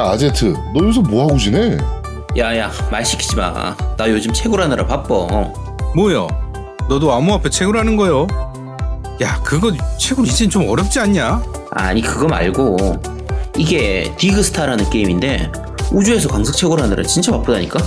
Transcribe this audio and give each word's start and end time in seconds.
야 0.00 0.12
아제트 0.12 0.54
너 0.72 0.82
요새 0.82 0.98
뭐하고 1.02 1.36
지내? 1.36 1.76
야야 2.34 2.70
말 2.90 3.04
시키지 3.04 3.36
마. 3.36 3.76
나 3.98 4.08
요즘 4.08 4.32
채굴하느라 4.32 4.86
바빠. 4.86 5.14
뭐야? 5.94 6.26
너도 6.88 7.12
암호 7.12 7.34
앞에 7.34 7.50
채굴하는 7.50 7.96
거요? 7.98 8.26
야 9.20 9.38
그거 9.44 9.70
채굴 9.98 10.26
이젠 10.26 10.48
좀 10.48 10.66
어렵지 10.70 10.98
않냐? 11.00 11.42
아니 11.72 12.00
그거 12.00 12.26
말고 12.28 12.78
이게 13.58 14.10
디그스타라는 14.16 14.88
게임인데 14.88 15.52
우주에서 15.92 16.30
광석 16.30 16.56
채굴하느라 16.56 17.02
진짜 17.02 17.32
바쁘다니까. 17.32 17.78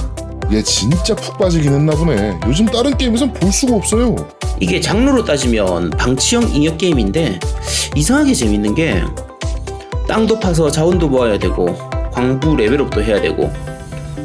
얘 0.51 0.61
진짜 0.61 1.15
푹 1.15 1.39
빠지긴 1.39 1.73
했나 1.73 1.95
보네 1.95 2.39
요즘 2.45 2.67
다른 2.67 2.95
게임에선 2.95 3.33
볼 3.33 3.51
수가 3.51 3.75
없어요 3.77 4.15
이게 4.59 4.79
장르로 4.79 5.23
따지면 5.23 5.89
방치형 5.91 6.53
잉여 6.53 6.77
게임인데 6.77 7.39
이상하게 7.95 8.35
재밌는 8.35 8.75
게 8.75 9.01
땅도 10.07 10.39
파서 10.39 10.69
자원도 10.69 11.07
모아야 11.07 11.39
되고 11.39 11.92
광부 12.13 12.55
레벨업도 12.55 13.01
해야 13.01 13.19
되고 13.19 13.51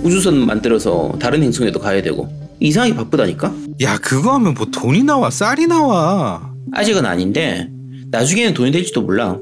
우주선 0.03 0.47
만들어서 0.47 1.13
다른 1.21 1.43
행성에도 1.43 1.81
가야 1.81 2.03
되고 2.03 2.29
이상하게 2.61 2.95
바쁘다니까. 2.95 3.53
야 3.83 3.99
그거 3.99 4.35
하면 4.35 4.55
뭐 4.55 4.67
돈이 4.67 5.03
나와 5.05 5.31
쌀이 5.31 5.67
나와 5.67 6.53
아직은 6.73 7.05
아닌데 7.07 7.69
나중에는 8.11 8.55
돈이 8.55 8.71
될지도 8.71 9.03
몰라. 9.03 9.37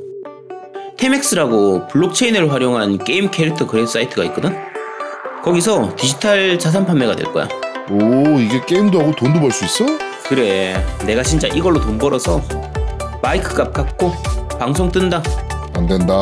테맥스라고 0.98 1.88
블록체인을 1.88 2.50
활용한 2.52 3.04
게임 3.04 3.30
캐릭터 3.30 3.66
거래 3.66 3.84
사이트가 3.84 4.24
있거든. 4.24 4.54
거기서 5.42 5.94
디지털 5.96 6.58
자산 6.58 6.86
판매가 6.86 7.16
될 7.16 7.32
거야. 7.32 7.48
오 7.90 8.38
이게 8.40 8.64
게임도 8.64 8.98
하고 9.00 9.12
돈도 9.12 9.40
벌 9.40 9.50
수 9.52 9.64
있어? 9.64 9.84
그래, 10.28 10.84
내가 11.06 11.22
진짜 11.22 11.46
이걸로 11.46 11.80
돈 11.80 11.98
벌어서 11.98 12.42
마이크 13.22 13.54
값 13.54 13.72
갚고 13.72 14.12
방송 14.58 14.90
뜬다. 14.90 15.22
안 15.76 15.86
된다 15.86 16.14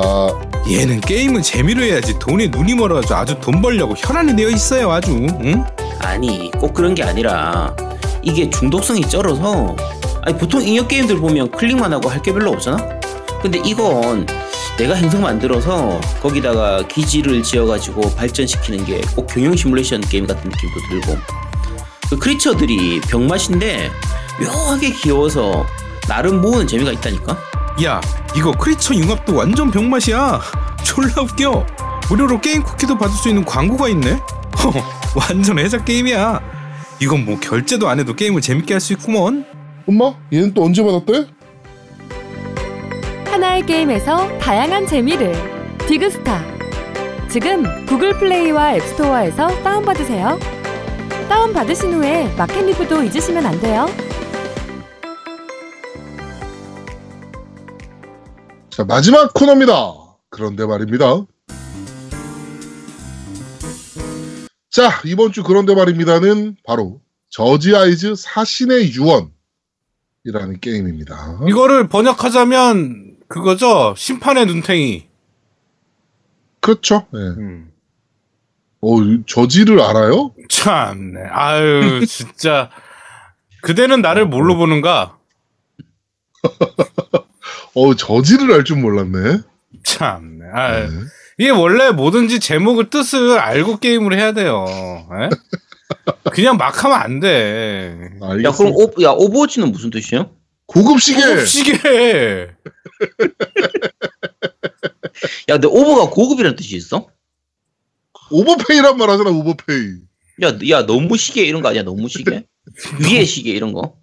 얘는 0.69 1.01
게임은 1.01 1.43
재미로 1.43 1.83
해야지 1.83 2.19
돈에 2.19 2.49
눈이 2.49 2.75
멀어가지고 2.75 3.15
아주 3.15 3.41
돈 3.41 3.61
벌려고 3.63 3.95
혈안이 3.97 4.35
되어 4.35 4.49
있어요 4.49 4.91
아주 4.91 5.13
응? 5.13 5.65
아니, 6.01 6.51
꼭 6.59 6.75
그런 6.75 6.95
게 6.95 7.03
아니라 7.03 7.75
이게 8.23 8.51
중독성이 8.51 9.03
쩔어서 9.03 9.75
아니 10.23 10.37
보통 10.37 10.63
잉여 10.63 10.87
게임들 10.87 11.19
보면 11.19 11.51
클릭만 11.53 11.93
하고 11.93 12.09
할 12.09 12.21
게 12.23 12.33
별로 12.33 12.51
없잖아. 12.53 12.77
근데 13.43 13.61
이건 13.65 14.27
내가 14.79 14.95
행성 14.95 15.21
만들어서 15.23 16.01
거기다가 16.23 16.87
기지를 16.89 17.43
지어가지고 17.43 18.15
발전시키는 18.15 18.85
게 18.87 19.01
꼭 19.15 19.27
경영 19.27 19.55
시뮬레이션 19.55 20.01
게임 20.03 20.27
같은 20.27 20.51
느낌도 20.51 20.75
들고 20.89 21.19
그 22.11 22.19
크리처들이 22.19 23.01
병맛인데 23.03 23.91
묘하게 24.41 24.91
귀여워서 24.93 25.65
나름 26.09 26.41
모으는 26.41 26.67
재미가 26.67 26.93
있다니까. 26.93 27.37
야 27.83 28.01
이거 28.37 28.53
크리처 28.53 28.95
융합도 28.95 29.35
완전 29.37 29.71
병맛이야. 29.71 30.41
졸라 30.85 31.23
웃겨. 31.23 31.67
무료로 32.09 32.41
게임 32.41 32.63
쿠키도 32.63 32.97
받을 32.97 33.15
수 33.15 33.29
있는 33.29 33.45
광고가 33.45 33.89
있네. 33.89 34.19
완전 35.17 35.59
해자 35.59 35.83
게임이야. 35.83 36.41
이건 37.01 37.25
뭐 37.25 37.39
결제도 37.41 37.89
안 37.89 37.99
해도 37.99 38.15
게임을 38.15 38.41
재밌게 38.41 38.75
할 38.75 38.81
수 38.81 38.93
있구먼. 38.93 39.45
엄마 39.89 40.15
얘는 40.33 40.55
또 40.55 40.65
언제 40.65 40.83
받았대? 40.83 41.27
하나의 43.31 43.67
게임에서 43.67 44.39
다양한 44.39 44.87
재미를. 44.87 45.35
디그스타. 45.87 46.43
지금 47.29 47.85
구글 47.87 48.17
플레이와 48.19 48.75
앱스토어에서 48.77 49.49
다운받으세요. 49.63 50.39
다운받으신 51.29 51.95
후에 51.95 52.33
마켓 52.37 52.65
리뷰도 52.65 53.03
잊으시면 53.03 53.45
안 53.47 53.59
돼요 53.61 53.87
자 58.75 58.85
마지막 58.85 59.33
코너입니다. 59.35 59.73
그런데 60.31 60.67
말입니다. 60.67 61.25
자 64.69 65.01
이번 65.05 65.31
주 65.31 65.45
그런데 65.45 65.77
말입니다는 65.77 66.57
바로 66.65 67.01
저지 67.31 67.77
아이즈 67.77 68.17
사신의 68.17 68.93
유언이라는 68.95 70.59
게임입니다. 70.61 71.39
이거를 71.49 71.89
번역하자면 71.89 73.19
그거죠? 73.29 73.95
심판의 73.97 74.47
눈탱이. 74.47 75.07
그렇죠. 76.61 77.07
네. 77.13 77.21
음. 77.21 77.71
어, 78.81 78.89
judge를 79.27 79.81
알아요? 79.81 80.35
참네. 80.49 81.21
아유 81.31 82.05
진짜. 82.11 82.71
그대는 83.63 84.03
나를 84.03 84.27
뭘로 84.27 84.57
보는가 84.57 85.17
어 87.75 87.95
judge를 87.95 88.53
알 88.53 88.65
줄 88.65 88.77
몰랐네 88.79 89.39
참네 89.85 90.45
아유 90.53 90.89
네. 90.91 90.97
이게 91.39 91.51
원래 91.51 91.91
뭐든지 91.91 92.39
제목을 92.41 92.91
뜻을 92.91 93.39
알고 93.41 93.79
게임을 93.79 94.17
해야 94.17 94.33
돼요. 94.33 94.65
에? 95.13 95.29
그냥 96.31 96.57
막 96.57 96.85
하면 96.85 96.97
안 96.97 97.19
돼. 97.19 97.97
알겠습니다. 98.23 98.49
야 98.49 98.53
그럼 98.53 98.73
오, 98.77 98.93
야 99.03 99.11
오버워치는 99.11 99.73
무슨 99.73 99.91
뜻이야? 99.91 100.29
고급 100.67 101.01
시계 101.01 101.45
시계. 101.45 102.51
야 105.49 105.55
근데 105.55 105.67
오버가 105.67 106.11
고급이라는 106.11 106.55
뜻이 106.57 106.77
있어? 106.77 107.09
오버페이란 108.31 108.97
말 108.97 109.11
하잖아 109.11 109.31
오버페이 109.31 109.95
야, 110.43 110.57
야 110.71 110.87
너무 110.87 111.17
시계 111.17 111.43
이런 111.45 111.63
거 111.63 111.69
아니야? 111.69 111.83
너무 111.83 112.09
시계? 112.09 112.47
위에 113.03 113.25
시계 113.25 113.51
이런 113.51 113.73
거? 113.73 113.97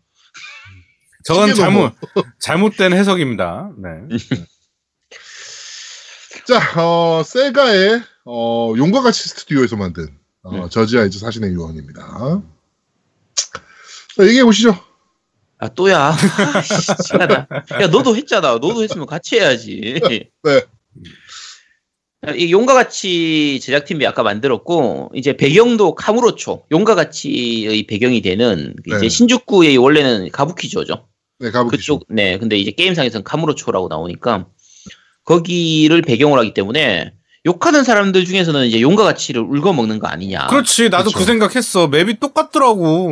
저건 1.24 1.54
잘못 1.54 1.94
잘못된 2.40 2.94
해석입니다. 2.94 3.72
네. 3.78 3.90
자 6.48 6.82
어, 6.82 7.22
세가의 7.24 8.02
어, 8.26 8.74
용과 8.78 9.02
같이 9.02 9.30
스튜디오에서 9.30 9.76
만든 9.76 10.08
어, 10.44 10.52
음. 10.52 10.70
저지 10.70 10.98
아이즈 10.98 11.20
사신의 11.20 11.52
유언입니다 11.52 12.42
자 14.18 14.24
얘기해 14.26 14.44
보시죠 14.44 14.76
아 15.62 15.68
또야. 15.68 16.12
야 17.82 17.88
너도 17.88 18.16
했잖아. 18.16 18.54
너도 18.54 18.82
했으면 18.82 19.06
같이 19.06 19.36
해야지. 19.36 20.02
네. 20.42 20.62
이 22.36 22.52
용과 22.52 22.74
같이 22.74 23.60
제작팀이 23.62 24.06
아까 24.08 24.24
만들었고 24.24 25.12
이제 25.14 25.38
배경도 25.38 25.94
카무로초 25.94 26.66
용과 26.72 26.96
같이의 26.96 27.86
배경이 27.86 28.24
되는 28.24 28.76
그 28.84 28.90
이제 28.90 29.02
네. 29.02 29.10
신주쿠의 29.10 29.78
원래는 29.78 30.32
가부키조죠. 30.32 31.08
네 31.42 31.52
가보시죠 31.52 32.00
그쪽 32.00 32.06
네 32.14 32.38
근데 32.38 32.58
이제 32.58 32.72
게임상에서는 32.72 33.24
카무로초라고 33.24 33.88
나오니까 33.88 34.48
거기를 35.26 36.02
배경으로 36.02 36.40
하기 36.42 36.54
때문에 36.54 37.14
욕하는 37.46 37.84
사람들 37.84 38.26
중에서는 38.26 38.68
이제 38.68 38.82
용과 38.82 39.04
같이를 39.04 39.42
울거 39.42 39.74
먹는 39.74 39.98
거 39.98 40.08
아니냐. 40.08 40.48
그렇지. 40.48 40.90
나도 40.90 41.06
그쵸. 41.06 41.20
그 41.20 41.26
생각했어. 41.26 41.88
맵이 41.88 42.20
똑같더라고. 42.20 43.12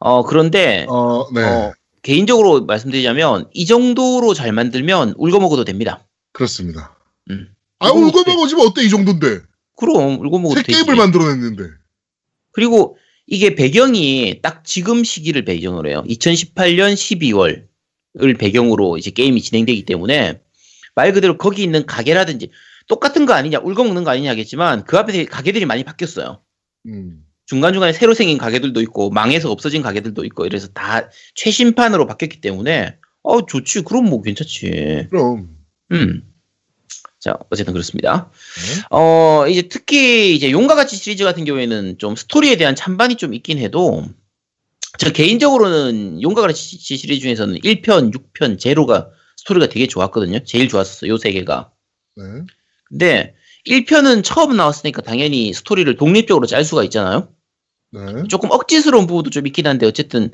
어 0.00 0.22
그런데 0.24 0.86
어, 0.88 1.26
네 1.32 1.42
어, 1.42 1.72
개인적으로 2.02 2.64
말씀드리자면 2.64 3.48
이 3.52 3.64
정도로 3.66 4.34
잘 4.34 4.52
만들면 4.52 5.14
울거 5.16 5.40
먹어도 5.40 5.64
됩니다. 5.64 6.06
그렇습니다 6.32 6.94
음. 7.30 7.48
아 7.78 7.90
울고 7.90 8.20
어때? 8.20 8.34
먹어지면 8.34 8.66
어때 8.66 8.82
이 8.82 8.90
정도인데 8.90 9.40
그럼 9.78 10.20
울거 10.20 10.38
먹어도 10.38 10.60
새 10.60 10.62
되지. 10.62 10.78
게임을 10.78 10.96
만들어냈는데 10.96 11.64
그리고 12.52 12.96
이게 13.30 13.54
배경이 13.54 14.40
딱 14.42 14.64
지금 14.64 15.04
시기를 15.04 15.44
배경으로 15.44 15.88
해요. 15.88 16.04
2018년 16.08 16.94
12월을 16.94 18.36
배경으로 18.36 18.98
이제 18.98 19.12
게임이 19.12 19.40
진행되기 19.40 19.84
때문에 19.84 20.40
말 20.96 21.12
그대로 21.12 21.38
거기 21.38 21.62
있는 21.62 21.86
가게라든지 21.86 22.50
똑같은 22.88 23.26
거 23.26 23.32
아니냐, 23.32 23.60
울거 23.60 23.84
먹는 23.84 24.02
거 24.02 24.10
아니냐 24.10 24.30
하겠지만 24.32 24.84
그 24.84 24.98
앞에 24.98 25.26
가게들이 25.26 25.64
많이 25.64 25.84
바뀌었어요. 25.84 26.42
음. 26.86 27.24
중간중간에 27.46 27.92
새로 27.92 28.14
생긴 28.14 28.36
가게들도 28.36 28.80
있고 28.82 29.10
망해서 29.10 29.50
없어진 29.50 29.80
가게들도 29.82 30.24
있고 30.24 30.44
이래서 30.44 30.66
다 30.68 31.08
최신판으로 31.36 32.08
바뀌었기 32.08 32.40
때문에 32.40 32.96
어 33.22 33.46
좋지 33.46 33.82
그럼 33.82 34.06
뭐 34.06 34.22
괜찮지 34.22 35.06
그럼 35.08 35.56
음. 35.92 36.29
자, 37.20 37.36
어쨌든 37.50 37.74
그렇습니다. 37.74 38.30
네. 38.56 38.82
어, 38.90 39.46
이제 39.46 39.62
특히 39.62 40.34
이제 40.34 40.50
용과 40.50 40.74
같이 40.74 40.96
시리즈 40.96 41.22
같은 41.24 41.44
경우에는 41.44 41.98
좀 41.98 42.16
스토리에 42.16 42.56
대한 42.56 42.74
찬반이 42.74 43.16
좀 43.16 43.34
있긴 43.34 43.58
해도 43.58 44.06
저 44.98 45.12
개인적으로는 45.12 46.22
용과 46.22 46.40
같이 46.42 46.78
시리즈 46.78 47.20
중에서는 47.20 47.56
1편, 47.56 48.12
6편, 48.12 48.58
제로가 48.58 49.10
스토리가 49.36 49.68
되게 49.68 49.86
좋았거든요. 49.86 50.40
제일 50.44 50.68
좋았었어요. 50.68 51.12
요 51.12 51.18
세 51.18 51.32
개가. 51.32 51.70
네. 52.16 52.24
근데 52.88 53.34
1편은 53.66 54.24
처음 54.24 54.56
나왔으니까 54.56 55.02
당연히 55.02 55.52
스토리를 55.52 55.94
독립적으로 55.96 56.46
짤 56.46 56.64
수가 56.64 56.84
있잖아요. 56.84 57.28
네. 57.92 58.00
조금 58.28 58.50
억지스러운 58.50 59.06
부분도 59.06 59.28
좀 59.30 59.46
있긴 59.46 59.66
한데 59.66 59.84
어쨌든 59.86 60.30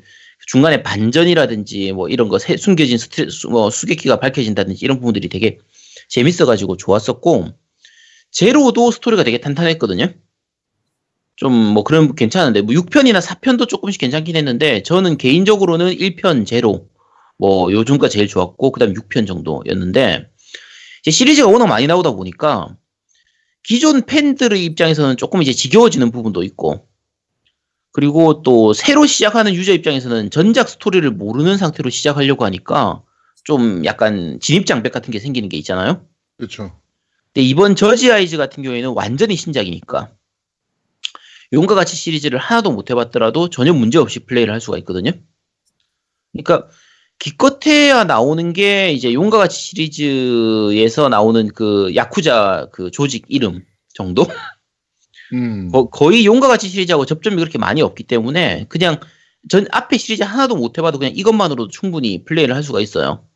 중간에 0.47 0.83
반전이라든지 0.83 1.91
뭐 1.91 2.07
이런 2.07 2.29
거 2.29 2.39
새- 2.39 2.55
숨겨진 2.57 2.97
스트레, 2.97 3.29
수- 3.29 3.49
뭐 3.49 3.69
수계키가 3.69 4.19
밝혀진다든지 4.19 4.85
이런 4.85 4.97
부분들이 4.99 5.27
되게 5.27 5.57
재밌어가지고 6.09 6.77
좋았었고 6.77 7.49
제로도 8.31 8.91
스토리가 8.91 9.23
되게 9.23 9.39
탄탄했거든요. 9.39 10.13
좀 11.37 11.51
뭐 11.51 11.83
그런 11.83 12.15
괜찮은데 12.15 12.61
뭐 12.61 12.73
6편이나 12.73 13.21
4편도 13.21 13.67
조금씩 13.67 14.01
괜찮긴 14.01 14.35
했는데 14.35 14.83
저는 14.83 15.17
개인적으로는 15.17 15.95
1편 15.95 16.45
제로 16.45 16.89
뭐 17.37 17.71
요즘가 17.71 18.09
제일 18.09 18.27
좋았고 18.27 18.71
그다음 18.71 18.93
6편 18.93 19.27
정도였는데 19.27 20.29
이제 21.01 21.11
시리즈가 21.11 21.47
워낙 21.49 21.67
많이 21.67 21.87
나오다 21.87 22.11
보니까 22.11 22.75
기존 23.63 24.05
팬들의 24.05 24.63
입장에서는 24.65 25.17
조금 25.17 25.41
이제 25.41 25.53
지겨워지는 25.53 26.11
부분도 26.11 26.43
있고 26.43 26.87
그리고 27.91 28.41
또 28.43 28.73
새로 28.73 29.05
시작하는 29.05 29.53
유저 29.53 29.73
입장에서는 29.73 30.29
전작 30.31 30.69
스토리를 30.69 31.09
모르는 31.11 31.57
상태로 31.57 31.89
시작하려고 31.89 32.45
하니까 32.45 33.03
좀 33.43 33.85
약간 33.85 34.39
진입장벽 34.41 34.91
같은 34.91 35.11
게 35.11 35.19
생기는 35.19 35.49
게 35.49 35.57
있잖아요. 35.57 36.05
그렇죠. 36.37 36.71
근데 37.33 37.47
이번 37.47 37.75
저지 37.75 38.11
아이즈 38.11 38.37
같은 38.37 38.63
경우에는 38.63 38.93
완전히 38.95 39.35
신작이니까 39.35 40.11
용과 41.53 41.75
같이 41.75 41.95
시리즈를 41.95 42.39
하나도 42.39 42.71
못 42.71 42.89
해봤더라도 42.89 43.49
전혀 43.49 43.73
문제 43.73 43.97
없이 43.97 44.19
플레이를 44.19 44.53
할 44.53 44.59
수가 44.59 44.77
있거든요. 44.79 45.11
그러니까 46.33 46.67
기껏해야 47.19 48.03
나오는 48.03 48.53
게 48.53 48.91
이제 48.91 49.13
용과 49.13 49.37
같이 49.37 49.59
시리즈에서 49.59 51.09
나오는 51.09 51.47
그 51.47 51.93
야쿠자 51.95 52.67
그 52.71 52.91
조직 52.91 53.25
이름 53.27 53.63
정도? 53.93 54.27
음. 55.33 55.69
거, 55.71 55.89
거의 55.89 56.25
용과 56.25 56.47
같이 56.47 56.69
시리즈하고 56.69 57.05
접점이 57.05 57.37
그렇게 57.37 57.57
많이 57.57 57.81
없기 57.81 58.03
때문에 58.03 58.65
그냥 58.69 58.99
전 59.49 59.65
앞에 59.71 59.97
시리즈 59.97 60.23
하나도 60.23 60.55
못 60.55 60.77
해봐도 60.77 60.99
그냥 60.99 61.13
이것만으로도 61.15 61.69
충분히 61.69 62.23
플레이를 62.25 62.55
할 62.55 62.63
수가 62.63 62.81
있어요. 62.81 63.26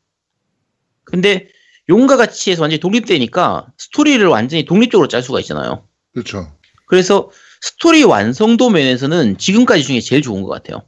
근데 1.05 1.49
용과 1.89 2.17
같이에서 2.17 2.61
완전히 2.61 2.79
독립되니까 2.79 3.67
스토리를 3.77 4.25
완전히 4.27 4.65
독립적으로 4.65 5.07
짤 5.07 5.21
수가 5.21 5.39
있잖아요. 5.41 5.87
그렇죠. 6.13 6.55
그래서 6.87 7.29
스토리 7.61 8.03
완성도 8.03 8.69
면에서는 8.69 9.37
지금까지 9.37 9.83
중에 9.83 10.01
제일 10.01 10.21
좋은 10.21 10.43
것 10.43 10.49
같아요. 10.49 10.83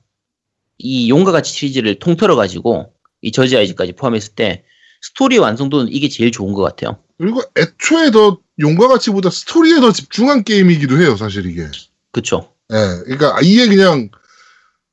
이 0.77 1.09
용과 1.09 1.31
같이 1.31 1.53
시리즈를 1.53 1.95
통틀어 1.99 2.35
가지고 2.35 2.93
이 3.21 3.31
저지 3.31 3.55
아이즈까지 3.57 3.93
포함했을 3.93 4.33
때 4.35 4.63
스토리 5.01 5.37
완성도는 5.37 5.91
이게 5.91 6.09
제일 6.09 6.31
좋은 6.31 6.53
것 6.53 6.61
같아요. 6.61 6.99
그리고 7.17 7.41
애초에 7.57 8.11
더 8.11 8.39
용과 8.59 8.87
같이보다 8.87 9.29
스토리에 9.29 9.79
더 9.79 9.91
집중한 9.91 10.43
게임이기도 10.43 10.99
해요, 11.01 11.15
사실 11.15 11.45
이게. 11.45 11.67
그쵸? 12.11 12.53
예, 12.71 12.75
그러니까 13.03 13.37
아예 13.37 13.67
그냥 13.67 14.09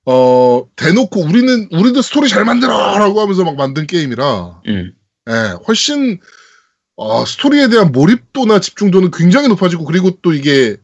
어 0.07 0.67
대놓고 0.77 1.21
우리는 1.21 1.69
우리도 1.73 2.03
스토리 2.03 2.29
잘 2.29 2.45
만들어라고 2.45 3.21
하면서 3.21 3.45
막 3.45 3.57
만든 3.57 3.87
게임이라, 3.87 4.63
음, 4.67 4.95
예, 5.31 5.55
훨씬 5.67 6.19
어, 6.97 7.25
스토리에 7.25 7.69
대한 7.69 7.93
몰입도나 7.93 8.61
집중도는 8.61 9.11
굉장히 9.11 9.49
높아지고 9.49 9.85
그리고 9.85 10.19
또 10.21 10.35
이게 10.35 10.77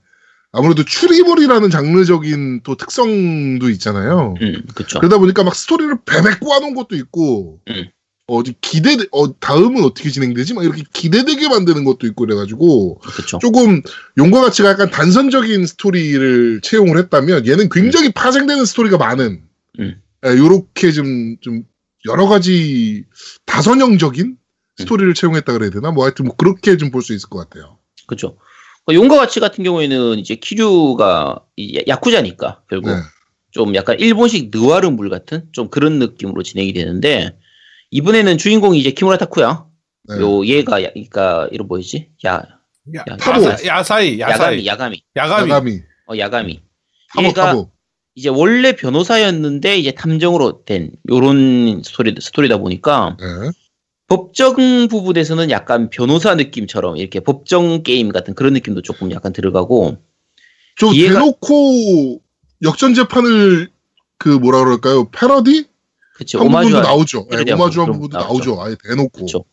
아무래도 0.52 0.82
추리물이라는 0.84 1.69
장르적인 1.69 2.62
또 2.62 2.76
특성도 2.76 3.69
있잖아요. 3.69 4.34
음, 4.40 4.62
그쵸. 4.75 4.98
그러다 4.98 5.19
보니까 5.19 5.44
막 5.44 5.54
스토리를 5.54 5.94
베베 6.06 6.38
꼬아놓은 6.40 6.75
것도 6.75 6.96
있고, 6.96 7.60
음. 7.69 7.90
어, 8.28 8.43
기대, 8.62 8.96
어, 9.12 9.38
다음은 9.38 9.84
어떻게 9.84 10.08
진행되지? 10.10 10.54
막 10.54 10.64
이렇게 10.64 10.82
기대되게 10.94 11.50
만드는 11.50 11.84
것도 11.84 12.06
있고 12.06 12.25
그래가지고, 12.25 13.00
그쵸. 13.00 13.38
조금 13.38 13.82
용과 14.16 14.40
같이가 14.40 14.70
약간 14.70 14.90
단선적인 14.90 15.66
스토리를 15.66 16.62
채용을 16.62 16.96
했다면, 16.96 17.46
얘는 17.46 17.69
굉장히 17.69 18.10
파생되는 18.12 18.64
스토리가 18.64 18.96
많은, 18.96 19.43
음. 19.81 20.00
예, 20.25 20.31
요렇게 20.31 20.93
좀, 20.93 21.37
좀, 21.43 21.64
여러 22.06 22.26
가지 22.26 23.05
다선형적인 23.47 24.37
스토리를 24.79 25.14
채용했다 25.14 25.53
그래야 25.53 25.70
되나? 25.70 25.91
뭐 25.91 26.05
하여튼 26.05 26.26
뭐 26.26 26.37
그렇게 26.37 26.76
좀 26.76 26.91
볼 26.91 27.03
수 27.03 27.14
있을 27.14 27.29
것 27.29 27.38
같아요. 27.38 27.79
그쵸. 28.06 28.37
그 28.87 28.94
용과 28.94 29.17
같이 29.17 29.41
같은 29.41 29.64
경우에는 29.64 30.19
이제 30.19 30.37
키류가 30.37 31.41
이 31.56 31.82
야쿠자니까 31.88 32.62
결국 32.70 32.91
네. 32.91 32.97
좀 33.50 33.75
약간 33.75 33.99
일본식 33.99 34.50
느와르물 34.53 35.08
같은 35.11 35.47
좀 35.53 35.69
그런 35.70 35.99
느낌으로 35.99 36.43
진행이 36.43 36.73
되는데 36.73 37.37
이번에는 37.91 38.38
주인공이 38.38 38.79
이제 38.79 38.91
키무라 38.93 39.19
타쿠야. 39.19 39.67
네. 40.08 40.20
요 40.20 40.44
얘가 40.47 40.82
야, 40.85 40.91
그러니까 40.93 41.49
이름 41.50 41.67
뭐였지? 41.67 42.11
야 42.26 42.43
야, 42.94 43.05
야, 43.11 43.17
타보. 43.17 43.44
야사, 43.44 43.67
야사이, 43.67 44.20
야사이, 44.20 44.67
야가미 44.67 44.67
야가미 44.67 45.03
야가미. 45.17 45.50
야가미, 45.50 45.82
어 46.08 46.17
야가미 46.19 46.61
타보, 47.14 47.26
얘가 47.26 47.44
타보. 47.47 47.70
이제 48.16 48.30
원래 48.30 48.74
변호사였는데 48.74 49.76
이제 49.76 49.92
탐정으로 49.92 50.64
된 50.64 50.90
요런 51.10 51.82
스토리 51.84 52.14
스토리다 52.18 52.56
보니까 52.56 53.16
네. 53.20 53.50
법정 54.08 54.88
부분에서는 54.88 55.50
약간 55.50 55.90
변호사 55.90 56.34
느낌처럼 56.34 56.96
이렇게 56.96 57.20
법정 57.20 57.82
게임 57.82 58.10
같은 58.10 58.34
그런 58.34 58.54
느낌도 58.54 58.80
조금 58.82 59.10
약간 59.12 59.32
들어가고 59.34 59.98
좀 60.76 60.92
이해가- 60.94 61.12
대놓고 61.12 62.22
역전 62.62 62.94
재판을 62.94 63.68
그 64.19 64.30
뭐라 64.30 64.64
그럴까요? 64.64 65.10
패러디 65.10 65.66
그치 66.14 66.38
한 66.38 66.48
부분도 66.48 66.80
나오죠. 66.80 67.26
네, 67.30 67.36
패러디하고 67.36 67.62
오마주한 67.62 67.92
부분도 67.92 68.16
거 68.16 68.24
나오죠. 68.24 68.62
아예 68.62 68.76
대놓고 68.82 69.10
그쵸 69.26 69.44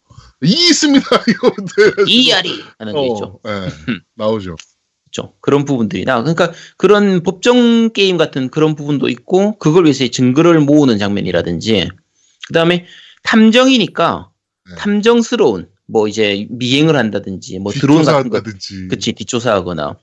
이 0.41 0.51
있습니다. 0.51 1.05
이거들 1.27 2.07
이야리 2.07 2.49
하는 2.79 2.93
게 2.93 3.07
있죠. 3.07 3.39
네, 3.43 3.51
나오죠. 4.15 4.55
그렇죠. 5.13 5.33
그런 5.39 5.63
부분들이나 5.63 6.21
그러니까 6.21 6.51
그런 6.75 7.21
법정 7.21 7.91
게임 7.91 8.17
같은 8.17 8.49
그런 8.49 8.75
부분도 8.75 9.07
있고 9.09 9.57
그걸 9.59 9.85
위해서 9.85 10.07
증거를 10.07 10.59
모으는 10.59 10.97
장면이라든지 10.97 11.89
그다음에 12.47 12.85
탐정이니까 13.21 14.31
네. 14.69 14.75
탐정스러운 14.77 15.69
뭐 15.85 16.07
이제 16.07 16.47
미행을 16.49 16.95
한다든지 16.95 17.59
뭐 17.59 17.71
드론 17.71 18.03
같은 18.03 18.29
거. 18.29 18.41
그치 18.89 19.13
뒷조사하거나 19.13 19.97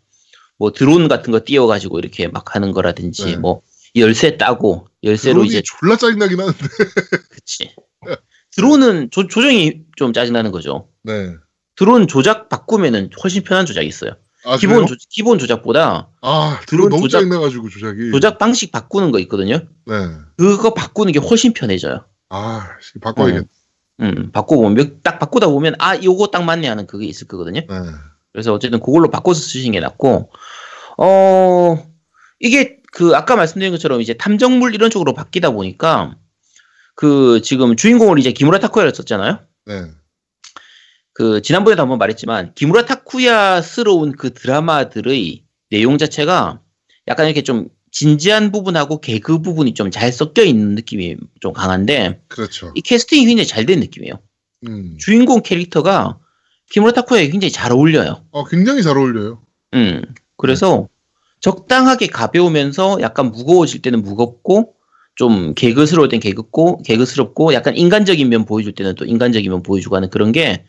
뭐 0.58 0.72
드론 0.72 1.08
같은 1.08 1.32
거 1.32 1.40
띄워 1.44 1.66
가지고 1.66 1.98
이렇게 1.98 2.28
막 2.28 2.54
하는 2.54 2.70
거라든지 2.70 3.24
네. 3.24 3.36
뭐 3.36 3.62
열쇠 3.96 4.36
따고 4.36 4.86
열쇠로 5.02 5.44
이제 5.44 5.62
졸라 5.64 5.96
짜증나긴 5.96 6.38
하는데. 6.38 6.58
그치 7.30 7.74
드론은 8.52 9.10
조, 9.10 9.26
조정이 9.26 9.82
좀 9.96 10.12
짜증나는 10.12 10.52
거죠. 10.52 10.88
네. 11.02 11.34
드론 11.76 12.06
조작 12.06 12.48
바꾸면은 12.48 13.10
훨씬 13.22 13.42
편한 13.42 13.66
조작이 13.66 13.88
있어요. 13.88 14.16
아, 14.44 14.56
기본? 14.56 14.86
조, 14.86 14.94
기본 15.08 15.38
조작보다 15.38 16.08
아 16.22 16.60
드론 16.66 16.88
너무 16.88 17.02
조작- 17.02 17.18
짜증나가지고 17.20 17.68
조작이. 17.68 18.10
조작 18.10 18.38
방식 18.38 18.72
바꾸는 18.72 19.10
거 19.10 19.18
있거든요. 19.20 19.60
네. 19.86 19.94
그거 20.36 20.72
바꾸는 20.74 21.12
게 21.12 21.18
훨씬 21.18 21.52
편해져요. 21.52 22.04
아 22.30 22.68
씨, 22.80 22.98
바꿔야겠. 22.98 23.46
음, 24.00 24.30
바꾸고 24.32 24.70
몇- 24.70 25.02
딱 25.02 25.18
바꾸다 25.18 25.48
보면 25.48 25.74
아 25.78 25.96
요거 26.02 26.28
딱 26.28 26.42
맞네 26.44 26.66
하는 26.68 26.86
그게 26.86 27.04
있을 27.06 27.26
거거든요. 27.26 27.60
네. 27.60 27.76
그래서 28.32 28.54
어쨌든 28.54 28.80
그걸로 28.80 29.10
바꿔서 29.10 29.40
쓰시는 29.40 29.72
게 29.72 29.80
낫고 29.80 30.30
어 30.98 31.86
이게 32.38 32.78
그 32.92 33.14
아까 33.14 33.36
말씀드린 33.36 33.72
것처럼 33.72 34.00
이제 34.00 34.14
탐정물 34.14 34.74
이런 34.74 34.90
쪽으로 34.90 35.12
바뀌다 35.14 35.50
보니까 35.50 36.16
그 36.94 37.40
지금 37.42 37.76
주인공을 37.76 38.18
이제 38.18 38.32
기무라 38.32 38.58
타쿠야를 38.58 38.94
썼잖아요. 38.94 39.38
네. 39.66 39.90
그 41.20 41.42
지난번에도 41.42 41.82
한번 41.82 41.98
말했지만 41.98 42.54
기무라 42.54 42.86
타쿠야스러운 42.86 44.12
그 44.12 44.32
드라마들의 44.32 45.42
내용 45.68 45.98
자체가 45.98 46.62
약간 47.08 47.26
이렇게 47.26 47.42
좀 47.42 47.68
진지한 47.92 48.52
부분하고 48.52 49.02
개그 49.02 49.42
부분이 49.42 49.74
좀 49.74 49.90
잘 49.90 50.12
섞여 50.12 50.42
있는 50.42 50.74
느낌이 50.76 51.16
좀 51.40 51.52
강한데 51.52 52.22
그렇죠. 52.28 52.72
이 52.74 52.80
캐스팅이 52.80 53.26
굉장히 53.26 53.46
잘 53.46 53.66
된 53.66 53.80
느낌이에요. 53.80 54.14
음. 54.66 54.96
주인공 54.98 55.42
캐릭터가 55.42 56.18
기무라 56.70 56.92
타쿠야에 56.92 57.28
굉장히 57.28 57.52
잘 57.52 57.70
어울려요. 57.70 58.24
어 58.30 58.46
굉장히 58.46 58.82
잘 58.82 58.96
어울려요. 58.96 59.42
음. 59.74 60.00
그래서 60.38 60.88
적당하게 61.40 62.06
가벼우면서 62.06 63.02
약간 63.02 63.30
무거워질 63.30 63.82
때는 63.82 64.00
무겁고 64.00 64.72
좀 65.16 65.52
개그스러울 65.52 66.08
땐 66.08 66.18
개그고 66.18 66.80
개그스럽고 66.80 67.52
약간 67.52 67.76
인간적인 67.76 68.26
면 68.30 68.46
보여줄 68.46 68.74
때는 68.74 68.94
또 68.94 69.04
인간적인 69.04 69.50
면 69.50 69.62
보여주고 69.62 69.96
하는 69.96 70.08
그런 70.08 70.32
게 70.32 70.64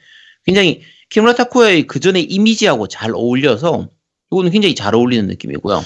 굉장히 0.45 0.81
키무라 1.09 1.35
타쿠야의 1.35 1.87
그 1.87 1.99
전에 1.99 2.19
이미지하고 2.21 2.87
잘 2.87 3.11
어울려서 3.13 3.89
이거는 4.31 4.51
굉장히 4.51 4.75
잘 4.75 4.95
어울리는 4.95 5.27
느낌이고요. 5.27 5.83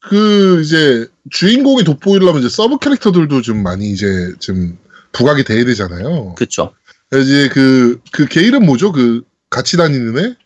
그 0.00 0.62
이제 0.62 1.08
주인공이 1.30 1.84
돋보이려면 1.84 2.38
이제 2.38 2.48
서브 2.48 2.78
캐릭터들도 2.78 3.42
좀 3.42 3.62
많이 3.62 3.90
이제 3.90 4.32
좀 4.38 4.78
부각이 5.12 5.44
돼야 5.44 5.64
되잖아요. 5.64 6.34
그렇죠. 6.34 6.74
이제 7.12 7.48
그그걔 7.48 8.42
이름 8.42 8.66
뭐죠? 8.66 8.92
그 8.92 9.22
같이 9.50 9.76
다니는 9.76 10.18
애? 10.18 10.36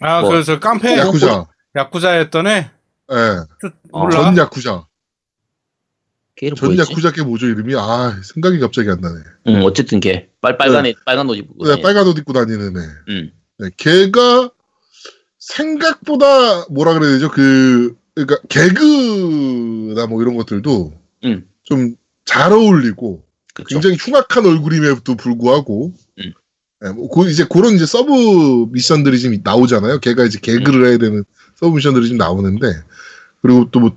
아, 0.00 0.20
뭐. 0.20 0.30
그래서 0.30 0.60
깡패 0.60 0.96
야쿠자. 0.96 1.46
야쿠자였던 1.74 2.46
애. 2.46 2.70
예. 3.10 3.16
어, 3.92 4.00
몰라. 4.00 4.10
전 4.10 4.36
야쿠자. 4.36 4.86
걔 6.38 6.46
이름 6.46 6.56
전 6.56 6.68
뭐였지? 6.70 6.90
야쿠자 6.92 7.12
걔 7.12 7.22
뭐죠 7.22 7.46
이름이? 7.46 7.74
아 7.76 8.20
생각이 8.22 8.58
갑자기 8.60 8.88
안 8.90 9.00
나네. 9.00 9.20
응, 9.48 9.62
어쨌든 9.64 10.00
걔 10.00 10.30
빨, 10.40 10.56
빨간에 10.56 10.94
빨간 11.04 11.28
옷 11.28 11.34
입고 11.36 11.64
네, 11.64 11.70
다니는. 11.70 11.82
빨간 11.82 12.06
옷 12.06 12.18
입고 12.18 12.32
다니는 12.32 12.76
애. 12.76 12.80
응. 13.08 13.32
네, 13.58 13.70
걔가 13.76 14.50
생각보다 15.38 16.66
뭐라 16.70 16.94
그래야 16.94 17.12
되죠? 17.12 17.30
그 17.30 17.96
그러니까 18.14 18.36
개그나 18.48 20.06
뭐 20.06 20.22
이런 20.22 20.36
것들도 20.36 20.92
응. 21.24 21.44
좀잘 21.64 22.52
어울리고 22.52 23.24
그쵸. 23.54 23.66
굉장히 23.68 23.96
흉악한 23.98 24.46
얼굴임에도 24.46 25.16
불구하고 25.16 25.92
음. 26.18 26.32
네, 26.80 26.92
뭐 26.92 27.08
그- 27.08 27.28
이제 27.28 27.44
그런 27.50 27.74
이제 27.74 27.86
서브 27.86 28.66
미션들이 28.70 29.18
지금 29.18 29.38
나오잖아요. 29.42 29.98
걔가 30.00 30.24
이제 30.24 30.38
개그를 30.40 30.80
음. 30.82 30.86
해야 30.86 30.98
되는 30.98 31.24
서브 31.56 31.74
미션들이 31.76 32.04
지금 32.06 32.18
나오는데 32.18 32.66
그리고 33.42 33.68
또 33.70 33.80
뭐 33.80 33.96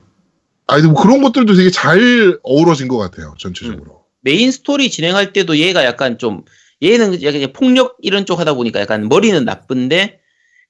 아니 0.67 0.83
뭐 0.87 1.01
그런 1.01 1.21
것들도 1.21 1.53
되게 1.55 1.69
잘 1.69 2.37
어우러진 2.43 2.87
것 2.87 2.97
같아요. 2.97 3.35
전체적으로. 3.37 4.05
메인 4.21 4.51
스토리 4.51 4.89
진행할 4.89 5.33
때도 5.33 5.57
얘가 5.57 5.83
약간 5.83 6.17
좀 6.17 6.43
얘는 6.83 7.21
약간 7.23 7.53
폭력 7.53 7.97
이런 8.01 8.25
쪽 8.25 8.39
하다 8.39 8.53
보니까 8.53 8.79
약간 8.79 9.09
머리는 9.09 9.43
나쁜데 9.43 10.19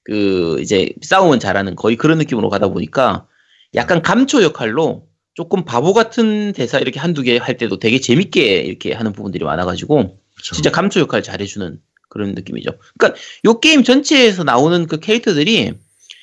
그 0.04 0.58
이제 0.60 0.90
싸움은 1.02 1.38
잘하는 1.38 1.76
거의 1.76 1.96
그런 1.96 2.18
느낌으로 2.18 2.48
가다 2.48 2.68
보니까 2.68 3.26
약간 3.74 4.02
감초 4.02 4.42
역할로 4.42 5.06
조금 5.34 5.64
바보 5.64 5.92
같은 5.94 6.52
대사 6.52 6.78
이렇게 6.78 6.98
한두 7.00 7.22
개 7.22 7.38
할 7.38 7.56
때도 7.56 7.78
되게 7.78 8.00
재밌게 8.00 8.60
이렇게 8.62 8.92
하는 8.92 9.12
부분들이 9.12 9.44
많아가지고 9.44 10.18
그쵸. 10.36 10.54
진짜 10.54 10.70
감초 10.70 11.00
역할 11.00 11.22
잘해주는 11.22 11.80
그런 12.08 12.34
느낌이죠. 12.34 12.72
그러니까 12.98 13.18
요 13.46 13.60
게임 13.60 13.82
전체에서 13.84 14.44
나오는 14.44 14.86
그 14.86 14.98
캐릭터들이 15.00 15.72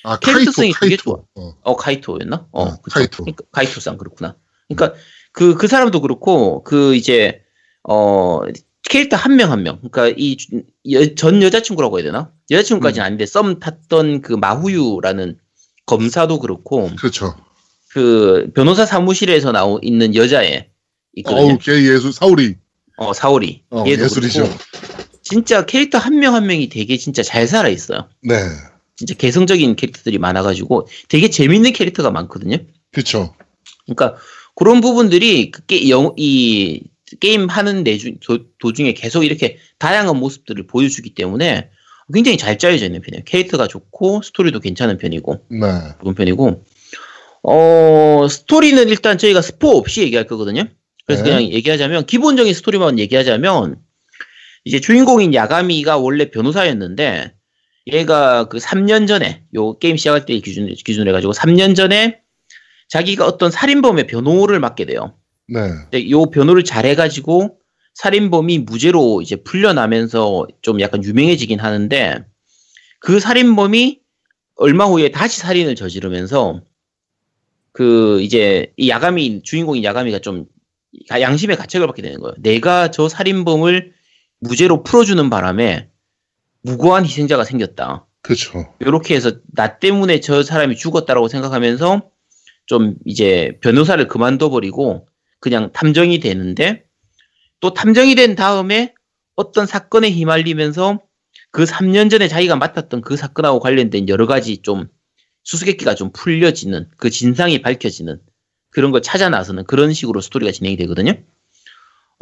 아, 0.04 0.18
캐릭터성이 0.20 0.72
카이토, 0.72 0.80
되게 0.86 0.96
카이토. 0.98 1.28
어. 1.36 1.54
어 1.64 1.76
카이토였나? 1.76 2.48
어, 2.52 2.64
어, 2.64 2.82
그쵸. 2.82 2.94
카이토. 3.00 3.24
그러니까 3.24 3.44
카이토상 3.52 3.98
그렇구나. 3.98 4.36
그러니까 4.68 4.98
그그 5.34 5.68
사람도 5.68 6.02
그렇고 6.02 6.64
그 6.64 6.96
이제 6.96 7.42
어 7.84 8.40
캐릭터 8.90 9.16
한 9.18 9.36
명 9.36 9.52
한 9.52 9.64
명. 9.64 9.80
그러니까 9.92 10.16
이 10.18 10.38
전 11.16 11.44
여자친구라고 11.44 11.98
해야 12.00 12.06
되나? 12.06 12.32
여자친구까지는 12.50 13.06
아닌데 13.06 13.26
썸 13.26 13.60
탔던 13.60 14.22
그 14.22 14.34
마후유라는 14.34 15.38
검사도 15.86 16.40
그렇고 16.40 16.90
그렇죠. 16.98 17.36
그 17.92 18.50
변호사 18.56 18.86
사무실에서 18.86 19.52
나오 19.52 19.80
있는 19.82 20.16
여자애 20.16 20.70
있거든요. 21.18 21.52
어우, 21.54 21.58
걔 21.60 21.74
예술, 21.74 22.14
사우리. 22.14 22.56
어 22.98 23.14
사오리. 23.14 23.64
어, 23.72 23.84
예술이죠. 23.88 24.48
진짜 25.22 25.66
캐릭터 25.66 25.98
한 25.98 26.20
명한 26.20 26.48
명이 26.48 26.70
되게 26.70 26.98
진짜 26.98 27.22
잘 27.24 27.48
살아 27.48 27.70
있어요. 27.70 28.10
네. 28.24 28.36
진짜 29.00 29.14
개성적인 29.14 29.78
캐릭터들이 29.78 30.18
많아가지고 30.18 30.90
되게 31.08 31.30
재밌는 31.30 31.72
캐릭터가 31.72 32.12
많거든요. 32.12 32.58
그쵸. 32.92 33.34
그러니까 33.86 34.18
그런 34.56 34.82
부분들이 34.82 35.52
그 35.52 35.66
게, 35.66 35.88
영, 35.88 36.14
이 36.18 36.82
게임 37.22 37.48
하는 37.48 37.86
내중 37.86 38.18
도, 38.20 38.40
도중에 38.58 38.94
계속 38.94 39.24
이렇게 39.24 39.58
다양한 39.78 40.18
모습들을 40.18 40.68
보여주기 40.68 41.16
때문에 41.16 41.70
굉장히 42.14 42.38
잘 42.38 42.58
짜여져 42.58 42.88
있는 42.88 43.02
편이에요. 43.02 43.24
캐릭터가 43.26 43.68
좋고 43.68 44.22
스토리도 44.22 44.60
괜찮은 44.60 44.98
편이고 44.98 45.46
네. 45.50 45.68
그런 46.00 46.14
편이고 46.14 46.62
어 47.44 48.28
스토리는 48.30 48.90
일단 48.90 49.18
저희가 49.18 49.42
스포 49.42 49.78
없이 49.78 50.02
얘기할 50.02 50.28
거거든요. 50.28 50.66
그래서 51.06 51.24
네. 51.24 51.30
그냥 51.30 51.44
얘기하자면 51.44 52.06
기본적인 52.06 52.54
스토리만 52.54 53.00
얘기하자면 53.00 53.78
이제 54.66 54.82
주인공인 54.82 55.34
야가미가 55.34 55.98
원래 56.00 56.30
변호사였는데 56.32 57.39
얘가 57.94 58.46
그 58.46 58.58
3년 58.58 59.08
전에 59.08 59.44
요 59.56 59.78
게임 59.78 59.98
시작할 59.98 60.26
때 60.26 60.40
기준 60.40 60.68
기준으로 60.68 61.10
해가지고 61.10 61.34
3년 61.34 61.76
전에 61.76 62.22
자기가 62.88 63.26
어떤 63.26 63.52
살인범의 63.52 64.08
변호를 64.08 64.60
맡게 64.60 64.86
돼요. 64.86 65.16
네. 65.48 65.60
근데 65.90 66.10
요 66.10 66.26
변호를 66.26 66.64
잘해 66.64 66.96
가지고 66.96 67.60
살인범이 67.94 68.60
무죄로 68.60 69.22
이제 69.22 69.36
풀려나면서 69.38 70.48
좀 70.62 70.80
약간 70.82 71.04
유명해지긴 71.04 71.60
하는데 71.60 72.26
그 73.00 73.20
살인범이 73.20 74.00
얼마 74.56 74.86
후에 74.86 75.10
다시 75.10 75.40
살인을 75.40 75.76
저지르면서 75.76 76.62
그 77.72 78.22
이제 78.22 78.74
이 78.78 78.90
야가미 78.90 79.44
주인공인 79.44 79.84
야가미가 79.84 80.20
좀 80.20 80.46
양심의 81.10 81.56
가책을 81.58 81.88
받게 81.88 82.02
되는 82.02 82.20
거예요. 82.20 82.36
내가 82.40 82.92
저 82.92 83.08
살인범을 83.08 83.94
무죄로 84.40 84.84
풀어주는 84.84 85.30
바람에 85.30 85.90
무고한 86.62 87.06
희생자가 87.06 87.44
생겼다. 87.44 88.08
그쵸. 88.22 88.74
이렇게 88.80 89.16
해서 89.16 89.32
나 89.54 89.80
때문에 89.80 90.20
저 90.20 90.44
사람이 90.44 90.76
죽었다라고 90.76 91.28
생각하면서 91.28 92.10
좀 92.66 92.96
이제 93.06 93.58
변호사를 93.62 94.06
그만둬 94.08 94.50
버리고 94.50 95.08
그냥 95.40 95.72
탐정이 95.72 96.20
되는데 96.20 96.84
또 97.60 97.74
탐정이 97.74 98.16
된 98.16 98.36
다음에 98.36 98.94
어떤 99.36 99.66
사건에 99.66 100.12
휘말리면서 100.12 101.00
그 101.52 101.64
3년 101.64 102.10
전에 102.10 102.28
자기가 102.28 102.56
맡았던 102.56 103.02
그 103.02 103.16
사건하고 103.16 103.60
관련된 103.60 104.10
여러 104.10 104.28
가지 104.28 104.58
좀 104.62 104.88
수수께끼가 105.44 105.96
좀 105.96 106.12
풀려지는 106.12 106.90
그 106.98 107.10
진상이 107.10 107.62
밝혀지는 107.62 108.20
그런 108.70 108.92
걸 108.92 109.02
찾아 109.02 109.30
나서는 109.30 109.64
그런 109.64 109.94
식으로 109.94 110.22
스토리가 110.22 110.52
진행이 110.52 110.78
되거든요. 110.78 111.14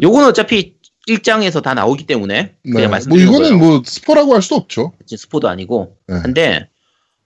요거는 0.02 0.28
어차피 0.30 0.77
1장에서 1.08 1.62
다 1.64 1.74
나오기 1.74 2.06
때문에 2.06 2.42
네. 2.44 2.54
그냥 2.64 2.84
뭐 2.84 2.90
말씀드리는 2.92 3.28
이거는 3.30 3.60
거예요. 3.60 3.72
뭐 3.74 3.82
스포라고 3.86 4.34
할 4.36 4.42
수 4.42 4.56
없죠. 4.56 4.94
스포도 5.08 5.48
아니고 5.50 5.98
네. 6.08 6.20
근데 6.22 6.70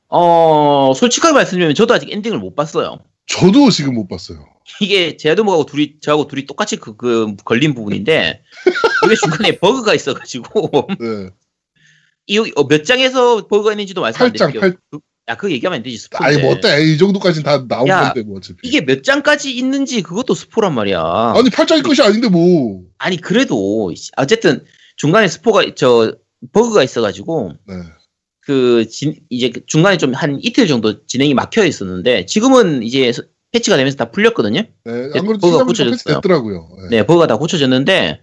어 0.08 0.94
솔직하게 0.96 1.34
말씀드리면 1.34 1.76
저도 1.76 1.94
아직 1.94 2.12
엔딩을 2.12 2.38
못 2.40 2.56
봤어요. 2.56 3.00
저도 3.28 3.70
지금 3.70 3.96
못 3.96 4.08
봤어요. 4.08 4.46
이게 4.80 5.18
제아도모하고 5.18 5.66
둘이 5.66 5.96
저하고 6.02 6.28
둘이 6.28 6.46
똑같이 6.46 6.78
그, 6.78 6.96
그 6.96 7.36
걸린 7.44 7.74
부분인데 7.74 8.42
이게 9.06 9.16
중간에 9.16 9.58
버그가 9.58 9.94
있어가지고 9.94 10.88
네. 11.00 11.30
이 12.28 12.40
어, 12.56 12.68
몇 12.68 12.86
장에서 12.86 13.48
버그가 13.48 13.72
있는지도 13.72 14.02
말씀 14.02 14.26
안 14.26 14.32
8장, 14.32 14.38
드릴게요. 14.52 14.62
8. 14.62 15.00
야 15.30 15.36
그거 15.36 15.52
얘기하면 15.52 15.78
안 15.78 15.84
되지 15.84 15.98
스포인데. 15.98 16.26
아니 16.36 16.42
뭐 16.44 16.54
어때? 16.54 16.84
이 16.84 16.98
정도까지는 16.98 17.44
다 17.44 17.66
나온 17.68 17.88
야, 17.88 18.06
건데 18.06 18.24
뭐 18.28 18.38
어차피. 18.38 18.58
이게 18.64 18.82
몇 18.84 19.04
장까지 19.04 19.56
있는지 19.56 20.02
그것도 20.02 20.34
스포란 20.34 20.74
말이야. 20.74 21.00
아니 21.36 21.50
8장이 21.50 21.84
끝이 21.84 22.02
아닌데 22.06 22.28
뭐. 22.28 22.82
아니 22.98 23.18
그래도 23.18 23.94
어쨌든 24.18 24.64
중간에 24.98 25.28
스포가 25.28 25.64
저 25.76 26.16
버그가 26.52 26.84
있어가지고 26.84 27.54
네. 27.68 27.76
그 28.42 28.88
진- 28.90 29.20
이제 29.30 29.52
그 29.52 29.66
중간에 29.68 29.98
좀 29.98 30.14
한 30.16 30.40
이틀 30.42 30.68
정도 30.68 31.06
진행이 31.06 31.34
막혀 31.36 31.66
있었는데 31.66 32.26
지금은 32.26 32.82
이제 32.84 33.12
서- 33.14 33.22
패치가 33.52 33.78
되면서 33.78 33.98
다 33.98 34.10
풀렸거든요. 34.12 34.62
네. 34.62 34.92
네, 34.92 35.20
안 35.20 35.26
그래도 35.28 35.38
버그가 35.40 35.66
고쳐졌어요. 35.66 36.22
네. 36.90 36.98
네, 36.98 37.06
버그가 37.06 37.28
다 37.28 37.38
고쳐졌는데 37.38 38.22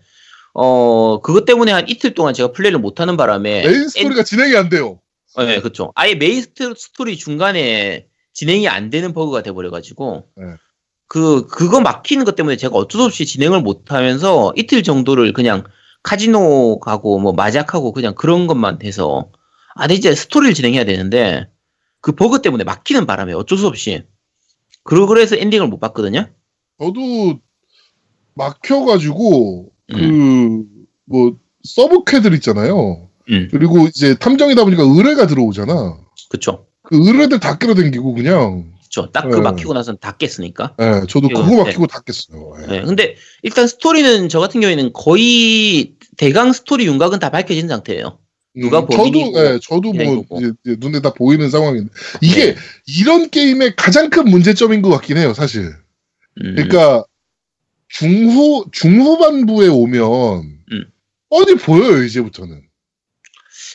어 0.55 1.21
그것 1.23 1.45
때문에 1.45 1.71
한 1.71 1.89
이틀 1.89 2.15
동안 2.15 2.35
제가 2.35 2.51
플레이를 2.53 2.81
못하는 2.81 3.17
바람에 3.17 3.63
메인 3.67 3.89
스토리가 3.89 4.25
진행이 4.25 4.57
안 4.57 4.69
돼요. 4.69 5.01
엔- 5.37 5.47
네, 5.47 5.61
그렇죠. 5.61 5.93
아예 5.95 6.15
메인 6.15 6.41
스토- 6.43 6.75
스토리 6.75 7.17
중간에 7.17 8.07
진행이 8.33 8.69
안 8.69 8.91
되는 8.91 9.13
버그가 9.13 9.43
돼버려가지고 9.43 10.25
네. 10.37 10.45
그 11.07 11.47
그거 11.47 11.81
막히는 11.81 12.25
것 12.25 12.35
때문에 12.37 12.57
제가 12.57 12.75
어쩔 12.77 13.01
수 13.01 13.05
없이 13.07 13.27
진행을 13.27 13.61
못하면서 13.63 14.53
이틀 14.57 14.83
정도를 14.83 15.33
그냥 15.33 15.65
카지노 16.03 16.81
가고 16.81 17.19
뭐 17.19 17.33
마작하고 17.33 17.93
그냥 17.93 18.15
그런 18.15 18.47
것만 18.47 18.79
돼서 18.79 19.31
아, 19.75 19.83
근데 19.83 19.95
이제 19.95 20.15
스토리를 20.15 20.55
진행해야 20.55 20.85
되는데 20.85 21.49
그 22.01 22.13
버그 22.13 22.43
때문에 22.43 22.65
막히는 22.65 23.07
바람에 23.07 23.33
어쩔 23.33 23.59
수 23.59 23.67
없이 23.67 24.05
그러 24.85 25.07
그래서 25.07 25.37
엔딩을 25.37 25.67
못 25.69 25.79
봤거든요. 25.81 26.29
저도 26.81 27.41
막혀가지고 28.35 29.71
음. 29.95 30.67
그뭐 31.11 31.37
서브 31.65 32.05
캐들 32.05 32.35
있잖아요. 32.35 33.08
음, 33.31 33.49
그리고 33.51 33.87
이제 33.87 34.15
탐정이다 34.15 34.65
보니까 34.65 34.83
의뢰가 34.83 35.27
들어오잖아. 35.27 35.99
그쵸. 36.31 36.67
그 36.83 36.97
의뢰들 36.97 37.41
다 37.41 37.59
끌어당기고 37.59 38.15
그냥. 38.15 38.73
그쵸. 38.83 39.11
딱그 39.13 39.37
네. 39.37 39.41
막히고 39.43 39.75
나서는 39.75 39.99
다 40.01 40.17
깼으니까. 40.17 40.77
예, 40.81 41.03
저도 41.09 41.29
이거, 41.31 41.43
그거 41.43 41.57
네. 41.57 41.63
막히고 41.65 41.87
다 41.87 42.01
깼어요. 42.01 42.55
예. 42.63 42.67
네, 42.67 42.83
근데 42.83 43.17
일단 43.43 43.67
스토리는 43.67 44.29
저 44.29 44.41
같은 44.41 44.61
경우에는 44.61 44.93
거의 44.95 45.95
대강 46.17 46.53
스토리 46.53 46.87
윤곽은 46.87 47.19
다 47.19 47.31
밝혀진 47.31 47.69
상태예요. 47.69 48.19
누가 48.57 48.81
음, 48.81 48.89
저도 48.91 49.19
예, 49.37 49.59
저도 49.63 49.93
뭐. 49.93 50.25
이제, 50.39 50.53
이제 50.65 50.77
눈에 50.81 51.01
다 51.01 51.13
보이는 51.13 51.49
상황인데 51.51 51.91
이게 52.23 52.55
네. 52.55 52.57
이런 52.87 53.29
게임의 53.31 53.77
가장 53.77 54.11
큰 54.11 54.25
문제점인 54.25 54.83
것 54.83 54.89
같긴 54.91 55.19
해요, 55.19 55.35
사실. 55.35 55.67
음, 56.43 56.55
그러니까 56.57 57.05
중후 57.89 58.65
중후반부에 58.73 59.69
오면 59.69 60.07
음. 60.73 60.85
어디 61.29 61.55
보여요 61.57 62.03
이제부터는. 62.03 62.68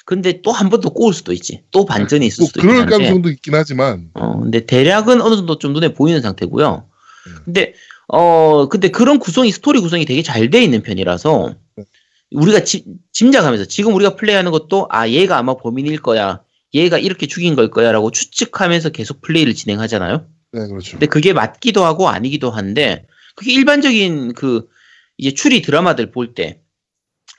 근데 0.06 0.42
또 0.42 0.52
한 0.52 0.70
번 0.70 0.82
더 0.82 0.90
꼬을 0.90 1.14
수도 1.14 1.32
있지. 1.34 1.64
또 1.72 1.86
반전이 1.86 2.26
있을 2.26 2.42
뭐 2.42 2.48
수도 2.48 2.60
있긴 2.60 2.68
그럴 2.70 2.82
한데. 2.82 2.92
가능성도 2.98 3.30
있긴 3.30 3.56
하지만. 3.56 4.10
어, 4.16 4.40
근데 4.40 4.66
대략은 4.66 5.22
어느 5.22 5.36
정도 5.36 5.58
좀 5.60 5.74
눈에 5.74 5.94
보이는 5.94 6.22
상태고요. 6.22 6.86
음. 7.28 7.36
근데 7.46 7.74
어, 8.10 8.68
근데 8.70 8.90
그런 8.90 9.18
구성이 9.20 9.52
스토리 9.52 9.80
구성이 9.80 10.06
되게 10.06 10.22
잘 10.22 10.50
돼 10.50 10.62
있는 10.62 10.84
편이라서 10.84 11.56
네. 11.78 11.84
우리가 12.32 12.64
지- 12.66 12.84
짐작하면서 13.14 13.66
지금 13.66 13.94
우리가 13.96 14.16
플레이하는 14.18 14.52
것도 14.52 14.88
아 14.90 15.08
얘가 15.08 15.38
아마 15.38 15.56
범인일 15.56 16.02
거야. 16.02 16.42
얘가 16.74 16.98
이렇게 16.98 17.28
죽인 17.28 17.56
걸 17.56 17.70
거야라고 17.70 18.12
추측하면서 18.12 18.90
계속 18.90 19.22
플레이를 19.22 19.54
진행하잖아요. 19.54 20.26
네, 20.52 20.68
그렇죠. 20.68 20.92
근데 20.92 21.06
그게 21.06 21.32
맞기도 21.32 21.86
하고 21.86 22.10
아니기도 22.10 22.50
한데 22.52 23.06
그게 23.36 23.54
일반적인 23.54 24.34
그 24.34 24.68
이제 25.18 25.34
추리 25.34 25.62
드라마들 25.62 26.12
볼 26.12 26.34
때 26.34 26.60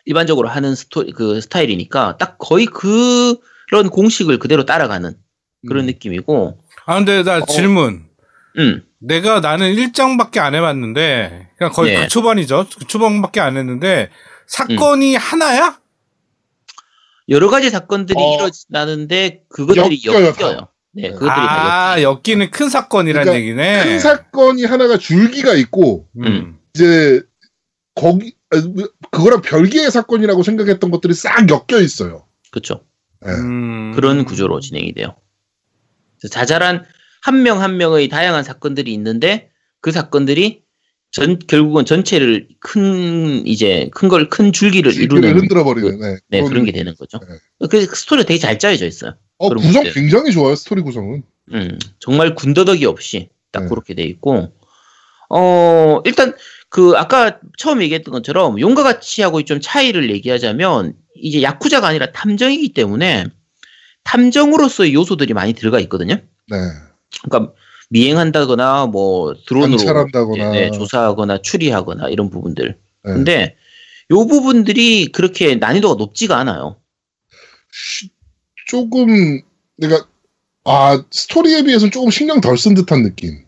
일반적으로 0.04 0.48
하는 0.48 0.74
스토리 0.74 1.12
그 1.12 1.40
스타일이니까 1.40 2.16
딱 2.18 2.36
거의 2.38 2.66
그런 2.66 3.90
공식을 3.90 4.38
그대로 4.38 4.64
따라가는 4.64 5.16
그런 5.66 5.84
음. 5.84 5.86
느낌이고 5.86 6.58
아 6.86 6.94
근데 6.96 7.22
나 7.22 7.38
어. 7.38 7.46
질문. 7.46 8.04
음 8.56 8.82
내가 8.98 9.40
나는 9.40 9.74
1장밖에 9.74 10.38
안 10.38 10.54
해봤는데 10.54 11.48
그냥 11.58 11.72
거의 11.72 11.94
네. 11.94 12.02
그 12.02 12.08
초반이죠. 12.08 12.66
그 12.78 12.86
초반밖에 12.86 13.40
안 13.40 13.56
했는데 13.56 14.10
사건이 14.46 15.16
하나야? 15.16 15.78
여러 17.28 17.48
가지 17.48 17.70
사건들이 17.70 18.18
어. 18.18 18.48
일어나는데 18.70 19.44
그것들이 19.48 20.02
엮여요, 20.04 20.26
엮여요. 20.26 20.56
다. 20.56 20.70
네, 20.92 21.02
네. 21.02 21.10
그것들이 21.10 21.28
다아 21.28 22.02
엮이는 22.02 22.50
큰 22.50 22.68
사건이란 22.68 23.24
그러니까 23.24 23.40
얘기네. 23.40 23.84
큰 23.84 23.98
사건이 23.98 24.64
하나가 24.64 24.96
줄기가 24.96 25.54
있고 25.54 26.06
음. 26.22 26.58
이제 26.74 27.22
거기 27.94 28.34
아, 28.38 28.43
그거랑 29.10 29.42
별개의 29.42 29.90
사건이라고 29.90 30.42
생각했던 30.42 30.90
것들이 30.90 31.14
싹 31.14 31.46
엮여 31.48 31.80
있어요. 31.82 32.26
그렇죠. 32.50 32.84
네. 33.24 33.32
음. 33.32 33.92
그런 33.94 34.24
구조로 34.24 34.60
진행이 34.60 34.92
돼요. 34.94 35.14
자잘한 36.30 36.84
한 37.22 37.42
명한 37.42 37.76
명의 37.76 38.08
다양한 38.08 38.44
사건들이 38.44 38.92
있는데 38.94 39.50
그 39.80 39.92
사건들이 39.92 40.62
전 41.10 41.38
결국은 41.38 41.84
전체를 41.84 42.48
큰 42.60 43.46
이제 43.46 43.88
큰 43.94 44.08
걸 44.08 44.28
큰 44.28 44.52
줄기를 44.52 44.92
줄기를 44.92 45.18
이루는 45.18 45.38
흔들어 45.40 45.62
버리는 45.64 45.98
네, 46.00 46.16
네, 46.28 46.38
그런- 46.40 46.48
그런 46.50 46.64
게 46.64 46.72
되는 46.72 46.94
거죠. 46.96 47.20
네. 47.60 47.66
그 47.68 47.86
스토리가 47.86 48.26
되게 48.26 48.38
잘 48.40 48.58
짜여져 48.58 48.86
있어요. 48.86 49.14
어, 49.38 49.48
구성 49.54 49.82
문제. 49.84 49.92
굉장히 49.92 50.32
좋아요 50.32 50.54
스토리 50.56 50.82
구성은. 50.82 51.22
음, 51.52 51.78
정말 51.98 52.34
군더더기 52.34 52.84
없이 52.86 53.28
딱 53.52 53.64
네. 53.64 53.68
그렇게 53.68 53.94
돼 53.94 54.02
있고, 54.04 54.52
어, 55.30 56.00
일단 56.04 56.34
그 56.74 56.94
아까 56.96 57.38
처음 57.56 57.82
얘기했던 57.82 58.10
것처럼 58.10 58.58
용과 58.58 58.82
같이 58.82 59.22
하고 59.22 59.40
좀 59.44 59.60
차이를 59.60 60.10
얘기하자면 60.10 60.96
이제 61.14 61.40
야쿠자가 61.40 61.86
아니라 61.86 62.10
탐정이기 62.10 62.72
때문에 62.72 63.26
탐정으로서의 64.02 64.92
요소들이 64.92 65.34
많이 65.34 65.52
들어가 65.52 65.78
있거든요. 65.82 66.16
네. 66.48 66.56
그러니까 67.22 67.52
미행한다거나 67.90 68.86
뭐 68.86 69.34
드론으로 69.46 69.76
관찰한다거나. 69.76 70.50
네, 70.50 70.72
조사하거나 70.72 71.42
추리하거나 71.42 72.08
이런 72.08 72.28
부분들. 72.28 72.76
네. 73.04 73.12
근데 73.12 73.56
요 74.10 74.26
부분들이 74.26 75.12
그렇게 75.12 75.54
난이도가 75.54 75.94
높지가 75.94 76.38
않아요. 76.38 76.80
쉬- 77.70 78.10
조금 78.66 79.40
내가 79.76 80.08
아 80.64 81.04
스토리에 81.12 81.62
비해서는 81.62 81.92
조금 81.92 82.10
신경 82.10 82.40
덜 82.40 82.56
쓴 82.56 82.74
듯한 82.74 83.04
느낌. 83.04 83.43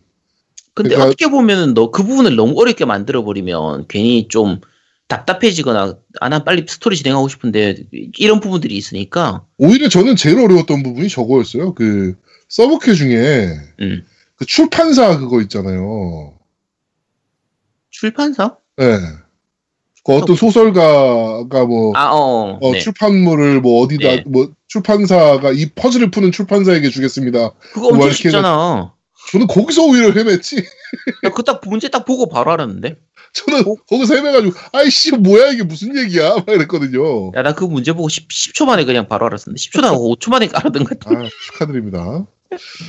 근데 0.76 0.90
그러니까- 0.90 1.06
어떻게 1.08 1.26
보면은 1.28 1.72
너 1.74 1.90
그 1.90 2.02
부분을 2.04 2.36
너무 2.36 2.60
어렵게 2.60 2.84
만들어 2.84 3.24
버리면 3.24 3.86
괜히 3.88 4.28
좀 4.28 4.60
답답해지거나 5.08 5.96
아난 6.20 6.44
빨리 6.44 6.66
스토리 6.68 6.96
진행하고 6.96 7.28
싶은데 7.28 7.76
이런 8.18 8.40
부분들이 8.40 8.76
있으니까 8.76 9.44
오히려 9.56 9.88
저는 9.88 10.16
제일 10.16 10.38
어려웠던 10.38 10.82
부분이 10.82 11.08
저거였어요. 11.08 11.74
그 11.74 12.14
서브캐 12.48 12.92
중에 12.94 13.48
음. 13.80 14.04
그 14.36 14.44
출판사 14.44 15.16
그거 15.18 15.40
있잖아요. 15.42 16.34
출판사? 17.90 18.56
네. 18.76 18.98
그 20.04 20.12
어떤 20.12 20.36
소설가가 20.36 21.64
뭐 21.64 21.92
아, 21.96 22.10
어, 22.12 22.58
어, 22.60 22.72
네. 22.72 22.78
출판물을 22.80 23.60
뭐 23.60 23.82
어디다 23.82 24.08
네. 24.08 24.24
뭐 24.26 24.50
출판사가 24.68 25.52
이 25.52 25.70
퍼즐을 25.74 26.10
푸는 26.10 26.30
출판사에게 26.32 26.90
주겠습니다. 26.90 27.52
그거 27.72 27.86
엄청 27.88 27.98
뭐 27.98 28.10
쉽잖아. 28.10 28.92
저는 29.32 29.46
거기서 29.46 29.82
오히려 29.84 30.10
헤맸지. 30.12 30.64
그 31.34 31.42
딱 31.42 31.60
문제 31.66 31.88
딱 31.88 32.04
보고 32.04 32.28
바로 32.28 32.52
알았는데. 32.52 32.96
저는 33.32 33.60
어? 33.66 33.74
거기서 33.88 34.14
헤매가지고 34.14 34.54
아이씨 34.72 35.12
뭐야 35.12 35.50
이게 35.52 35.62
무슨 35.62 35.96
얘기야 35.96 36.34
막 36.36 36.48
이랬거든요. 36.48 37.32
야, 37.36 37.42
나 37.42 37.52
그 37.52 37.64
문제 37.64 37.92
보고 37.92 38.08
10, 38.08 38.28
10초 38.28 38.64
만에 38.66 38.84
그냥 38.84 39.08
바로 39.08 39.26
알았었는데. 39.26 39.60
10초도 39.60 39.84
아니고 39.84 40.16
5초 40.16 40.30
만에 40.30 40.48
알아든 40.52 40.84
것 40.84 40.98
같아. 40.98 41.20
아, 41.20 41.28
축하드립니다. 41.52 42.26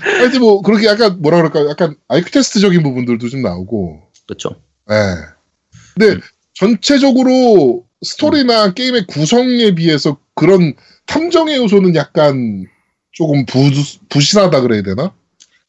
하여튼 0.02 0.40
뭐 0.40 0.62
그렇게 0.62 0.86
약간 0.88 1.22
뭐라 1.22 1.38
그럴까 1.38 1.70
약간 1.70 1.96
아이큐 2.08 2.30
테스트적인 2.32 2.84
부분들도 2.84 3.28
좀 3.30 3.42
나오고. 3.42 4.04
그렇죠. 4.28 4.52
예. 4.92 4.96
근데 5.96 6.14
음. 6.16 6.22
전체적으로 6.54 7.86
스토리나 8.04 8.74
게임의 8.74 9.08
구성에 9.08 9.74
비해서 9.76 10.18
그런 10.36 10.76
탐정의 11.08 11.58
요소는 11.58 11.96
약간 11.96 12.66
조금 13.12 13.46
부, 13.46 13.60
부실하다 14.10 14.62
그래야 14.62 14.84
되나? 14.84 15.14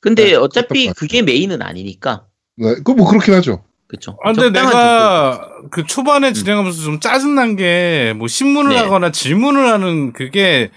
근데 0.00 0.24
네, 0.26 0.34
어차피 0.34 0.88
그게 0.92 1.22
메인은 1.22 1.62
아니니까. 1.62 2.26
네, 2.56 2.74
그뭐 2.84 3.06
그렇긴 3.08 3.34
하죠. 3.34 3.64
그렇죠. 3.88 4.18
아, 4.22 4.32
근데 4.32 4.50
내가 4.50 5.48
그 5.70 5.84
초반에 5.86 6.32
진행하면서 6.32 6.82
좀 6.82 7.00
짜증난 7.00 7.56
게 7.56 8.12
뭐 8.16 8.28
신문을 8.28 8.72
네. 8.74 8.78
하거나 8.78 9.10
질문을 9.10 9.66
하는 9.72 10.12
그게 10.12 10.70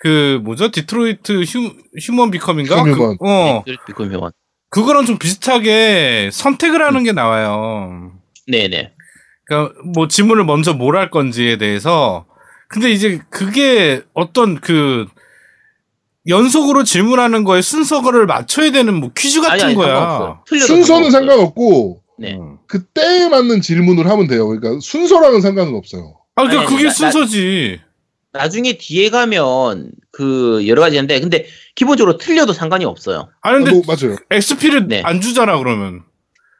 그 0.00 0.40
뭐죠? 0.44 0.70
Detroit 0.70 1.42
Hu, 1.44 1.70
Human 2.00 2.30
Become인가? 2.30 2.76
Human. 2.82 2.94
그, 3.18 3.28
어. 3.28 3.64
Become 3.86 4.10
Human. 4.12 4.32
그거랑 4.70 5.04
좀 5.06 5.18
비슷하게 5.18 6.30
선택을 6.32 6.82
하는 6.84 7.04
게 7.04 7.12
나와요. 7.12 8.12
네네. 8.46 8.92
그러니까 9.46 9.74
뭐 9.94 10.08
질문을 10.08 10.44
먼저 10.44 10.72
뭘 10.74 10.96
할 10.96 11.10
건지에 11.10 11.58
대해서 11.58 12.26
근데 12.68 12.90
이제 12.90 13.20
그게 13.30 14.02
어떤 14.14 14.60
그 14.60 15.06
연속으로 16.28 16.84
질문하는 16.84 17.44
거에 17.44 17.60
순서를 17.62 18.26
맞춰야 18.26 18.70
되는 18.72 18.94
뭐 18.94 19.10
퀴즈 19.16 19.40
같은 19.40 19.52
아니, 19.52 19.62
아니, 19.64 19.74
거야. 19.74 20.40
순서는. 20.66 21.10
상관없고 21.10 22.02
네. 22.18 22.34
음. 22.34 22.58
그 22.66 22.84
때에 22.84 23.28
맞는 23.28 23.60
질문을 23.60 24.08
하면 24.08 24.26
돼요. 24.26 24.46
그러니까 24.48 24.78
순서랑은 24.80 25.40
상관은 25.40 25.74
없어요. 25.74 26.16
아, 26.36 26.42
그러니까 26.42 26.62
아니, 26.62 26.70
그게 26.70 26.84
나- 26.84 26.88
나- 26.88 26.94
순서지. 26.94 27.80
나 28.32 28.48
중에 28.48 28.78
뒤에 28.78 29.10
가면 29.10 29.92
그 30.10 30.66
여러 30.66 30.80
가지인데 30.80 31.20
근데 31.20 31.46
기본적으로 31.76 32.16
틀려도 32.18 32.52
상관이 32.52 32.84
없어요. 32.84 33.28
아니 33.42 33.58
근데 33.62 33.70
뭐, 33.72 33.82
맞아요. 33.86 34.16
XP를 34.30 34.88
네. 34.88 35.02
안 35.04 35.20
주잖아 35.20 35.56
그러면. 35.58 36.02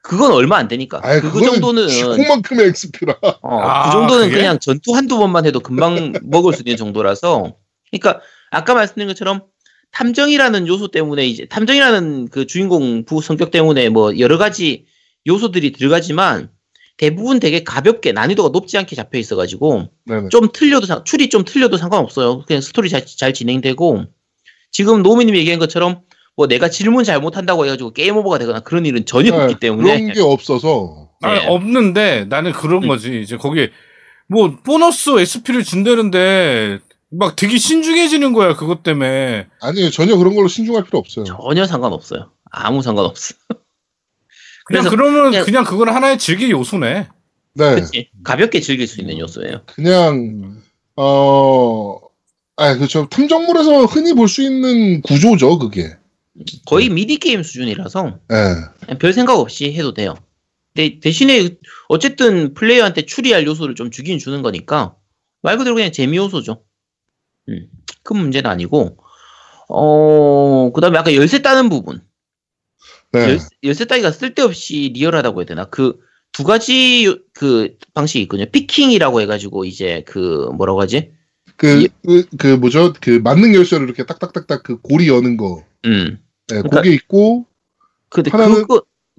그건 0.03 0.33
얼마 0.33 0.59
안 0.59 0.69
되니까. 0.69 1.01
아예 1.03 1.21
그 1.21 1.41
정도는 1.43 1.89
쥐콩만큼의 1.89 2.67
XP라. 2.67 3.17
어, 3.43 3.59
아, 3.61 3.87
그 3.87 3.93
정도는 3.93 4.27
그게? 4.27 4.37
그냥 4.37 4.59
전투 4.61 4.95
한두 4.95 5.19
번만 5.19 5.47
해도 5.47 5.59
금방 5.61 6.13
먹을 6.23 6.53
수 6.53 6.61
있는 6.65 6.77
정도라서. 6.77 7.55
그러니까 7.91 8.21
아까 8.51 8.75
말씀드린 8.75 9.09
것처럼 9.09 9.43
탐정이라는 9.95 10.67
요소 10.67 10.89
때문에 10.89 11.25
이제 11.27 11.47
탐정이라는 11.47 12.29
그 12.29 12.47
주인공 12.47 13.05
부 13.05 13.23
성격 13.23 13.51
때문에 13.53 13.89
뭐 13.89 14.19
여러 14.19 14.39
가지 14.39 14.87
요소들이 15.27 15.73
들어가지만 15.73 16.51
대부분 16.97 17.41
되게 17.41 17.63
가볍게 17.65 18.13
난이도가 18.13 18.51
높지 18.51 18.77
않게 18.77 18.95
잡혀 18.97 19.19
있어가지고 19.19 19.89
네네. 20.07 20.29
좀 20.31 20.49
틀려도 20.53 20.87
상- 20.87 21.05
추리 21.05 21.29
좀 21.29 21.45
틀려도 21.45 21.77
상관없어요. 21.77 22.43
그냥 22.47 22.61
스토리 22.61 22.89
잘, 22.89 23.07
잘 23.07 23.33
진행되고 23.33 24.05
지금 24.71 25.03
노미님이 25.03 25.39
얘기한 25.39 25.59
것처럼 25.61 26.03
뭐 26.37 26.49
내가 26.49 26.69
질문 26.69 27.05
잘못한다고 27.05 27.65
해가지고 27.65 27.93
게임 27.93 28.17
오버가 28.17 28.39
되거나 28.39 28.61
그런 28.61 28.87
일은 28.87 29.07
전혀 29.07 29.31
네, 29.31 29.43
없기 29.43 29.61
때문에 29.61 29.97
그런 30.01 30.13
게 30.13 30.21
없어서 30.21 31.11
아니 31.23 31.39
네. 31.41 31.47
없는데 31.47 32.27
나는 32.29 32.51
그런 32.53 32.83
음. 32.83 32.89
거지. 32.89 33.21
이제 33.23 33.37
거기 33.37 33.69
뭐 34.29 34.57
보너스 34.65 35.11
XP를 35.21 35.63
준다는데 35.63 36.81
막 37.19 37.37
되게 37.37 37.59
신중해지는 37.59 38.33
거야 38.33 38.55
그것 38.57 38.83
때문에. 38.83 39.47
아니에요. 39.61 39.91
전혀 39.91 40.17
그런 40.17 40.35
걸로 40.35 40.49
신중할 40.49 40.85
필요 40.85 40.99
없어요. 40.99 41.25
전혀 41.25 41.67
상관없어요. 41.67 42.31
아무 42.51 42.83
상관없어. 42.83 43.35
그냥 44.67 44.83
그래서 44.85 44.91
그러면 44.91 45.31
그냥- 45.31 45.45
그냥 45.45 45.65
그건 45.65 45.89
하나의 45.91 46.19
즐길 46.19 46.51
요소네. 46.51 47.09
네. 47.57 47.75
그치? 47.77 48.11
가볍게 48.25 48.61
즐길 48.61 48.87
수 48.89 49.01
있는 49.01 49.19
요소예요. 49.19 49.63
그냥 49.67 50.61
어, 50.97 51.99
아, 52.57 52.75
그렇죠. 52.75 53.07
탐정물에서 53.11 53.85
흔히 53.85 54.13
볼 54.15 54.29
수 54.29 54.43
있는 54.43 55.03
구조죠, 55.03 55.59
그게. 55.59 55.97
거의 56.67 56.89
미디 56.89 57.19
게임 57.19 57.43
수준이라서 57.43 58.19
예. 58.33 58.37
그냥 58.81 58.99
별 58.99 59.13
생각 59.13 59.39
없이 59.39 59.73
해도 59.73 59.95
돼요. 59.95 60.15
근데 60.75 60.99
대신에 60.99 61.51
어쨌든 61.89 62.55
플레이어한테 62.55 63.07
추리할 63.07 63.47
요소를 63.47 63.77
좀 63.77 63.91
주긴 63.93 64.19
주는 64.19 64.43
거니까 64.43 64.97
말 65.43 65.57
그대로 65.59 65.77
그냥 65.77 65.93
재미 65.93 66.17
요소죠. 66.17 66.63
음, 67.49 67.69
큰 68.03 68.17
문제는 68.19 68.51
아니고 68.51 68.97
어 69.69 70.71
그다음에 70.75 70.99
아까 70.99 71.15
열쇠 71.15 71.43
따는 71.43 71.69
부분 71.69 72.01
네. 73.13 73.21
열쇠, 73.21 73.47
열쇠 73.63 73.85
따기가 73.87 74.11
쓸데없이 74.11 74.93
리얼하다고 74.95 75.41
해야 75.41 75.47
되나 75.47 75.65
그 75.67 75.99
두 76.35 76.43
가지 76.43 77.05
요- 77.07 77.17
그 77.33 77.77
방식이 77.95 78.23
있거든요. 78.25 78.47
피킹이라고 78.51 79.21
해가지고 79.21 79.65
이제 79.67 80.03
그 80.05 80.49
뭐라고 80.57 80.81
하지? 80.81 81.13
그, 81.57 81.85
예. 81.85 81.89
그, 82.05 82.27
그 82.37 82.47
뭐죠? 82.57 82.93
그 83.01 83.21
만능 83.23 83.55
열쇠를 83.55 83.87
이렇게 83.87 84.05
딱딱딱딱 84.05 84.65
그 84.65 84.81
고리 84.81 85.07
여는 85.07 85.37
거. 85.37 85.65
음, 85.85 86.19
예, 86.53 86.61
그러니까- 86.61 86.85
있고, 86.87 87.47
근데 88.09 88.33
하나는- 88.33 88.67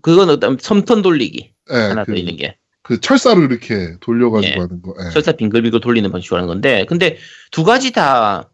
그거 0.02 0.26
일단 0.30 0.58
섬턴 0.60 1.02
돌리기 1.02 1.54
예, 1.72 1.74
하나 1.74 2.04
그, 2.04 2.12
더 2.12 2.18
있는 2.18 2.36
게 2.36 2.58
그 2.86 3.02
철사를 3.02 3.42
이렇게 3.44 3.96
돌려가지고 4.00 4.54
예. 4.56 4.60
하는 4.60 4.82
거. 4.84 4.94
예. 5.04 5.10
설사 5.10 5.32
빙글빙글 5.32 5.80
돌리는 5.82 6.12
방식으로 6.12 6.38
하는 6.38 6.48
건데 6.48 6.86
근데 6.88 7.18
두 7.52 7.64
가지 7.64 7.92
다 7.92 8.52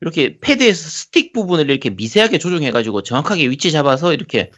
이렇게 0.00 0.38
패드에서 0.40 0.88
스틱 0.88 1.32
부분을 1.32 1.68
이렇게 1.68 1.90
미세하게 1.90 2.38
조정해가지고 2.38 3.02
정확하게 3.02 3.48
위치 3.50 3.72
잡아서 3.72 4.12
이렇게 4.12 4.52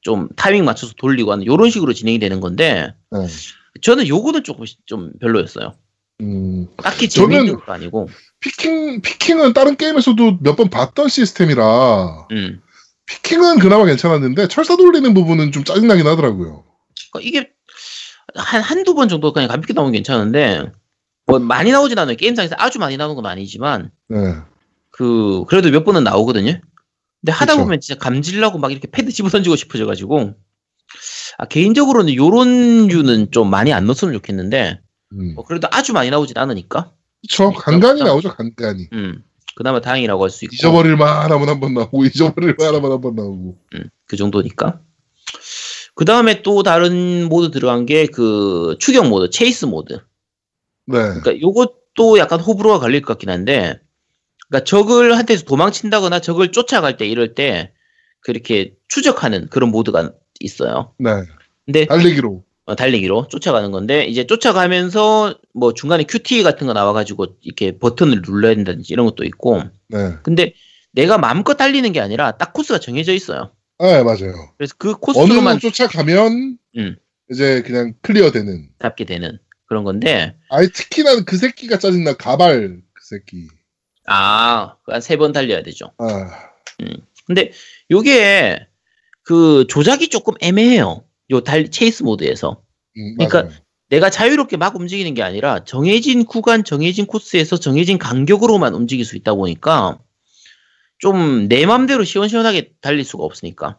좀 0.00 0.28
타이밍 0.34 0.64
맞춰서 0.64 0.94
돌리고 0.96 1.30
하는 1.30 1.44
이런 1.44 1.68
식으로 1.68 1.92
진행이 1.92 2.18
되는 2.18 2.40
건데 2.40 2.94
네. 3.10 3.18
저는 3.82 4.08
요거는 4.08 4.44
조금 4.44 4.64
좀 4.86 5.12
별로였어요. 5.20 5.74
음, 6.22 6.66
딱히 6.78 7.08
재미있는 7.08 7.56
것도 7.56 7.72
아니고 7.72 8.08
피킹, 8.40 9.02
피킹은 9.02 9.52
다른 9.52 9.76
게임에서도 9.76 10.38
몇 10.40 10.56
번 10.56 10.70
봤던 10.70 11.08
시스템이라, 11.08 12.28
음. 12.32 12.60
피킹은 13.06 13.58
그나마 13.58 13.84
괜찮았는데, 13.84 14.48
철사 14.48 14.76
돌리는 14.76 15.12
부분은 15.14 15.52
좀 15.52 15.64
짜증나긴 15.64 16.06
하더라고요. 16.06 16.64
그러니까 17.12 17.28
이게 17.28 17.50
한, 18.34 18.62
한두 18.62 18.94
번 18.94 19.08
정도 19.08 19.32
그냥 19.32 19.48
가볍게 19.48 19.72
나오면 19.72 19.92
괜찮은데, 19.92 20.70
뭐 21.26 21.38
많이 21.38 21.70
나오진 21.72 21.98
않아요. 21.98 22.16
게임상에서 22.16 22.56
아주 22.58 22.78
많이 22.78 22.96
나오는 22.96 23.14
건 23.16 23.26
아니지만, 23.26 23.90
네. 24.08 24.34
그, 24.90 25.44
그래도 25.48 25.70
몇 25.70 25.84
번은 25.84 26.04
나오거든요. 26.04 26.60
근데 27.20 27.32
하다 27.32 27.52
그쵸. 27.54 27.64
보면 27.64 27.80
진짜 27.80 27.98
감질나고 27.98 28.58
막 28.58 28.72
이렇게 28.72 28.90
패드 28.90 29.12
집어 29.12 29.28
던지고 29.28 29.56
싶어져가지고, 29.56 30.34
아, 31.38 31.44
개인적으로는 31.46 32.14
요런 32.14 32.86
류는 32.88 33.30
좀 33.30 33.50
많이 33.50 33.72
안 33.72 33.86
넣었으면 33.86 34.14
좋겠는데, 34.14 34.80
음. 35.12 35.34
뭐 35.34 35.44
그래도 35.44 35.68
아주 35.70 35.92
많이 35.92 36.10
나오진 36.10 36.36
않으니까, 36.38 36.92
그쵸. 37.22 37.52
간간히 37.52 38.02
나오죠, 38.02 38.34
간간히. 38.34 38.88
음. 38.92 39.22
그나마 39.56 39.80
다행이라고 39.80 40.22
할 40.22 40.30
수 40.30 40.44
있고 40.46 40.54
잊어버릴 40.54 40.96
만하면 40.96 41.48
한 41.48 41.60
번 41.60 41.74
나오고 41.74 42.04
잊어버릴 42.06 42.54
만하면 42.58 42.92
한 42.92 43.00
번 43.00 43.14
나오고. 43.14 43.58
음, 43.74 43.90
그 44.06 44.16
정도니까. 44.16 44.80
그 46.00 46.06
다음에 46.06 46.40
또 46.40 46.62
다른 46.62 47.28
모드 47.28 47.50
들어간 47.50 47.84
게 47.84 48.06
그 48.06 48.74
추격 48.78 49.06
모드, 49.08 49.28
chase 49.28 49.66
모드. 49.66 49.98
네. 50.86 50.96
그러니까 50.96 51.38
요것도 51.38 52.16
약간 52.16 52.40
호불호가 52.40 52.78
갈릴 52.78 53.02
것 53.02 53.08
같긴 53.08 53.28
한데, 53.28 53.78
그러니까 54.48 54.64
적을 54.64 55.18
한테서 55.18 55.44
도망친다거나 55.44 56.20
적을 56.20 56.52
쫓아갈 56.52 56.96
때 56.96 57.06
이럴 57.06 57.34
때 57.34 57.74
그렇게 58.20 58.76
추적하는 58.88 59.48
그런 59.50 59.70
모드가 59.70 60.12
있어요. 60.40 60.94
네. 60.96 61.10
근데 61.66 61.84
달리기로. 61.84 62.44
어, 62.64 62.74
달리기로 62.74 63.28
쫓아가는 63.28 63.70
건데 63.70 64.06
이제 64.06 64.26
쫓아가면서 64.26 65.34
뭐 65.52 65.74
중간에 65.74 66.04
QT 66.04 66.42
같은 66.42 66.66
거 66.66 66.72
나와가지고 66.72 67.26
이렇게 67.42 67.76
버튼을 67.78 68.22
눌러야 68.26 68.54
된다든지 68.54 68.90
이런 68.90 69.04
것도 69.04 69.24
있고, 69.24 69.64
네. 69.88 70.14
근데 70.22 70.54
내가 70.92 71.18
마음껏 71.18 71.56
달리는 71.58 71.92
게 71.92 72.00
아니라 72.00 72.38
딱 72.38 72.54
코스가 72.54 72.80
정해져 72.80 73.12
있어요. 73.12 73.50
네, 73.80 74.02
맞아요. 74.02 74.52
그래서 74.58 74.74
그 74.76 74.94
코스로만 74.96 75.54
로 75.54 75.58
쫓아가면 75.58 76.58
음. 76.76 76.96
이제 77.30 77.62
그냥 77.62 77.94
클리어되는. 78.02 78.68
잡게 78.78 79.04
되는 79.04 79.38
그런 79.66 79.84
건데, 79.84 80.36
아예 80.50 80.66
특히나 80.68 81.22
그 81.24 81.36
새끼가 81.36 81.78
짜증나 81.78 82.14
가발 82.14 82.82
그 82.92 83.04
새끼. 83.04 83.48
아, 84.06 84.76
한세번 84.86 85.32
달려야 85.32 85.62
되죠. 85.62 85.92
아, 85.98 86.30
근데 87.26 87.52
요게 87.90 88.66
그 89.22 89.66
조작이 89.68 90.08
조금 90.08 90.34
애매해요. 90.40 91.04
요 91.30 91.40
달, 91.42 91.70
체이스 91.70 92.02
모드에서. 92.02 92.62
음, 92.96 93.14
그러니까 93.16 93.42
맞아요. 93.44 93.54
내가 93.88 94.10
자유롭게 94.10 94.56
막 94.56 94.76
움직이는 94.76 95.14
게 95.14 95.22
아니라 95.22 95.64
정해진 95.64 96.24
구간, 96.24 96.64
정해진 96.64 97.06
코스에서 97.06 97.56
정해진 97.56 97.98
간격으로만 97.98 98.74
움직일 98.74 99.04
수 99.04 99.16
있다 99.16 99.34
보니까 99.34 99.98
좀 101.00 101.48
내 101.48 101.66
맘대로 101.66 102.04
시원시원하게 102.04 102.72
달릴 102.80 103.04
수가 103.04 103.24
없으니까 103.24 103.78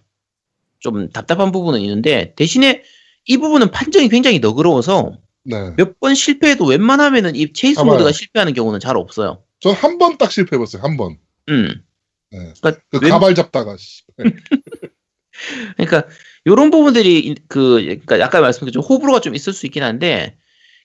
좀 0.80 1.10
답답한 1.10 1.52
부분은 1.52 1.80
있는데 1.82 2.34
대신에 2.36 2.84
이 3.26 3.38
부분은 3.38 3.72
판정이 3.72 4.10
굉장히 4.10 4.40
너그러워서 4.40 5.18
네. 5.44 5.74
몇 5.78 6.00
번 6.00 6.16
실패해도 6.16 6.66
웬만하면은 6.66 7.36
이 7.36 7.54
체이스 7.54 7.80
아마요. 7.80 7.94
모드가 7.94 8.12
실패하는 8.12 8.54
경우는 8.54 8.80
잘 8.80 8.98
없어요. 8.98 9.44
전한번 9.60 10.18
딱 10.18 10.32
실패해봤어요. 10.32 10.82
한 10.84 10.98
번. 10.98 11.18
음. 11.50 11.84
네. 12.32 12.54
그러니까 12.62 12.82
그 12.90 13.00
웬- 13.02 13.12
가발 13.12 13.36
잡다가. 13.36 13.76
씨. 13.78 14.04
그러니까 15.78 16.08
요런 16.48 16.72
부분들이 16.72 17.36
그 17.48 17.82
그러니까 17.82 18.24
아까 18.26 18.42
말씀드린 18.42 18.74
좀 18.74 18.84
호불호가 18.84 19.22
좀 19.22 19.36
있을 19.36 19.54
수 19.54 19.66
있긴 19.66 19.84
한데 19.84 20.38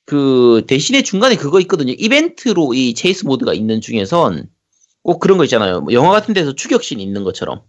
그 0.05 0.65
대신에 0.67 1.03
중간에 1.03 1.37
그거 1.37 1.61
있거든요. 1.61 1.93
이벤트로 1.97 2.75
이 2.75 2.95
chase 2.95 3.25
모드가 3.27 3.55
있는 3.55 3.81
중에선 3.81 4.49
꼭 5.07 5.21
그런 5.21 5.39
거 5.39 5.45
있잖아요. 5.45 5.83
뭐 5.83 5.93
영화 5.93 6.11
같은 6.11 6.35
데서 6.35 6.53
추격신 6.53 6.99
있는 6.99 7.23
것처럼 7.23 7.63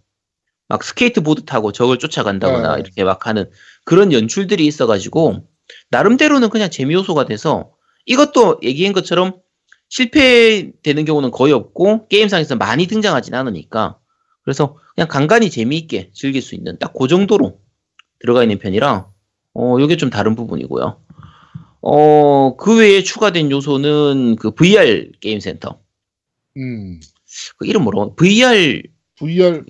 막 0.66 0.82
스케이트보드 0.82 1.44
타고 1.44 1.70
적을 1.70 1.98
쫓아간다거나 1.98 2.74
네. 2.74 2.80
이렇게 2.80 3.04
막 3.04 3.28
하는 3.28 3.48
그런 3.84 4.12
연출들이 4.12 4.66
있어가지고 4.66 5.46
나름대로는 5.90 6.50
그냥 6.50 6.68
재미 6.68 6.94
요소가 6.94 7.26
돼서 7.26 7.70
이것도 8.06 8.58
얘기한 8.64 8.92
것처럼 8.92 9.40
실패되는 9.88 11.04
경우는 11.04 11.30
거의 11.30 11.52
없고 11.52 12.08
게임상에서 12.08 12.56
많이 12.56 12.88
등장하진 12.88 13.34
않으니까 13.34 13.98
그래서 14.42 14.76
그냥 14.96 15.06
간간히 15.08 15.48
재미있게 15.48 16.10
즐길 16.12 16.42
수 16.42 16.56
있는 16.56 16.76
딱 16.80 16.92
그 16.98 17.06
정도로 17.06 17.60
들어가 18.18 18.42
있는 18.42 18.58
편이라 18.58 19.06
어 19.54 19.76
요게 19.78 19.96
좀 19.96 20.10
다른 20.10 20.34
부분이고요. 20.34 21.00
어그 21.82 22.78
외에 22.80 23.04
추가된 23.04 23.52
요소는 23.52 24.36
그 24.36 24.50
VR 24.50 25.12
게임 25.20 25.38
센터 25.38 25.78
음. 26.56 26.98
그 27.56 27.66
이름 27.66 27.82
뭐라고 27.82 28.14
VR 28.16 28.82
VR. 29.16 29.62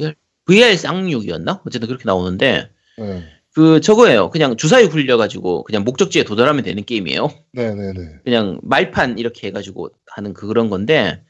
VR 0.47 0.77
쌍욕이었나 0.77 1.63
어쨌든 1.67 1.89
그렇게 1.89 2.05
나오는데 2.07 2.71
네. 2.99 3.25
그 3.55 3.81
저거예요. 3.81 4.31
그냥 4.31 4.57
주사위 4.57 4.89
굴려가지고 4.89 5.65
그냥 5.65 5.85
목적지에 5.85 6.25
도달하면 6.25 6.65
되는 6.65 6.85
게임이에요. 6.85 7.29
네네네. 7.53 8.21
그냥 8.25 8.61
말판 8.63 9.19
이렇게 9.19 9.49
해가지고 9.49 9.91
하는 10.07 10.33
그런 10.33 10.71
건데 10.71 11.23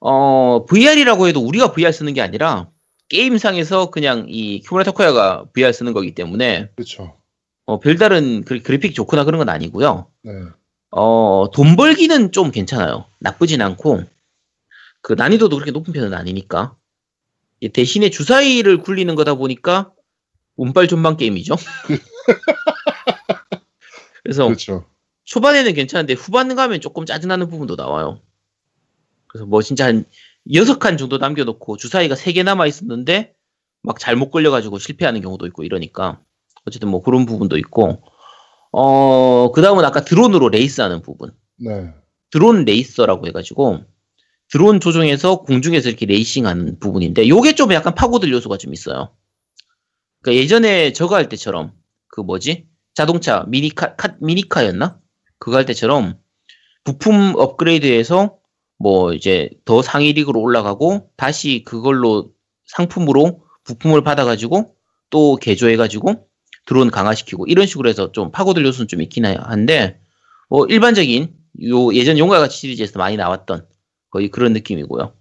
어 0.00 0.64
VR이라고 0.66 1.28
해도 1.28 1.40
우리가 1.40 1.72
VR 1.72 1.92
쓰는 1.92 2.14
게 2.14 2.22
아니라 2.22 2.68
게임상에서 3.08 3.90
그냥 3.90 4.26
이 4.28 4.62
큐브라타 4.62 4.92
코야가 4.92 5.46
VR 5.52 5.72
쓰는 5.72 5.92
거기 5.92 6.14
때문에 6.14 6.70
그렇죠. 6.74 7.16
어, 7.66 7.78
별다른 7.78 8.42
그, 8.44 8.62
그래픽 8.62 8.94
좋거나 8.94 9.24
그런 9.24 9.38
건 9.38 9.48
아니고요. 9.48 10.06
네. 10.22 10.32
어, 10.90 11.46
돈 11.52 11.76
벌기는 11.76 12.32
좀 12.32 12.50
괜찮아요. 12.50 13.04
나쁘진 13.20 13.60
않고 13.60 14.02
그 15.10 15.14
난이도도 15.14 15.56
그렇게 15.56 15.72
높은 15.72 15.92
편은 15.92 16.14
아니니까 16.14 16.76
이 17.58 17.68
대신에 17.68 18.10
주사위를 18.10 18.78
굴리는 18.78 19.12
거다 19.16 19.34
보니까 19.34 19.92
운빨 20.54 20.86
전방 20.86 21.16
게임이죠. 21.16 21.56
그래서 24.22 24.44
그렇죠. 24.44 24.86
초반에는 25.24 25.74
괜찮은데 25.74 26.12
후반 26.12 26.54
가면 26.54 26.80
조금 26.80 27.06
짜증나는 27.06 27.48
부분도 27.48 27.74
나와요. 27.74 28.22
그래서 29.26 29.46
뭐 29.46 29.62
진짜 29.62 29.86
한 29.86 30.04
여섯 30.54 30.78
칸 30.78 30.96
정도 30.96 31.18
남겨놓고 31.18 31.76
주사위가 31.76 32.14
세개 32.14 32.44
남아 32.44 32.68
있었는데 32.68 33.34
막 33.82 33.98
잘못 33.98 34.30
걸려가지고 34.30 34.78
실패하는 34.78 35.22
경우도 35.22 35.44
있고 35.48 35.64
이러니까 35.64 36.20
어쨌든 36.66 36.88
뭐 36.88 37.02
그런 37.02 37.26
부분도 37.26 37.58
있고 37.58 38.00
어 38.70 39.50
그 39.52 39.60
다음은 39.60 39.84
아까 39.84 40.04
드론으로 40.04 40.50
레이스하는 40.50 41.02
부분 41.02 41.32
네. 41.56 41.92
드론 42.30 42.64
레이서라고 42.64 43.26
해가지고 43.26 43.89
드론 44.50 44.80
조종해서 44.80 45.42
공중에서 45.42 45.88
이렇게 45.88 46.06
레이싱하는 46.06 46.78
부분인데 46.80 47.28
요게 47.28 47.54
좀 47.54 47.72
약간 47.72 47.94
파고들 47.94 48.30
요소가 48.32 48.56
좀 48.56 48.74
있어요. 48.74 49.14
그러니까 50.22 50.42
예전에 50.42 50.92
저거 50.92 51.14
할 51.14 51.28
때처럼 51.28 51.72
그 52.08 52.20
뭐지 52.20 52.66
자동차 52.94 53.44
미니카 53.48 53.94
카, 53.96 54.16
미니카였나 54.20 54.98
그거 55.38 55.56
할 55.56 55.66
때처럼 55.66 56.18
부품 56.84 57.34
업그레이드해서 57.36 58.38
뭐 58.78 59.12
이제 59.12 59.50
더 59.64 59.82
상위 59.82 60.12
리그로 60.12 60.40
올라가고 60.40 61.10
다시 61.16 61.62
그걸로 61.64 62.32
상품으로 62.66 63.44
부품을 63.64 64.02
받아가지고 64.02 64.74
또 65.10 65.36
개조해가지고 65.36 66.26
드론 66.66 66.90
강화시키고 66.90 67.46
이런 67.46 67.66
식으로 67.66 67.88
해서 67.88 68.10
좀 68.12 68.30
파고들 68.30 68.64
요소는 68.64 68.88
좀 68.88 69.00
있긴 69.02 69.26
한데 69.26 70.00
뭐 70.48 70.66
일반적인 70.66 71.34
요 71.68 71.94
예전 71.94 72.18
용과 72.18 72.38
같이 72.38 72.58
시리즈에서 72.58 72.98
많이 72.98 73.16
나왔던 73.16 73.66
거의 74.10 74.28
그런 74.28 74.52
느낌이고요. 74.52 75.12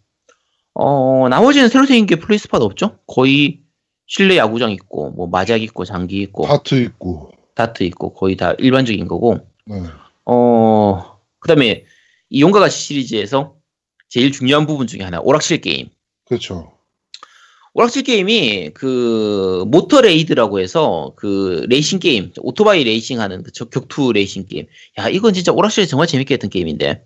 어 0.76 1.28
나머지는 1.30 1.70
새로 1.70 1.86
생긴 1.86 2.06
게 2.06 2.16
play 2.18 2.38
spot 2.38 2.58
없죠? 2.58 3.00
거의 3.08 3.62
실내 4.08 4.38
야구장 4.38 4.72
있고 4.72 5.12
뭐 5.12 5.28
마작 5.28 5.62
있고 5.62 5.86
장기 5.86 6.22
있고 6.22 6.46
다트 6.48 6.76
있고. 6.82 7.32
다트 7.56 7.84
있고 7.84 8.14
거의 8.14 8.36
다 8.38 8.54
일반적인 8.58 9.08
거고 9.08 9.40
네. 9.66 9.84
어 10.26 11.16
그 11.42 11.48
다음에 11.48 11.86
이 12.30 12.42
용과 12.42 12.60
같이 12.60 12.78
시리즈에서 12.80 13.56
제일 14.10 14.32
중요한 14.34 14.68
부분 14.68 14.88
중에 14.88 15.02
하나 15.04 15.20
오락실 15.22 15.62
게임. 15.62 15.90
그렇죠. 16.26 16.74
오락실 17.74 18.04
게임이 18.04 18.72
그 18.74 19.64
Motor 19.68 20.02
Raid라고 20.02 20.60
해서 20.60 21.14
그 21.16 21.66
레이싱 21.70 22.00
게임 22.00 22.32
오토바이 22.40 22.84
레이싱 22.84 23.22
하는 23.22 23.42
그 23.44 23.52
적- 23.54 23.70
격투 23.70 24.12
레이싱 24.14 24.48
게임 24.48 24.66
야 25.00 25.08
이건 25.08 25.34
진짜 25.34 25.54
오락실에서 25.54 25.90
정말 25.92 26.08
재밌게 26.08 26.34
했던 26.34 26.50
게임인데 26.50 27.06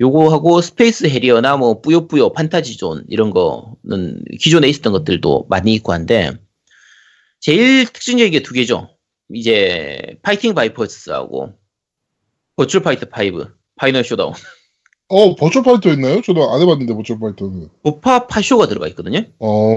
요거하고 0.00 0.60
Space 0.60 1.06
Harrier나 1.06 1.56
뭐 1.56 1.80
뿌요뿌요 1.80 2.32
Fantasy 2.32 2.78
Zone 2.78 3.04
이런 3.08 3.30
거는 3.30 4.22
기존에 4.40 4.68
있었던 4.68 4.92
것들도 4.92 5.46
많이 5.48 5.74
있고 5.74 5.92
한데 5.92 6.32
제일 7.40 7.86
특징적인 7.86 8.32
게 8.32 8.40
두 8.42 8.54
개죠 8.54 8.88
이제 9.34 10.16
Fighting 10.22 10.54
Vipers하고 10.54 11.52
Virtua 12.56 12.82
Fighter 12.82 13.06
5 13.06 13.44
Final 13.76 14.04
Showdown 14.04 14.32
어, 15.10 15.34
Virtua 15.36 15.64
Fighter 15.64 15.90
있나요? 15.92 16.20
저도 16.20 16.52
안 16.52 16.60
해봤는데, 16.60 16.92
Virtua 16.94 17.18
Fighter는. 17.18 17.68
버파 17.82 18.26
파쇼가 18.26 18.66
들어가 18.68 18.86
있거든요 18.88 19.24
어, 19.38 19.74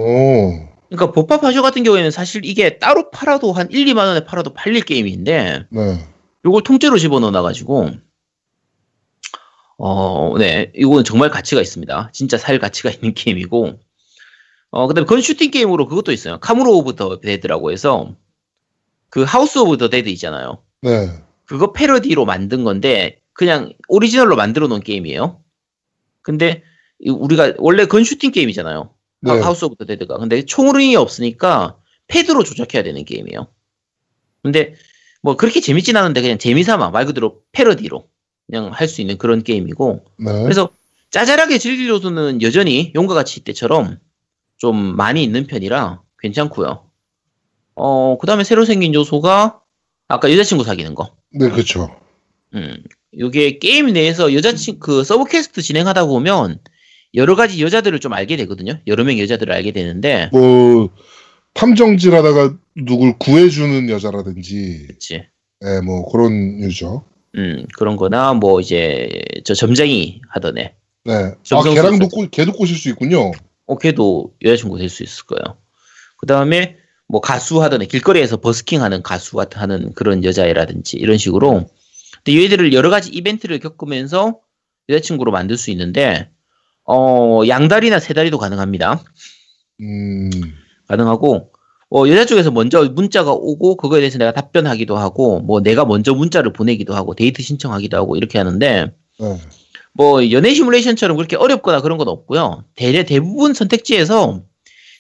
그러니까 0.90 1.12
버파 1.14 1.40
파쇼 1.40 1.62
같은 1.62 1.84
경우에는 1.84 2.12
사실 2.12 2.46
이게 2.46 2.78
따로 2.80 3.10
팔아도 3.12 3.54
한 3.54 3.70
1, 3.72 3.86
2만 3.88 3.98
원에 4.06 4.24
팔아도 4.26 4.54
팔릴 4.54 4.84
게임인데 4.84 5.66
네. 5.70 5.98
요걸 6.46 6.64
통째로 6.64 6.98
집어넣어 6.98 7.32
놔가지고 7.32 7.92
어, 9.84 10.38
네, 10.38 10.72
이거는 10.76 11.04
정말 11.04 11.32
가치가 11.32 11.60
있습니다. 11.60 12.12
진짜 12.14 12.38
살 12.38 12.60
가치가 12.60 12.92
있는 12.94 13.16
게임이고 13.16 13.80
어, 14.70 14.88
그 14.88 14.94
다음에 14.94 15.08
gun 15.08 15.22
슈팅 15.22 15.50
게임으로 15.50 15.88
그것도 15.88 16.12
있어요. 16.12 16.40
Kamuro 16.40 16.78
of 16.78 16.96
the 16.96 17.20
Dead라고 17.20 17.72
해서 17.72 18.16
그 19.10 19.24
House 19.24 19.58
of 19.58 19.78
the 19.78 19.90
Dead 19.90 20.08
있잖아요. 20.10 20.64
네. 20.84 21.10
그거 21.46 21.74
패러디로 21.74 22.26
만든 22.26 22.64
건데 22.64 23.22
그냥 23.34 23.74
오리지널로 23.88 24.36
만들어 24.36 24.68
놓은 24.68 24.82
게임이에요. 24.82 25.42
근데 26.22 26.62
이- 27.00 27.10
우리가 27.10 27.54
원래 27.58 27.86
gun 27.88 28.04
슈팅 28.04 28.32
게임이잖아요. 28.32 28.94
네. 29.22 29.32
하- 29.32 29.46
House 29.48 29.66
of 29.66 29.76
the 29.78 29.86
Dead가. 29.86 30.18
근데 30.20 30.46
총이 30.46 30.96
없으니까 30.96 31.78
패드로 32.08 32.44
조작해야 32.44 32.84
되는 32.84 33.04
게임이에요. 33.04 33.48
근데 34.44 34.76
뭐 35.24 35.36
그렇게 35.38 35.60
재밌진 35.60 35.98
않은데 35.98 36.22
그냥 36.22 36.38
재미삼아 36.38 36.92
말 36.92 37.06
그대로 37.08 37.42
패러디로 37.52 38.08
그냥 38.52 38.70
할 38.74 38.88
수 38.90 39.00
있는 39.00 39.18
그런 39.18 39.44
게임이고 39.44 40.04
네. 40.20 40.44
그래서 40.44 40.70
짜잘하게 41.10 41.58
즐길 41.58 41.88
요소는 41.88 42.42
여전히 42.42 42.92
용과 42.94 43.14
같이 43.14 43.40
때처럼 43.42 43.98
좀 44.58 44.76
많이 44.98 45.24
있는 45.24 45.48
편이라 45.48 46.02
괜찮고요. 46.20 46.84
어, 47.76 48.18
그 48.20 48.28
다음에 48.28 48.44
새로 48.44 48.66
생긴 48.66 48.94
요소가 48.94 49.62
아까 50.10 50.30
여자친구 50.32 50.66
사귀는 50.66 50.96
거. 50.96 51.16
네, 51.32 51.50
그렇죠. 51.50 51.96
음, 52.54 52.84
요게 53.18 53.60
게임 53.60 53.88
내에서 53.88 54.34
여자친 54.34 54.80
그 54.80 55.06
서브 55.06 55.26
퀘스트 55.26 55.62
진행하다 55.62 56.06
보면 56.06 56.60
여러 57.14 57.36
가지 57.36 57.62
여자들을 57.64 58.00
좀 58.00 58.12
알게 58.14 58.36
되거든요. 58.38 58.80
여러 58.88 59.04
명의 59.06 59.22
여자들을 59.22 59.54
알게 59.54 59.72
되는데, 59.72 60.30
뭐 60.34 60.90
탐정질 61.54 62.14
하다가 62.14 62.56
누굴 62.76 63.18
구해주는 63.18 63.90
여자라든지, 63.90 64.88
그치. 64.88 65.24
예, 65.66 65.82
뭐 65.82 66.10
그런 66.12 66.60
유죠. 66.60 67.04
음, 67.38 67.66
그런 67.78 67.96
거나, 67.96 68.34
뭐, 68.34 68.60
이제, 68.60 69.10
저 69.46 69.54
점장이 69.54 70.22
하던 70.30 70.58
애. 70.58 70.76
네. 71.06 71.14
아, 71.14 71.64
걔랑도. 71.64 72.10
꼬, 72.10 72.28
걔도 72.30 72.52
꼬실 72.54 72.78
수 72.78 72.90
있군요. 72.90 73.32
어, 73.66 73.78
걔도 73.78 74.34
여자친구 74.44 74.78
될 74.78 74.90
수 74.90 75.04
있을 75.04 75.26
거예요. 75.26 75.58
그 76.18 76.26
다음에, 76.26 76.78
뭐, 77.08 77.22
가수 77.22 77.62
하던 77.64 77.82
애, 77.84 77.86
길거리에서 77.86 78.38
버스킹 78.38 78.82
하는 78.82 79.02
가수 79.02 79.36
같은 79.36 79.62
하는 79.62 79.94
그런 79.94 80.24
여자애라든지, 80.24 80.98
이런 80.98 81.18
식으로. 81.18 81.70
근데 82.24 82.44
얘들을 82.44 82.74
여러 82.74 82.90
가지 82.90 83.10
이벤트를 83.12 83.60
겪으면서 83.60 84.40
여자친구로 84.90 85.32
만들 85.32 85.58
수 85.58 85.72
있는데, 85.72 86.30
어, 86.86 87.42
양다리나 87.48 88.00
세다리도 88.00 88.38
가능합니다. 88.38 89.02
음, 89.82 90.30
가능하고 90.88 91.52
어, 91.94 92.08
여자 92.08 92.26
쪽에서 92.26 92.52
먼저 92.52 92.84
문자가 92.86 93.34
오고 93.34 93.76
그거에 93.76 94.00
대해서 94.00 94.18
내가 94.18 94.32
답변하기도 94.32 94.98
하고 94.98 95.42
뭐 95.42 95.62
내가 95.62 95.86
먼저 95.86 96.14
문자를 96.14 96.54
보내기도 96.54 96.96
하고 96.96 97.14
데이트 97.16 97.44
신청하기도 97.44 97.98
하고 97.98 98.16
이렇게 98.16 98.38
하는데 98.38 98.94
네. 99.20 99.38
뭐 99.94 100.32
연애 100.32 100.54
시뮬레이션처럼 100.54 101.18
그렇게 101.18 101.36
어렵거나 101.36 101.82
그런 101.82 101.98
건 101.98 102.08
없고요. 102.08 102.64
대대 102.76 103.04
대부분 103.04 103.54
선택지에서 103.54 104.42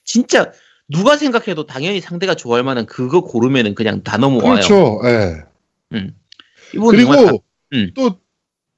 진짜 0.03 0.51
누가 0.89 1.15
생각해도 1.15 1.65
당연히 1.65 2.01
상대가 2.01 2.35
좋아할 2.35 2.63
만한 2.65 2.85
그거 2.85 3.21
고르면은 3.21 3.73
그냥 3.73 4.03
다 4.03 4.17
넘어와요. 4.17 4.55
그렇죠. 4.55 5.01
예. 5.05 5.35
음. 5.93 6.13
그리고 6.89 7.41
음. 7.71 7.91
또 7.95 8.17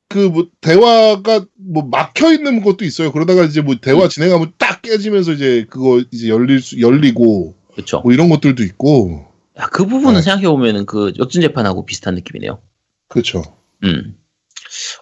그뭐 0.08 0.50
대화가 0.62 1.46
뭐 1.56 1.84
막혀 1.90 2.32
있는 2.32 2.62
것도 2.62 2.86
있어요. 2.86 3.12
그러다가 3.12 3.44
이제 3.44 3.62
뭐 3.62 3.74
음. 3.74 3.80
대화 3.82 4.08
진행하면 4.08 4.54
딱 4.60 4.84
깨지면서 4.84 5.32
이제 5.32 5.66
그거 5.68 6.04
이제 6.12 6.30
열릴 6.30 6.62
수 6.62 6.80
열리고 6.80 7.56
그렇죠. 7.76 8.02
뭐 8.02 8.14
이런 8.14 8.30
것들도 8.30 8.64
있고 8.64 9.28
야, 9.60 9.68
그 9.68 9.86
부분은 9.86 10.16
네. 10.16 10.22
생각해 10.22 10.48
보면은 10.48 10.86
그 10.86 11.14
역전 11.20 11.42
재판하고 11.42 11.86
비슷한 11.86 12.16
느낌이네요. 12.16 12.62
그렇죠. 13.08 13.44
음. 13.84 14.18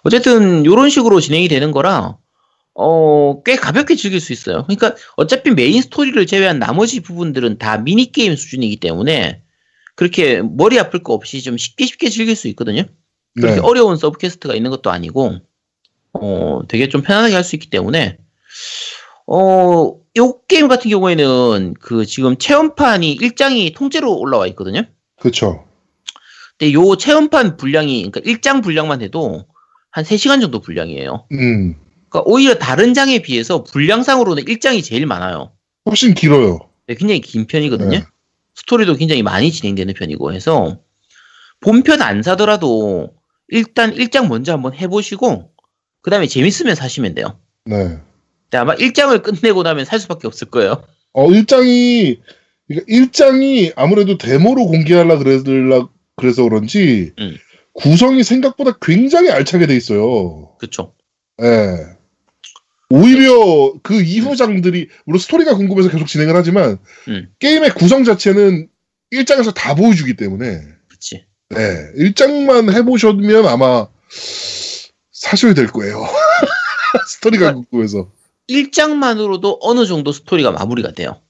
어쨌든 0.04 0.66
요런 0.66 0.90
식으로 0.90 1.20
진행이 1.20 1.48
되는 1.48 1.72
거라 1.72 2.18
어, 2.74 3.42
꽤 3.44 3.56
가볍게 3.56 3.94
즐길 3.94 4.20
수 4.20 4.32
있어요. 4.32 4.64
그러니까 4.64 4.94
어차피 5.16 5.50
메인 5.50 5.80
스토리를 5.82 6.26
제외한 6.26 6.58
나머지 6.58 7.00
부분들은 7.00 7.58
다 7.58 7.78
미니 7.78 8.12
게임 8.12 8.34
수준이기 8.36 8.76
때문에 8.76 9.42
그렇게 9.94 10.42
머리 10.42 10.78
아플 10.78 11.02
거 11.02 11.12
없이 11.14 11.42
좀 11.42 11.56
쉽게 11.56 11.86
쉽게 11.86 12.08
즐길 12.08 12.34
수 12.36 12.48
있거든요. 12.48 12.84
그렇게 13.34 13.56
네. 13.56 13.60
어려운 13.62 13.96
서브 13.96 14.18
퀘스트가 14.18 14.54
있는 14.54 14.70
것도 14.70 14.90
아니고 14.90 15.38
어, 16.12 16.60
되게 16.68 16.88
좀 16.88 17.02
편안하게 17.02 17.34
할 17.34 17.44
수 17.44 17.56
있기 17.56 17.70
때문에 17.70 18.18
어, 19.26 19.94
요 20.18 20.40
게임 20.46 20.68
같은 20.68 20.90
경우에는 20.90 21.74
그 21.80 22.04
지금 22.04 22.36
체험판이 22.36 23.12
1장이 23.12 23.72
통째로 23.72 24.14
올라와 24.18 24.46
있거든요. 24.48 24.82
그렇죠. 25.18 25.64
근데 26.58 26.72
요 26.74 26.96
체험판 26.96 27.56
분량이 27.56 28.10
그러니까 28.10 28.20
1장 28.20 28.62
분량만 28.62 29.02
해도 29.02 29.46
한 29.90 30.04
3시간 30.04 30.40
정도 30.40 30.60
분량이에요. 30.60 31.26
음. 31.32 31.76
그러니까 32.08 32.22
오히려 32.26 32.58
다른 32.58 32.92
장에 32.92 33.20
비해서 33.20 33.62
분량상으로는 33.62 34.44
1장이 34.44 34.84
제일 34.84 35.06
많아요. 35.06 35.52
훨씬 35.86 36.14
길어요. 36.14 36.60
네, 36.86 36.94
굉장히 36.94 37.20
긴 37.20 37.46
편이거든요. 37.46 37.90
네. 37.90 38.04
스토리도 38.54 38.96
굉장히 38.96 39.22
많이 39.22 39.50
진행되는 39.50 39.94
편이고 39.94 40.32
해서 40.32 40.78
본편 41.60 42.02
안 42.02 42.22
사더라도 42.22 43.14
일단 43.48 43.94
1장 43.94 44.28
먼저 44.28 44.52
한번 44.52 44.74
해보시고 44.74 45.50
그 46.02 46.10
다음에 46.10 46.26
재밌으면 46.26 46.74
사시면 46.74 47.14
돼요. 47.14 47.38
네. 47.64 47.98
근데 48.52 48.58
아마 48.58 48.74
1장을 48.74 49.22
끝내고 49.22 49.62
나면 49.62 49.86
살 49.86 49.98
수밖에 49.98 50.26
없을 50.26 50.50
거예요. 50.50 50.84
어, 51.14 51.30
일장이, 51.30 52.20
그러니까 52.68 52.84
일장이 52.86 53.72
아무래도 53.76 54.18
데모로 54.18 54.66
공개하려 54.66 55.18
그래서, 55.18 55.88
그래서 56.16 56.42
그런지, 56.42 57.12
음. 57.18 57.38
구성이 57.72 58.22
생각보다 58.22 58.76
굉장히 58.82 59.30
알차게 59.30 59.66
돼 59.66 59.74
있어요. 59.74 60.54
그쵸? 60.58 60.92
예. 61.42 61.78
오히려 62.90 63.72
그 63.82 64.02
이후 64.02 64.36
장들이, 64.36 64.90
물론 65.06 65.18
스토리가 65.18 65.56
궁금해서 65.56 65.88
계속 65.88 66.06
진행을 66.06 66.36
하지만, 66.36 66.76
음. 67.08 67.30
게임의 67.38 67.72
구성 67.72 68.04
자체는 68.04 68.68
일장에서 69.12 69.52
다 69.52 69.74
보여주기 69.74 70.14
때문에, 70.14 70.60
그치. 70.90 71.24
네. 71.48 71.86
일장만 71.96 72.70
해보셨으면 72.70 73.46
아마 73.46 73.88
사셔야 75.10 75.54
될 75.54 75.68
거예요. 75.68 76.04
스토리가 77.08 77.54
궁금해서. 77.54 78.10
1장만으로도 78.48 79.58
어느 79.60 79.86
정도 79.86 80.12
스토리가 80.12 80.50
마무리가 80.52 80.92
돼요. 80.92 81.20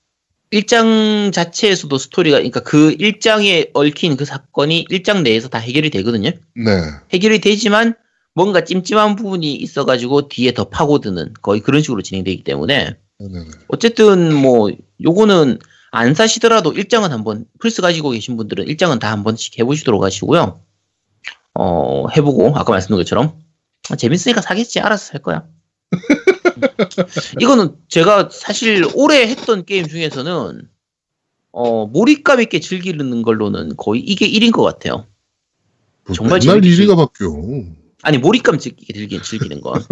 1장 0.52 1.32
자체에서도 1.32 1.96
스토리가, 1.96 2.36
그러니까 2.36 2.60
그 2.60 2.94
1장에 2.96 3.70
얽힌 3.72 4.16
그 4.16 4.24
사건이 4.24 4.86
1장 4.90 5.22
내에서 5.22 5.48
다 5.48 5.58
해결이 5.58 5.88
되거든요. 5.90 6.30
네. 6.54 6.70
해결이 7.12 7.40
되지만 7.40 7.94
뭔가 8.34 8.62
찜찜한 8.64 9.16
부분이 9.16 9.54
있어가지고 9.54 10.28
뒤에 10.28 10.52
더 10.52 10.64
파고드는 10.64 11.34
거의 11.42 11.60
그런 11.60 11.80
식으로 11.82 12.02
진행되기 12.02 12.44
때문에 12.44 12.96
네네네. 13.18 13.50
어쨌든 13.68 14.34
뭐 14.34 14.70
요거는 15.02 15.58
안 15.90 16.14
사시더라도 16.14 16.72
1장은 16.72 17.08
한번 17.10 17.44
플스 17.60 17.82
가지고 17.82 18.10
계신 18.10 18.36
분들은 18.36 18.66
1장은 18.66 18.98
다 19.00 19.10
한 19.10 19.22
번씩 19.24 19.58
해보시도록 19.58 20.02
하시고요. 20.02 20.60
어, 21.54 22.06
해보고 22.16 22.56
아까 22.56 22.72
말씀드린 22.72 22.98
것처럼 22.98 23.38
아, 23.90 23.96
재밌으니까 23.96 24.40
사겠지 24.40 24.80
알아서 24.80 25.04
살 25.12 25.22
거야. 25.22 25.44
이거는 27.40 27.76
제가 27.88 28.28
사실 28.32 28.84
올해 28.94 29.26
했던 29.28 29.64
게임 29.64 29.86
중에서는 29.86 30.68
어, 31.52 31.86
몰입감 31.86 32.40
있게 32.40 32.60
즐기는 32.60 33.22
걸로는 33.22 33.76
거의 33.76 34.00
이게 34.00 34.28
1인 34.28 34.52
것 34.52 34.62
같아요. 34.62 35.06
뭐 36.06 36.14
정말 36.16 36.40
맨날 36.40 36.60
재밌지. 36.62 36.82
1위가 36.86 36.96
바뀌어. 36.96 37.30
아니 38.02 38.18
몰입감 38.18 38.56
있게 38.56 38.92
즐기, 38.92 39.22
즐기는 39.22 39.60
건. 39.60 39.82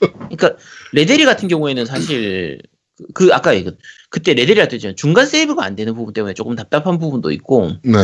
그러니까 0.00 0.56
레데리 0.92 1.24
같은 1.24 1.48
경우에는 1.48 1.86
사실 1.86 2.60
그, 2.96 3.06
그 3.12 3.34
아까 3.34 3.52
그, 3.62 3.76
그때 4.10 4.34
레데리 4.34 4.58
할 4.58 4.68
때잖아요. 4.68 4.94
중간 4.96 5.26
세이브가 5.26 5.64
안 5.64 5.76
되는 5.76 5.94
부분 5.94 6.12
때문에 6.14 6.34
조금 6.34 6.56
답답한 6.56 6.98
부분도 6.98 7.30
있고 7.32 7.70
네. 7.84 7.98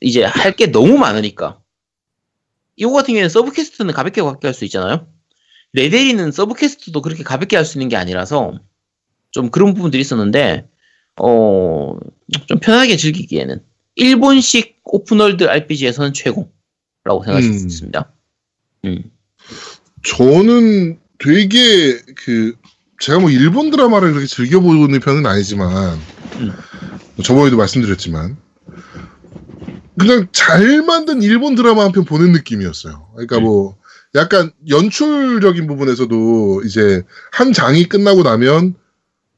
이제 0.00 0.24
할 0.24 0.56
게 0.56 0.66
너무 0.66 0.96
많으니까. 0.98 1.60
이거 2.76 2.92
같은 2.92 3.08
경우에는 3.12 3.28
서브 3.28 3.52
퀘스트는 3.52 3.92
가볍게 3.94 4.22
가볍게 4.22 4.48
할 4.48 4.54
수 4.54 4.64
있잖아요. 4.64 5.06
레데리는 5.72 6.32
서브 6.32 6.54
퀘스트도 6.54 7.00
그렇게 7.02 7.22
가볍게 7.22 7.56
할 7.56 7.64
수 7.64 7.78
있는 7.78 7.88
게 7.88 7.96
아니라서 7.96 8.58
좀 9.30 9.50
그런 9.50 9.74
부분들이 9.74 10.00
있었는데 10.00 10.68
어, 11.20 11.96
좀 12.46 12.58
편하게 12.60 12.96
즐기기에는 12.96 13.62
일본식 13.96 14.80
오픈월드 14.84 15.44
RPG에서는 15.44 16.12
최고라고 16.12 17.24
수 17.42 17.48
음. 17.48 17.66
있습니다. 17.66 18.12
음. 18.86 19.04
저는 20.04 20.98
되게 21.18 21.98
그 22.16 22.54
제가 23.00 23.18
뭐 23.20 23.30
일본 23.30 23.70
드라마를 23.70 24.10
그렇게 24.10 24.26
즐겨보는 24.26 25.00
편은 25.00 25.26
아니지만 25.26 25.98
음. 26.36 26.52
뭐 27.16 27.24
저번에도 27.24 27.56
말씀드렸지만 27.56 28.36
그냥 29.98 30.28
잘 30.32 30.82
만든 30.82 31.22
일본 31.22 31.54
드라마 31.54 31.84
한 31.84 31.92
편 31.92 32.04
보는 32.04 32.32
느낌이었어요. 32.32 33.08
그러니까 33.12 33.36
음. 33.38 33.42
뭐 33.44 33.76
약간 34.14 34.50
연출적인 34.68 35.66
부분에서도 35.66 36.62
이제 36.64 37.02
한 37.32 37.52
장이 37.52 37.84
끝나고 37.84 38.22
나면 38.22 38.74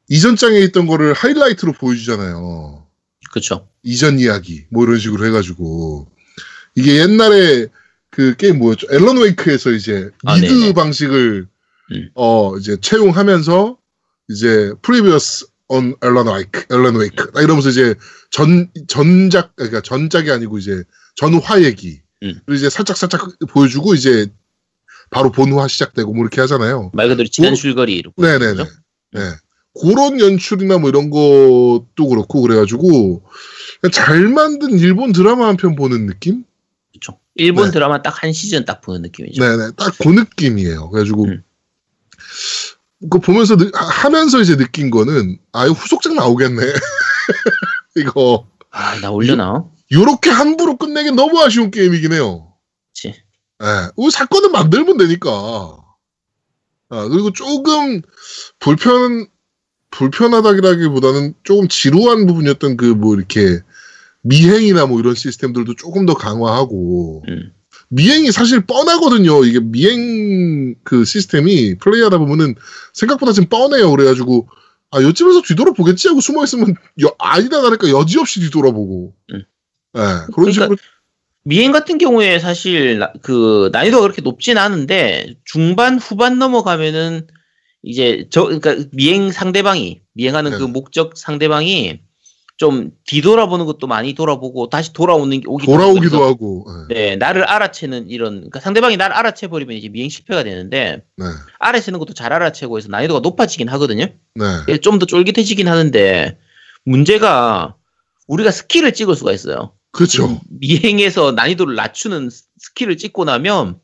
이전 0.09 0.37
장에 0.37 0.59
있던 0.61 0.87
거를 0.87 1.13
하이라이트로 1.13 1.73
보여주잖아요. 1.73 2.87
그렇죠. 3.31 3.69
이전 3.83 4.19
이야기 4.19 4.67
뭐 4.71 4.85
이런 4.85 4.99
식으로 4.99 5.27
해가지고 5.27 6.11
이게 6.75 6.97
옛날에 6.97 7.67
그 8.11 8.37
게임 8.37 8.59
뭐였죠? 8.59 8.89
Alan 8.91 9.19
Wake에서 9.19 9.71
이제 9.73 10.11
아, 10.25 10.35
미드 10.35 10.53
네네. 10.53 10.73
방식을 10.75 11.47
음. 11.93 12.11
어 12.15 12.57
이제 12.57 12.77
채용하면서 12.81 13.79
이제 14.29 14.73
previous 14.83 15.47
on 15.69 15.95
Alan 16.03 16.29
Wake, 16.29 16.65
Alan 16.71 16.97
Wake 16.97 17.31
이러면서 17.41 17.71
이제 17.71 17.95
전 18.31 18.71
전작 18.89 19.57
그러니까 19.57 19.81
전작이 19.81 20.31
아니고 20.31 20.59
이제 20.59 20.85
전화 21.17 21.63
얘기 21.63 22.01
음. 22.23 22.39
를 22.47 22.57
이제 22.57 22.71
살짝 22.71 22.97
살짝 22.97 23.29
보여주고 23.49 23.95
이제 23.95 24.27
바로 25.13 25.31
본화 25.31 25.69
시작되고 25.69 26.13
뭐 26.13 26.23
이렇게 26.23 26.41
하잖아요. 26.41 26.91
말 26.95 27.09
그대로 27.09 27.29
지난 27.29 27.51
뭐- 27.53 27.57
줄거리로. 27.57 28.13
네네네. 28.17 28.65
네. 29.13 29.21
그런 29.81 30.21
연출이나 30.21 30.79
뭐 30.79 30.89
이런 30.91 31.11
것도 31.11 32.09
그렇고 32.09 32.43
그래가지고 32.43 33.23
잘 33.93 34.29
만든 34.29 34.79
일본 34.79 35.13
드라마 35.13 35.47
한 35.49 35.57
편 35.57 35.75
보는 35.77 36.07
느낌? 36.07 36.45
그렇죠. 36.93 37.19
일본 37.37 37.67
네. 37.67 37.71
드라마 37.73 38.03
딱 38.03 38.23
한 38.23 38.33
시즌 38.33 38.65
딱 38.65 38.81
보는 38.81 39.03
느낌이죠. 39.03 39.43
네네. 39.43 39.71
딱 39.77 39.95
그 39.99 40.09
느낌이에요. 40.09 40.91
그래가지고 40.91 41.25
음. 41.25 41.43
그 43.11 43.19
보면서 43.19 43.57
하- 43.75 43.87
하면서 43.87 44.41
이제 44.41 44.57
느낀 44.57 44.91
거는 44.91 45.39
아 45.53 45.65
이거 45.67 45.75
후속작 45.75 46.15
나오겠네. 46.15 46.63
이거 47.97 48.47
아, 48.71 48.99
나 49.01 49.11
올려나? 49.11 49.65
요렇게 49.91 50.31
함부로 50.31 50.77
끝내기 50.77 51.11
너무 51.13 51.39
아쉬운 51.43 51.71
게임이긴 51.71 52.13
해요. 52.13 52.52
예, 53.63 53.91
우 53.97 54.11
사건은 54.11 54.53
만들면 54.53 54.97
되니까. 54.99 55.31
아, 56.91 57.09
그리고 57.09 57.33
조금 57.33 58.03
불편, 58.59 59.27
불편하다기보다는 59.91 61.35
조금 61.45 61.69
지루한 61.69 62.27
부분이었던 62.27 62.77
그 62.77 62.95
뭐 62.95 63.15
이렇게 63.17 63.61
미행이나 64.23 64.87
뭐 64.87 65.01
이런 65.01 65.15
시스템들도 65.15 65.75
조금 65.75 66.07
더 66.07 66.15
강화하고. 66.15 67.25
음. 67.29 67.53
미행이 67.89 68.33
사실 68.33 68.65
뻔하거든요. 68.67 69.45
이게 69.45 69.61
미행 69.61 70.75
그 70.83 71.05
시스템이 71.05 71.77
플레이하다 71.79 72.19
보면은 72.19 72.55
생각보다 72.95 73.33
좀 73.33 73.47
뻔해요. 73.47 73.91
그래가지고 73.91 74.49
아 74.91 75.03
요쯤에서 75.03 75.43
뒤돌아보겠지 75.43 76.09
하고 76.09 76.21
숨어있으면 76.21 76.75
여- 77.03 77.15
아니다 77.19 77.61
다를까 77.61 77.89
여지없이 77.91 78.41
뒤돌아보고. 78.41 79.15
음. 79.33 79.43
예, 79.97 80.01
그런 80.01 80.27
그러니까 80.33 80.53
식으로 80.53 80.77
미행 81.45 81.73
같은 81.73 81.99
경우에 81.99 82.39
사실 82.39 82.99
나- 82.99 83.13
그 83.23 83.69
난이도가 83.73 84.03
그렇게 84.03 84.23
높진 84.23 84.59
않은데 84.59 85.35
중반 85.45 85.99
후반 85.99 86.39
넘어가면은 86.39 87.27
이제 87.83 88.27
저 88.31 88.45
그러니까 88.45 88.77
미행 88.93 89.33
상대방이 89.33 90.01
미행하는 90.15 90.53
네. 90.53 90.59
그 90.59 90.63
목적 90.65 91.17
상대방이 91.17 92.01
좀 92.59 92.93
뒤돌아보는 93.07 93.67
것도 93.67 93.89
많이 93.89 94.15
돌아보고 94.15 94.69
다시 94.69 94.93
돌아오는 94.93 95.41
게 95.41 95.49
오기도 95.49 95.73
돌아오기도 95.73 96.23
하고. 96.23 96.65
예. 96.91 96.95
네, 96.95 97.17
나를 97.17 97.43
알아채는 97.43 98.09
이런 98.09 98.35
그러니까 98.37 98.61
상대방이 98.61 98.97
나를 98.97 99.17
알아채 99.17 99.49
버리면 99.49 99.77
이제 99.77 99.89
미행 99.89 100.09
실패가 100.09 100.45
되는데 100.45 101.03
네. 101.17 101.25
알아채는 101.59 101.99
것도 101.99 102.15
잘 102.15 102.33
알아채고 102.33 102.77
해서 102.79 102.87
난이도가 102.89 103.19
높아지긴 103.21 103.69
하거든요. 103.71 104.07
네. 104.37 104.77
좀 104.79 105.01
더 105.01 105.07
쫄깃해지긴 105.07 105.67
하는데 105.67 106.39
문제가 106.85 107.75
우리가 108.29 108.53
스킬을 108.53 108.93
찍을 108.93 109.17
수가 109.17 109.33
있어요. 109.33 109.73
그렇죠. 109.93 110.41
미행에서 110.51 111.33
난이도를 111.33 111.75
낮추는 111.75 112.31
스- 112.31 112.45
스킬을 112.59 112.97
찍고 112.97 113.25
나면 113.25 113.79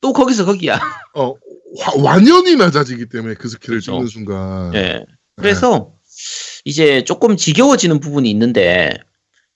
또 0.00 0.12
거기서 0.12 0.44
거기야. 0.44 0.80
어, 1.14 1.34
화- 1.80 1.92
완연히 2.02 2.56
낮아지기 2.56 3.06
때문에 3.08 3.34
그 3.34 3.48
스킬을 3.48 3.80
그렇죠. 3.80 3.92
찍는 3.92 4.06
순간. 4.06 4.74
예. 4.74 5.04
그래서 5.36 5.92
이제 6.64 7.04
조금 7.04 7.36
지겨워지는 7.36 8.00
부분이 8.00 8.30
있는데 8.30 8.96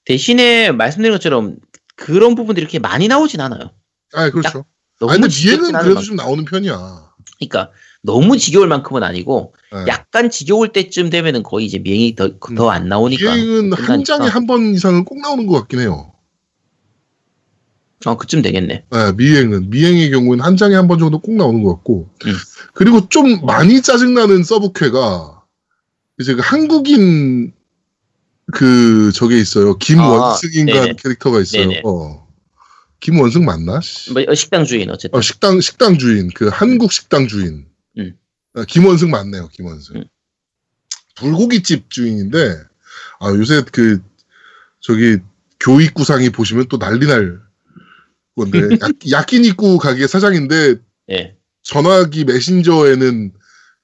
대신에 0.04 0.72
말씀드린 0.72 1.12
것처럼 1.14 1.56
그런 1.96 2.34
부분들이 2.34 2.62
이렇게 2.64 2.78
많이 2.78 3.06
나오진 3.08 3.40
않아요. 3.40 3.72
아, 4.12 4.30
그렇죠. 4.30 4.64
아니, 5.00 5.20
근데 5.20 5.28
미행은 5.34 5.72
그래도. 5.82 6.00
좀 6.00 6.16
나오는 6.16 6.44
편이야. 6.44 7.12
그러니까 7.38 7.70
너무 8.02 8.36
지겨울 8.36 8.66
만큼은 8.68 9.02
아니고 9.02 9.54
네. 9.72 9.84
약간 9.88 10.28
지겨울 10.28 10.72
때쯤 10.72 11.08
되면은 11.10 11.42
거의 11.44 11.66
이제 11.66 11.78
미행이 11.78 12.16
더 12.16 12.30
더안 12.56 12.88
나오니까. 12.88 13.34
미행은 13.34 13.72
한. 13.74 14.04
장에 14.04 14.26
한 14.28 14.46
번 14.46 14.74
이상은 14.74 15.04
꼭 15.04 15.20
나오는 15.20 15.46
것 15.46 15.54
같긴 15.60 15.80
해요. 15.80 16.12
어, 18.04 18.16
그쯤 18.16 18.42
되겠네. 18.42 18.84
네, 18.90 19.12
미행은. 19.12 19.70
미행의 19.70 20.10
경우는 20.10 20.44
한 20.44 20.56
장에 20.56 20.74
한 20.74 20.88
번 20.88 20.98
정도 20.98 21.20
꼭 21.20 21.36
나오는 21.36 21.62
것 21.62 21.74
같고. 21.76 22.10
음. 22.26 22.32
그리고 22.74 23.08
좀 23.08 23.46
많이 23.46 23.80
짜증나는 23.80 24.42
서브퀘가 24.42 25.42
이제 26.20 26.34
그 26.34 26.40
한국인 26.42 27.52
그 28.52 29.12
저게 29.14 29.38
있어요. 29.38 29.78
김원승인가 29.78 30.72
네네. 30.72 30.94
캐릭터가 31.00 31.40
있어요. 31.40 31.70
어. 31.84 32.26
김원승 32.98 33.44
맞나? 33.44 33.80
씨. 33.80 34.12
뭐, 34.12 34.22
어, 34.28 34.34
식당 34.34 34.64
주인 34.64 34.90
어쨌든. 34.90 35.16
어, 35.16 35.20
식당 35.22 35.60
식당 35.60 35.96
주인 35.98 36.28
그 36.34 36.48
한국 36.48 36.92
식당 36.92 37.28
주인 37.28 37.46
음. 37.46 37.66
어, 37.66 37.71
김원승 38.68 39.10
맞네요 39.10 39.48
김원승 39.48 39.96
음. 39.96 40.04
불고기집 41.16 41.90
주인인데 41.90 42.56
아 43.20 43.28
요새 43.30 43.62
그 43.72 44.02
저기 44.80 45.18
교육구상이 45.60 46.30
보시면 46.30 46.66
또 46.68 46.78
난리 46.78 47.06
날 47.06 47.40
건데 48.34 48.58
야, 48.60 49.18
야끼니쿠 49.18 49.78
가게 49.78 50.06
사장인데 50.06 50.76
예. 51.10 51.36
전화기 51.62 52.24
메신저에는 52.24 53.32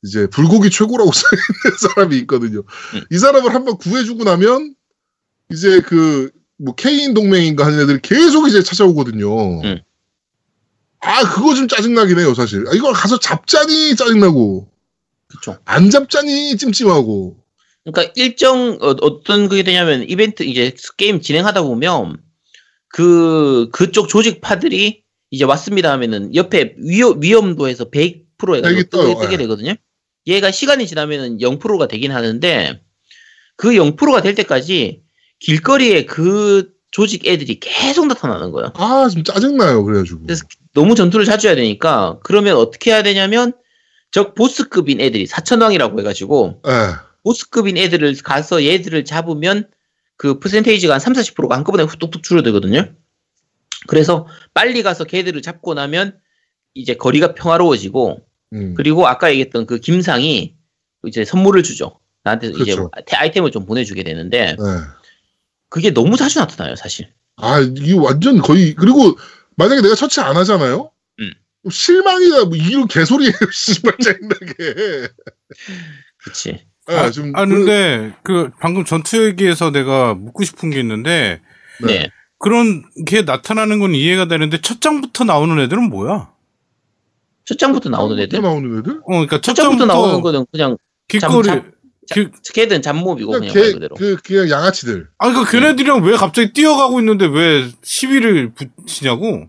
이제 0.05 0.27
불고기 0.27 0.71
최고라고 0.71 1.11
써 1.13 1.23
있는 1.33 1.79
사람이 1.79 2.17
있거든요. 2.19 2.61
음. 2.61 3.05
이 3.11 3.19
사람을 3.19 3.55
한번 3.55 3.77
구해주고 3.79 4.25
나면 4.25 4.75
이제 5.51 5.81
그 5.81 6.31
뭐 6.59 6.75
케인 6.75 7.15
동맹인가 7.15 7.65
하는 7.65 7.81
애들이 7.81 8.01
계속 8.03 8.49
이제 8.49 8.63
찾아오거든요. 8.63 9.63
음. 9.63 9.81
아 11.01 11.23
그거 11.23 11.55
좀 11.55 11.69
짜증나긴 11.69 12.19
해요 12.19 12.35
사실. 12.35 12.67
아, 12.69 12.73
이걸 12.75 12.93
가서 12.93 13.19
잡자니 13.19 13.97
짜증나고 13.97 14.69
그쵸. 15.29 15.59
안 15.65 15.91
잡자니 15.91 16.57
찜찜하고. 16.57 17.37
그러니까 17.85 18.13
일정 18.17 18.79
어, 18.81 18.97
어떤 19.01 19.49
그게 19.49 19.63
되냐면 19.63 20.09
이벤트 20.09 20.43
이제 20.43 20.75
게임 20.97 21.21
진행하다 21.21 21.63
보면 21.63 22.21
그 22.89 23.69
그쪽 23.73 24.09
조직파들이 24.09 25.03
이제 25.31 25.45
왔습니다 25.45 25.93
하면은 25.93 26.35
옆에 26.35 26.75
위험 26.79 27.21
위험도에서 27.21 27.91
100% 27.91 27.93
백이 27.93 28.57
해가지고 28.57 28.91
떠요. 28.91 29.15
뜨게, 29.15 29.21
뜨게 29.21 29.33
예. 29.35 29.37
되거든요. 29.39 29.75
얘가 30.27 30.51
시간이 30.51 30.87
지나면은 30.87 31.39
0%가 31.39 31.89
되긴 31.89 32.13
하는데 32.13 32.83
그 33.57 33.71
0%가 33.71 34.23
될 34.23 34.35
때까지 34.35 35.03
길거리에 35.41 36.05
그 36.05 36.71
조직 36.91 37.27
애들이 37.27 37.61
계속 37.61 38.07
나타나는 38.07 38.51
거예요. 38.51 38.73
아좀 38.75 39.25
짜증나요 39.25 39.85
그래가지고. 39.85 40.23
그래서 40.23 40.45
너무 40.75 40.95
전투를 40.95 41.25
자주 41.25 41.49
해야 41.49 41.57
되니까 41.57 42.19
그러면 42.23 42.57
어떻게 42.57 42.93
해야 42.93 43.03
되냐면 43.03 43.53
적 44.11 44.35
보스급인 44.35 45.01
애들이 45.01 45.27
사천왕이라고 45.27 45.99
해가지고 46.01 46.63
예. 46.67 46.73
보스급인 47.25 47.77
애들을 47.77 48.17
가서 48.25 48.65
얘들을 48.65 49.05
잡으면 49.05 49.69
그 50.17 50.39
퍼센테이지가 50.39 50.95
한 50.95 51.01
3, 51.01 51.13
40%가 51.13 51.55
한꺼번에 51.55 51.87
뚝뚝 51.87 52.23
줄어들거든요. 52.23 52.95
그래서 53.87 54.27
빨리 54.55 54.83
가서 54.83 55.05
걔들을 55.05 55.41
잡고 55.43 55.75
나면 55.75 56.19
이제 56.75 56.95
거리가 56.95 57.35
평화로워지고 57.35 58.27
음. 58.55 58.75
그리고 58.75 59.07
아까 59.07 59.31
얘기했던 59.31 59.67
그 59.67 59.79
김상이 59.79 60.57
이제 61.05 61.25
선물을 61.25 61.63
주죠. 61.63 62.01
나한테 62.25 62.49
이제 62.49 62.75
그렇죠. 62.75 62.91
아이템을 63.13 63.51
좀 63.51 63.67
보내주게 63.67 64.03
되는데 64.03 64.57
예. 64.59 64.98
그게 65.69 65.91
너무 65.93 66.17
자주 66.17 66.39
나타나요, 66.39 66.77
사실. 66.77 67.09
아, 67.37 67.61
이게 67.61 67.95
완전 67.95 68.39
거의, 68.39 68.75
그리고 68.75 69.17
만약에 69.57 69.83
내가 69.83 69.95
처치 69.95 70.21
안 70.21 70.37
하잖아요? 70.37 70.91
음. 71.21 71.31
실망이다, 71.71 72.45
뭐, 72.47 72.57
이런 72.57 72.89
개소리예요, 72.89 73.33
씨발, 73.53 73.97
짜증나게. 74.03 75.09
그치. 76.25 76.67
아, 76.87 77.11
좀. 77.11 77.33
아 77.37 77.45
근데 77.45 78.15
그 78.23 78.51
방금 78.61 78.83
전투 78.85 79.23
얘기에서 79.27 79.71
내가 79.71 80.15
묻고 80.15 80.43
싶은 80.45 80.71
게 80.71 80.81
있는데 80.81 81.41
네. 81.87 81.99
네. 81.99 82.11
그런 82.39 82.83
게 83.07 83.21
나타나는 83.23 83.79
건 83.79 83.95
이해가 83.95 84.27
되는데 84.27 84.59
첫 84.63 84.81
장부터 84.81 85.25
나오는 85.25 85.59
애들은 85.59 85.83
뭐야? 85.91 86.31
첫 87.45 87.59
장부터 87.59 87.91
나오는 87.91 88.17
그 88.17 88.23
애들? 88.23 88.41
나오는 88.41 88.79
애들? 88.79 89.01
어, 89.01 89.07
그러니까 89.07 89.39
첫첫 89.43 89.57
장부터 89.57 89.87
장부터 89.87 89.87
나오는 89.87 90.21
거는 90.23 90.47
그냥 90.51 90.79
길거리 91.09 91.47
잠- 91.49 91.73
그, 92.13 92.31
걔들은 92.55 92.83
잡몹이고 92.83 93.33
그냥 93.33 93.53
말 93.55 93.73
그대로. 93.73 93.95
그, 93.97 94.17
그냥 94.17 94.49
양아치들. 94.51 95.09
아 95.19 95.29
그러니까 95.29 95.51
걔네들이랑 95.51 96.03
왜 96.05 96.17
갑자기 96.17 96.53
뛰어가고 96.53 97.01
있는데 97.01 97.27
왜 97.27 97.69
시비를 97.83 98.53
붙이냐고? 98.55 99.49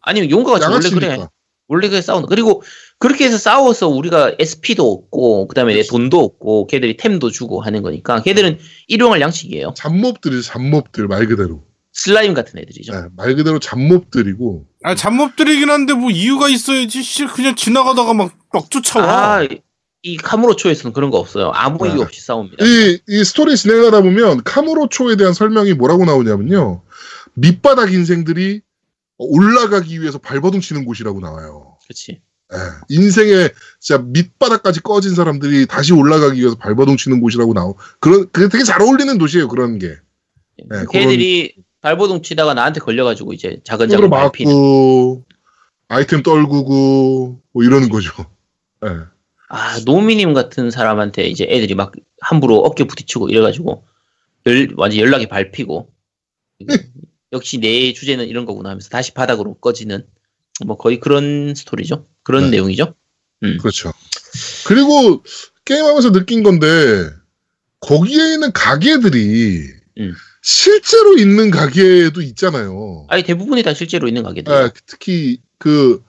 아니면 0.00 0.30
용가가 0.30 0.70
원래 0.70 0.88
그래. 0.90 1.18
원래 1.68 1.88
그래 1.88 2.00
싸우는. 2.00 2.28
그리고 2.28 2.62
그렇게 2.98 3.26
해서 3.26 3.36
싸워서 3.36 3.88
우리가 3.88 4.34
SP도 4.38 4.90
얻고 4.90 5.48
그 5.48 5.54
다음에 5.54 5.74
내 5.74 5.82
돈도 5.82 6.18
얻고 6.18 6.66
걔들이 6.66 6.96
템도 6.96 7.30
주고 7.30 7.60
하는 7.60 7.82
거니까 7.82 8.22
걔들은 8.22 8.58
일용할 8.86 9.20
양식이에요. 9.20 9.74
잡몹들이죠, 9.76 10.42
잡몹들, 10.42 11.06
말 11.06 11.26
그대로. 11.26 11.62
슬라임 11.92 12.32
같은 12.32 12.58
애들이죠. 12.58 12.92
네, 12.92 13.08
말 13.16 13.34
그대로 13.34 13.58
잡몹들이고. 13.58 14.66
아 14.84 14.94
잡몹들이긴 14.94 15.68
한데 15.68 15.92
뭐 15.92 16.10
이유가 16.10 16.48
있어야지 16.48 17.02
씨 17.02 17.26
그냥 17.26 17.54
지나가다가 17.54 18.14
막, 18.14 18.32
막 18.52 18.70
쫓아와. 18.70 19.40
아, 19.40 19.46
이 20.08 20.16
카무로초에서는 20.16 20.94
그런 20.94 21.10
거 21.10 21.18
없어요. 21.18 21.50
아무 21.54 21.84
네. 21.86 21.92
이유 21.92 22.00
없이 22.00 22.22
싸웁니다. 22.22 22.64
이, 22.64 22.98
이 23.06 23.24
스토리 23.24 23.56
진행하다 23.56 24.00
보면 24.00 24.42
카무로초에 24.42 25.16
대한 25.16 25.34
설명이 25.34 25.74
뭐라고 25.74 26.06
나오냐면요. 26.06 26.82
밑바닥 27.34 27.92
인생들이 27.92 28.62
올라가기 29.18 30.00
위해서 30.00 30.18
발버둥 30.18 30.60
치는 30.60 30.86
곳이라고 30.86 31.20
나와요. 31.20 31.76
그렇지. 31.84 32.22
예, 32.54 32.58
인생의 32.88 33.50
진짜 33.78 34.02
밑바닥까지 34.02 34.80
꺼진 34.80 35.14
사람들이 35.14 35.66
다시 35.66 35.92
올라가기 35.92 36.40
위해서 36.40 36.56
발버둥 36.56 36.96
치는 36.96 37.20
곳이라고 37.20 37.52
나오. 37.52 37.74
그런 38.00 38.26
그게 38.32 38.48
되게 38.48 38.64
잘 38.64 38.80
어울리는 38.80 39.18
도시예요. 39.18 39.48
그런 39.48 39.78
게. 39.78 39.96
네, 40.70 40.84
걔들이 40.90 41.54
발버둥 41.82 42.22
치다가 42.22 42.54
나한테 42.54 42.80
걸려가지고 42.80 43.34
이제 43.34 43.60
작은 43.64 43.90
작은. 43.90 44.08
맞고 44.08 45.24
아이템 45.88 46.22
떨구고 46.22 47.40
뭐 47.52 47.64
이러는 47.64 47.90
거죠. 47.90 48.12
예. 48.86 49.17
아 49.48 49.78
노미님 49.84 50.34
같은 50.34 50.70
사람한테 50.70 51.26
이제 51.26 51.46
애들이 51.48 51.74
막 51.74 51.92
함부로 52.20 52.56
어깨 52.58 52.84
부딪히고 52.84 53.28
이래가지고 53.30 53.86
열, 54.46 54.68
완전 54.76 55.00
연락이 55.00 55.26
밟히고 55.26 55.92
역시 57.32 57.58
내 57.58 57.92
주제는 57.92 58.26
이런 58.26 58.44
거구나 58.44 58.70
하면서 58.70 58.88
다시 58.88 59.12
바닥으로 59.14 59.54
꺼지는 59.54 60.06
뭐 60.66 60.76
거의 60.76 60.98
그런 61.00 61.54
스토리죠. 61.54 62.06
그런 62.22 62.44
네. 62.44 62.50
내용이죠. 62.52 62.94
그렇죠. 63.60 63.92
그리고 64.66 65.22
게임하면서 65.64 66.12
느낀 66.12 66.42
건데 66.42 66.66
거기에 67.80 68.34
있는 68.34 68.50
가게들이 68.52 69.68
음. 69.98 70.14
실제로 70.42 71.16
있는 71.16 71.50
가게도 71.50 72.22
있잖아요. 72.22 73.06
아니 73.08 73.22
대부분이 73.22 73.62
다 73.62 73.74
실제로 73.74 74.08
있는 74.08 74.22
가게들. 74.22 74.52
아, 74.52 74.70
특히 74.86 75.40
그 75.58 76.02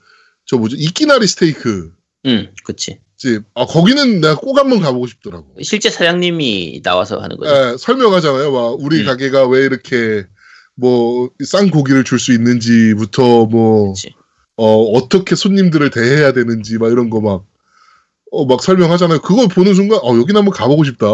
저 0.50 0.56
뭐죠 0.56 0.74
이끼나리 0.76 1.28
스테이크 1.28 1.94
응, 2.26 2.52
그치. 2.64 3.00
집. 3.20 3.42
아 3.54 3.66
거기는 3.66 4.22
내가 4.22 4.36
꼭 4.36 4.56
한번 4.58 4.80
가보고 4.80 5.06
싶더라고. 5.06 5.54
실제 5.62 5.90
사장님이 5.90 6.80
나와서 6.82 7.18
하는 7.18 7.36
거죠. 7.36 7.54
예, 7.54 7.76
설명하잖아요. 7.78 8.50
막 8.50 8.76
우리 8.80 9.00
음. 9.00 9.04
가게가 9.06 9.46
왜 9.46 9.60
이렇게 9.60 10.24
뭐 10.74 11.28
싼 11.44 11.70
고기를 11.70 12.02
줄 12.04 12.18
수 12.18 12.32
있는지부터 12.32 13.44
뭐 13.44 13.90
그치. 13.92 14.14
어, 14.56 14.82
어떻게 14.94 15.34
손님들을 15.36 15.90
대해야 15.90 16.32
되는지 16.32 16.78
막 16.78 16.90
이런 16.90 17.10
거 17.10 17.20
막 17.20 17.44
어, 18.32 18.46
막 18.46 18.62
설명하잖아요. 18.62 19.20
그걸 19.20 19.48
보는 19.48 19.74
순간 19.74 19.98
어, 20.02 20.16
여긴 20.16 20.36
한번 20.36 20.54
가보고 20.54 20.84
싶다. 20.84 21.06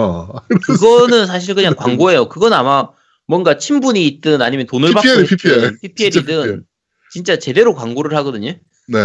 그거는 0.62 1.26
사실 1.26 1.56
그냥 1.56 1.74
광고예요. 1.74 2.28
그건 2.28 2.52
아마 2.52 2.88
뭔가 3.26 3.58
친분이 3.58 4.06
있든 4.06 4.42
아니면 4.42 4.66
돈을 4.68 4.92
받고 4.92 5.08
PPL, 5.08 5.24
있든 5.24 5.36
PPL. 5.36 5.78
PPL이든 5.80 6.12
진짜 6.12 6.20
PPL. 6.22 6.62
진짜 7.10 7.38
제대로 7.40 7.74
광고를 7.74 8.16
하거든요. 8.18 8.52
네. 8.86 8.98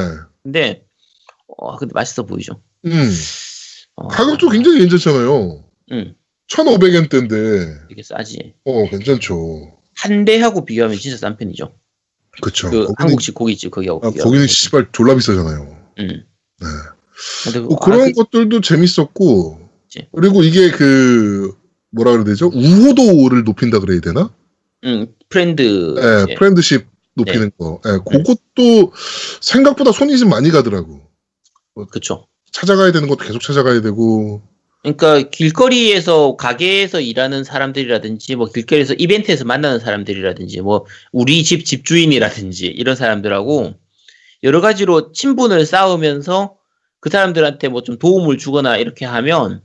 근데 0.43 0.84
어 1.58 1.78
근데 1.78 1.93
맛있어 1.95 2.28
보이죠. 2.28 2.62
음. 2.86 3.11
어, 3.95 4.07
가격도 4.07 4.49
굉장히 4.49 4.79
괜찮잖아요. 4.79 5.63
응, 5.91 6.15
1,500엔대인데 6.49 7.89
되게 7.89 8.03
싸지. 8.03 8.55
어, 8.65 8.89
괜찮죠. 8.89 9.77
한 9.95 10.25
대하고 10.25 10.65
비교하면 10.65 10.97
진짜 10.97 11.17
싼 11.17 11.38
편이죠. 11.38 11.73
그쵸. 12.41 12.69
그 12.69 12.77
거기는, 12.86 12.95
한국식 12.97 13.34
고깃집 13.36 13.71
거기하고 13.71 14.07
아. 14.07 14.11
거기는 14.11 14.47
씨발 14.47 14.89
졸라 14.93 15.15
비싸잖아요. 15.15 15.77
응. 15.99 16.07
네. 16.07 16.67
근데 17.43 17.59
뭐 17.59 17.75
아, 17.79 17.86
그런 17.86 18.13
그- 18.13 18.23
것들도 18.23 18.61
재밌었고 18.61 19.69
그치. 19.84 20.07
그리고 20.15 20.41
이게 20.43 20.71
그 20.71 21.53
뭐라 21.91 22.11
그래야 22.11 22.23
되죠? 22.25 22.49
우호도를 22.53 23.43
높인다 23.43 23.79
그래야 23.79 23.99
되나? 23.99 24.34
응, 24.86 25.07
friend. 25.30 25.62
예, 25.61 26.23
이제 26.23 26.36
friendship 26.36 26.88
높이는 27.15 27.51
거. 27.59 27.79
예, 27.86 27.99
그것도 28.09 28.93
생각보다 29.41 29.91
손이 29.91 30.17
좀 30.17 30.29
많이 30.29 30.49
가더라고. 30.49 31.01
그쵸. 31.91 32.27
찾아가야 32.52 32.91
되는 32.91 33.08
것도 33.08 33.26
계속 33.26 33.41
찾아가야 33.41 33.82
되고. 33.82 34.41
그러니까 34.84 35.30
길거리에서 35.30 36.36
가게에서 36.38 37.02
일하는 37.02 37.43
사람들이라든지 37.43 38.36
뭐 38.36 38.47
길거리에서 38.47 38.95
이벤트에서 38.95 39.45
만나는 39.45 39.80
사람들이라든지 39.80 40.62
뭐 40.62 40.86
우리 41.12 41.43
집 41.43 41.66
집주인이라든지 41.66 42.66
이런 42.68 42.95
사람들하고 42.95 43.74
여러 44.43 44.60
가지로 44.60 45.12
친분을 45.12 45.66
쌓으면서 45.68 46.58
그 46.99 47.10
사람들한테 47.10 47.68
뭐 47.68 47.82
좀 47.82 47.99
도움을 47.99 48.38
주거나 48.39 48.78
이렇게 48.78 49.06
하면 49.06 49.62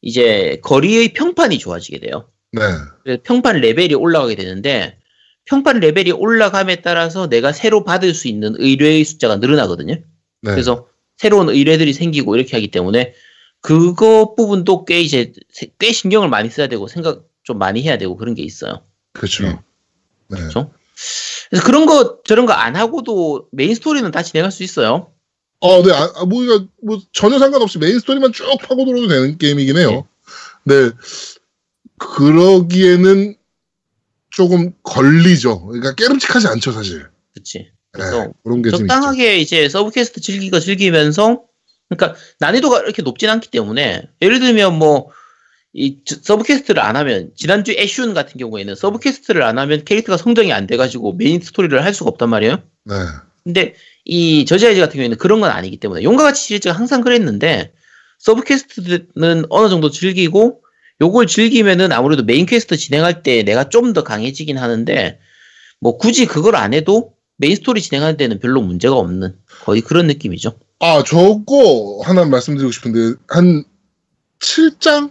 이제 0.00 0.60
거리의 0.62 1.12
평판이 1.12 1.58
좋아지게 1.58 1.98
돼요. 2.00 2.30
네. 2.52 3.18
평판 3.22 3.60
레벨이 3.60 3.94
올라가게 3.94 4.34
되는데 4.34 4.98
평판 5.46 5.80
레벨이 5.80 6.12
올라감에 6.12 6.76
따라서 6.76 7.28
내가 7.28 7.52
새로 7.52 7.84
받을 7.84 8.14
수 8.14 8.28
있는 8.28 8.54
의뢰의 8.58 9.04
숫자가 9.04 9.36
늘어나거든요. 9.36 9.94
네. 9.94 10.50
그래서 10.50 10.88
새로운 11.16 11.48
의뢰들이 11.48 11.92
생기고 11.92 12.36
이렇게 12.36 12.56
하기 12.56 12.70
때문에 12.70 13.14
그거 13.60 14.34
부분도 14.34 14.84
꽤 14.84 15.00
이제 15.00 15.32
세- 15.50 15.70
꽤 15.78 15.92
신경을 15.92 16.28
많이 16.28 16.50
써야 16.50 16.66
되고 16.68 16.86
생각 16.88 17.24
좀 17.42 17.58
많이 17.58 17.82
해야 17.82 17.98
되고 17.98 18.16
그런 18.16 18.34
게 18.34 18.42
있어요. 18.42 18.82
그렇죠. 19.12 19.46
음. 19.46 19.56
네. 20.28 20.38
그렇죠? 20.38 20.72
그래서 21.50 21.64
그런 21.66 21.86
거 21.86 22.20
저런 22.24 22.46
거 22.46 22.52
안 22.52 22.76
하고도 22.76 23.48
메인 23.52 23.74
스토리는 23.74 24.10
다 24.10 24.22
진행할 24.22 24.50
수 24.52 24.62
있어요. 24.62 25.12
어, 25.60 25.82
네. 25.82 25.92
아, 25.92 26.12
아, 26.16 26.24
뭐, 26.24 26.42
뭐 26.82 26.98
전혀 27.12 27.38
상관없이 27.38 27.78
메인 27.78 27.98
스토리만 27.98 28.32
쭉 28.32 28.44
파고 28.60 28.84
들어도 28.84 29.08
되는 29.08 29.38
게임이긴 29.38 29.76
해요. 29.78 30.06
네. 30.64 30.90
그러기에는 31.98 33.34
조금 34.30 34.72
걸리죠. 34.82 35.66
그러니까 35.66 35.94
께름직하지 35.94 36.48
않죠, 36.48 36.72
사실. 36.72 37.06
그렇지. 37.32 37.70
네, 37.94 38.02
그래서 38.02 38.32
있죠. 38.66 38.78
적당하게 38.78 39.38
이제 39.38 39.68
sub 39.68 39.88
quest 39.88 40.20
즐기고 40.20 40.60
즐기면서 40.60 41.42
그러니까 41.88 42.18
난이도가 42.40 42.80
이렇게 42.80 43.02
높진 43.02 43.30
않기 43.30 43.50
때문에 43.50 44.02
예를 44.22 44.40
들면 44.40 44.78
뭐 44.78 45.10
이 45.74 45.98
sub 46.06 46.24
quest를 46.24 46.80
안 46.80 46.94
하면 46.94 47.32
지난주 47.34 47.72
어쌔신 47.72 48.14
같은 48.14 48.38
경우에는 48.38 48.76
sub 48.76 48.92
quest를 48.92 49.42
안 49.42 49.58
하면 49.58 49.84
캐릭터가 49.84 50.16
성장이 50.16 50.52
안 50.52 50.68
돼가지고 50.68 51.14
메인 51.14 51.40
스토리를 51.40 51.84
할 51.84 51.92
수가 51.92 52.10
없단 52.10 52.30
말이에요. 52.30 52.62
네. 52.84 52.94
근데 53.42 53.74
이 54.04 54.44
저지아이즈 54.46 54.80
같은 54.80 54.94
경우에는 54.94 55.18
그런 55.18 55.40
건 55.40 55.50
아니기 55.50 55.76
때문에 55.78 56.04
용과 56.04 56.22
같이 56.22 56.44
시리즈가 56.44 56.74
항상 56.74 57.00
그랬는데 57.00 57.72
sub 58.20 58.51
quest는 58.51 59.46
어느 59.50 59.68
정도 59.68 59.90
즐기고 59.90 60.62
요걸 61.00 61.26
즐기면은 61.26 61.90
아무래도 61.90 62.22
main 62.22 62.46
quest 62.46 62.76
진행할 62.76 63.24
때 63.24 63.42
내가 63.42 63.68
좀 63.68 63.92
더 63.92 64.04
강해지긴 64.04 64.56
하는데 64.58 65.18
뭐 65.80 65.98
굳이 65.98 66.24
그걸 66.24 66.54
안 66.54 66.72
해도 66.72 67.13
메인 67.36 67.56
스토리 67.56 67.80
진행할 67.82 68.16
때는 68.16 68.38
별로 68.38 68.60
문제가 68.62 68.96
없는 68.96 69.36
거의 69.64 69.80
그런 69.80 70.06
느낌이죠. 70.06 70.52
아, 70.80 71.02
저거 71.04 72.00
하나 72.04 72.24
말씀드리고 72.24 72.70
싶은데, 72.70 73.18
한 73.28 73.64
7장? 74.40 75.10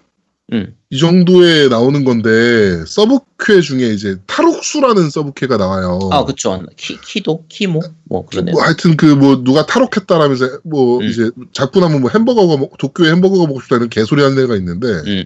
음. 0.51 0.76
이 0.89 0.99
정도에 0.99 1.67
나오는 1.69 2.03
건데, 2.03 2.84
sub 2.86 3.23
que 3.23 3.61
중에 3.61 3.88
이제 3.89 4.17
탈옥수라는 4.28 5.09
sub 5.09 5.27
que가 5.27 5.57
나와요. 5.57 5.99
아 6.11 6.24
그쵸. 6.26 6.61
키 6.78 6.99
키도 7.01 7.45
키모 7.49 7.80
뭐 8.05 8.26
그러네. 8.26 8.51
뭐 8.51 8.61
하여튼 8.61 8.95
그 8.95 9.15
뭐 9.15 9.43
누가 9.43 9.65
탈옥했다라면서 9.65 10.59
뭐 10.65 10.99
음. 10.99 11.03
이제 11.05 11.32
자꾸 11.53 11.80
나면 11.80 12.01
뭐 12.01 12.11
햄버거가 12.13 12.57
먹, 12.57 12.78
도쿄에 12.78 13.09
햄버거가 13.11 13.47
먹고 13.47 13.61
싶다는 13.61 13.89
개소리 13.89 14.21
하는 14.21 14.38
애가 14.43 14.55
있는데 14.57 14.88
음. 14.88 15.24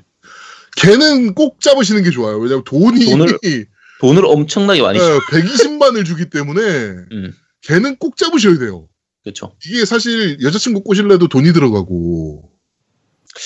걔는 0.78 1.34
꼭 1.34 1.60
잡으시는 1.60 2.04
게 2.04 2.12
좋아요. 2.12 2.38
왜냐면 2.38 2.64
돈이 2.64 3.00
돈을- 3.06 3.40
돈을 4.00 4.26
엄청나게 4.26 4.82
많이 4.82 5.00
줘. 5.00 5.06
예, 5.06 5.18
120만을 5.20 6.06
주기 6.06 6.30
때문에 6.30 6.62
음. 6.62 7.34
걔는 7.64 7.98
꼭 7.98 8.16
잡으셔야 8.18 8.58
돼요. 8.60 8.88
그쵸. 9.24 9.56
이게 9.66 9.86
사실 9.86 10.42
여자친구 10.42 10.84
꼬실래도 10.84 11.28
돈이 11.28 11.52
들어가고. 11.54 12.52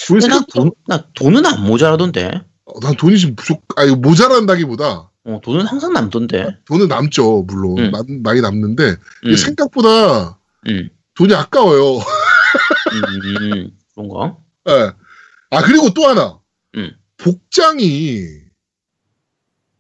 난, 0.09 0.21
생각, 0.21 0.47
돈, 0.47 0.71
나 0.87 1.05
돈은 1.13 1.45
안 1.45 1.63
모자라던데. 1.63 2.41
어, 2.65 2.79
난 2.81 2.95
돈이 2.95 3.17
지금 3.17 3.35
부족, 3.35 3.63
아니 3.75 3.91
모자란다기보다 3.95 5.09
어, 5.23 5.39
돈은 5.43 5.65
항상 5.65 5.93
남던데. 5.93 6.57
돈은 6.65 6.87
남죠 6.87 7.43
물론 7.47 7.77
음. 7.79 7.91
마- 7.91 8.03
많이 8.23 8.41
남는데 8.41 8.95
음. 9.25 9.35
생각보다 9.35 10.37
음. 10.67 10.89
돈이 11.15 11.33
아까워요. 11.33 11.97
음, 11.97 13.71
그런가? 13.95 14.37
예. 14.69 14.91
아 15.49 15.61
그리고 15.63 15.89
또 15.93 16.07
하나 16.07 16.39
음. 16.75 16.91
복장이 17.17 18.25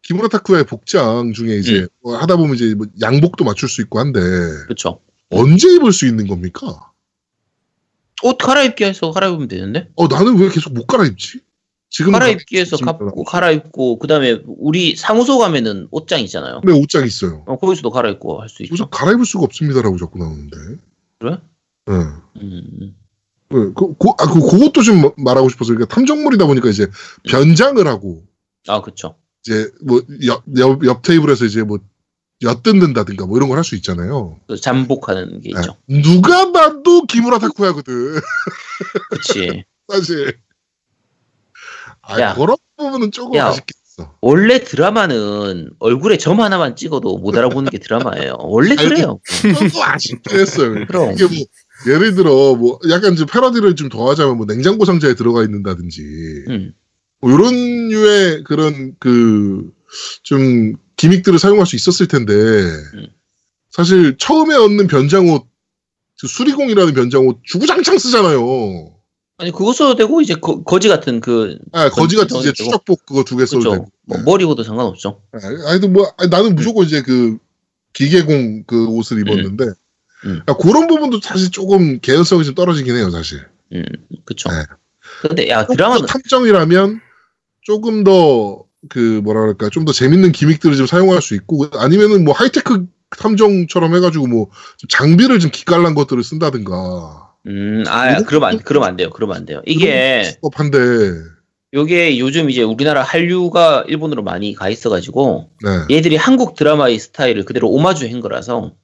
기무라 0.03 0.27
타쿠의 0.29 0.65
복장 0.65 1.33
중에 1.33 1.57
이제 1.57 1.81
음. 1.81 1.87
뭐 2.01 2.17
하다 2.17 2.37
보면 2.37 2.55
이제 2.55 2.73
뭐 2.75 2.87
양복도 3.01 3.43
맞출 3.43 3.69
수 3.69 3.81
있고 3.81 3.99
한데 3.99 4.19
그쵸. 4.67 4.99
언제 5.29 5.69
입을 5.75 5.93
수 5.93 6.05
있는 6.07 6.27
겁니까? 6.27 6.91
옷 8.23 8.37
갈아입기 8.37 8.83
해서 8.83 9.11
갈아입으면 9.11 9.47
되는데? 9.47 9.89
어 9.95 10.07
나는 10.07 10.37
왜 10.37 10.49
계속 10.49 10.73
못 10.73 10.85
갈아입지? 10.87 11.39
지금 11.89 12.13
갈아입기 12.13 12.57
해서 12.57 12.77
갈아입고, 13.27 13.99
그 13.99 14.07
다음에 14.07 14.41
우리 14.45 14.95
사무소 14.95 15.37
가면은 15.39 15.89
옷장 15.91 16.21
있잖아요. 16.21 16.61
네 16.65 16.71
옷장 16.71 17.05
있어요. 17.05 17.43
어, 17.45 17.57
거기서도 17.57 17.89
갈아입고 17.91 18.39
할수 18.41 18.63
무슨 18.63 18.73
있죠. 18.75 18.89
갈아입을 18.89 19.25
수가 19.25 19.43
없습니다라고 19.43 19.97
자꾸 19.97 20.17
나오는데. 20.17 20.57
그래? 21.19 21.37
네. 21.87 21.93
음, 22.41 22.95
네, 23.49 23.57
그, 23.75 23.93
그, 23.99 24.07
아, 24.19 24.25
그, 24.31 24.39
그것도 24.39 24.81
좀 24.83 25.01
마- 25.01 25.11
말하고 25.17 25.49
싶어서, 25.49 25.73
그러니까 25.73 25.93
탐정물이다 25.93 26.45
보니까 26.45 26.69
이제 26.69 26.87
변장을 27.29 27.85
하고, 27.85 28.23
아, 28.67 28.81
그쵸. 28.81 29.15
이제 29.43 29.69
뭐, 29.83 30.01
옆, 30.25 30.43
옆, 30.57 30.85
옆 30.85 31.01
테이블에서 31.01 31.45
이제 31.45 31.63
뭐, 31.63 31.79
엿듣는다든가 32.43 33.25
뭐 33.27 33.37
이런 33.37 33.49
걸 33.49 33.57
할 33.57 33.63
수 33.63 33.75
있잖아요. 33.75 34.39
그 34.47 34.59
잠복하는 34.59 35.41
게 35.41 35.49
있죠. 35.49 35.77
네. 35.85 36.01
누가 36.01 36.51
봐도 36.51 37.03
기무라 37.05 37.37
타쿠야거든. 37.39 38.19
그치. 39.11 39.63
사실. 39.91 40.37
아, 42.01 42.19
야. 42.19 42.33
그런 42.33 42.57
부분은 42.77 43.11
조금 43.11 43.35
야. 43.37 43.47
아쉽겠어. 43.47 44.15
원래 44.21 44.63
드라마는 44.63 45.71
얼굴에 45.79 46.17
점 46.17 46.39
하나만 46.41 46.75
찍어도 46.75 47.17
못 47.19 47.37
알아보는 47.37 47.69
게 47.69 47.77
드라마예요. 47.77 48.37
원래 48.39 48.75
그래요. 48.75 49.19
조금 49.23 49.69
아쉽긴 49.81 50.39
했어요. 50.39 50.73
그럼. 50.87 51.11
이게 51.13 51.25
뭐, 51.25 51.35
예를 51.93 52.15
들어, 52.15 52.55
뭐, 52.55 52.79
약간 52.89 53.15
좀 53.15 53.27
패러디를 53.27 53.75
좀 53.75 53.89
더하자면, 53.89 54.37
뭐, 54.37 54.45
냉장고 54.47 54.85
상자에 54.85 55.13
들어가 55.15 55.43
있는다든지, 55.43 56.01
음, 56.49 56.73
뭐, 56.73 56.80
이런 57.23 57.89
류의 57.89 58.43
그런, 58.43 58.95
그, 58.99 59.71
좀, 60.23 60.73
기믹들을 60.97 61.39
사용할 61.39 61.65
수 61.65 61.75
있었을 61.75 62.07
텐데, 62.07 62.33
사실, 63.69 64.15
처음에 64.17 64.55
얻는 64.55 64.87
변장옷, 64.87 65.43
그 66.19 66.27
수리공이라는 66.27 66.93
변장옷, 66.93 67.39
주구장창 67.43 67.97
쓰잖아요. 67.97 68.93
아니, 69.37 69.51
그거 69.51 69.73
써도 69.73 69.95
되고, 69.95 70.21
이제 70.21 70.35
거, 70.35 70.63
거지 70.63 70.87
같은 70.87 71.19
그, 71.19 71.57
아, 71.71 71.89
거지 71.89 72.15
같은 72.15 72.37
이제 72.37 72.51
되고. 72.51 72.63
추적복 72.65 73.05
그거 73.05 73.23
두 73.23 73.37
개 73.37 73.45
써도 73.45 73.59
그죠. 73.59 73.71
되고. 73.71 73.91
뭐, 74.05 74.17
머리고도 74.19 74.63
상관없죠. 74.63 75.21
아, 75.33 75.37
아니, 75.71 75.87
뭐, 75.87 76.11
아니, 76.17 76.29
나는 76.29 76.55
무조건 76.55 76.85
이제 76.85 77.01
그, 77.01 77.37
기계공 77.93 78.63
그 78.67 78.87
옷을 78.87 79.19
입었는데, 79.19 79.65
음. 79.65 79.73
그러니까 80.45 80.57
그런 80.57 80.87
부분도 80.87 81.19
사실 81.21 81.49
조금 81.51 81.99
개연성이 81.99 82.45
좀 82.45 82.53
떨어지긴 82.55 82.95
해요, 82.95 83.09
사실. 83.09 83.45
음, 83.73 83.83
그쵸. 84.25 84.49
네. 84.49 84.63
근데 85.21 85.49
야 85.49 85.65
드라마는 85.65 86.01
더 86.01 86.07
탐정이라면 86.07 87.01
조금 87.63 88.03
더 88.03 88.71
그 88.89 89.21
뭐라 89.23 89.41
그럴까 89.41 89.69
좀 89.69 89.85
더 89.85 89.91
재밌는 89.91 90.31
기믹들을 90.31 90.75
좀 90.75 90.85
사용할 90.85 91.21
수 91.21 91.35
있고 91.35 91.65
아니면은 91.73 92.23
뭐 92.23 92.33
하이테크 92.33 92.85
탐정처럼 93.17 93.95
해가지고 93.95 94.27
뭐좀 94.27 94.87
장비를 94.89 95.39
좀 95.39 95.51
기깔난 95.51 95.95
것들을 95.95 96.23
쓴다든가 96.23 97.33
음, 97.47 97.83
아, 97.87 98.11
이런 98.11 98.25
그러면 98.25 98.49
안, 98.49 98.59
그러면 98.59 98.89
안 98.89 98.97
돼요. 98.97 99.09
그러면 99.09 99.37
안 99.37 99.45
돼요. 99.45 99.61
이게, 99.65 100.31
한데 100.53 100.77
요게 101.73 102.19
요즘 102.19 102.51
이제 102.51 102.61
우리나라 102.61 103.01
한류가 103.01 103.85
일본으로 103.87 104.21
많이 104.21 104.53
가 104.53 104.69
있어가지고, 104.69 105.49
네. 105.63 105.95
얘들이 105.95 106.17
한국 106.17 106.53
드라마의 106.55 106.99
스타일을 106.99 107.43
그대로 107.43 107.69
오마주 107.69 108.05
한 108.05 108.19
거라서, 108.19 108.75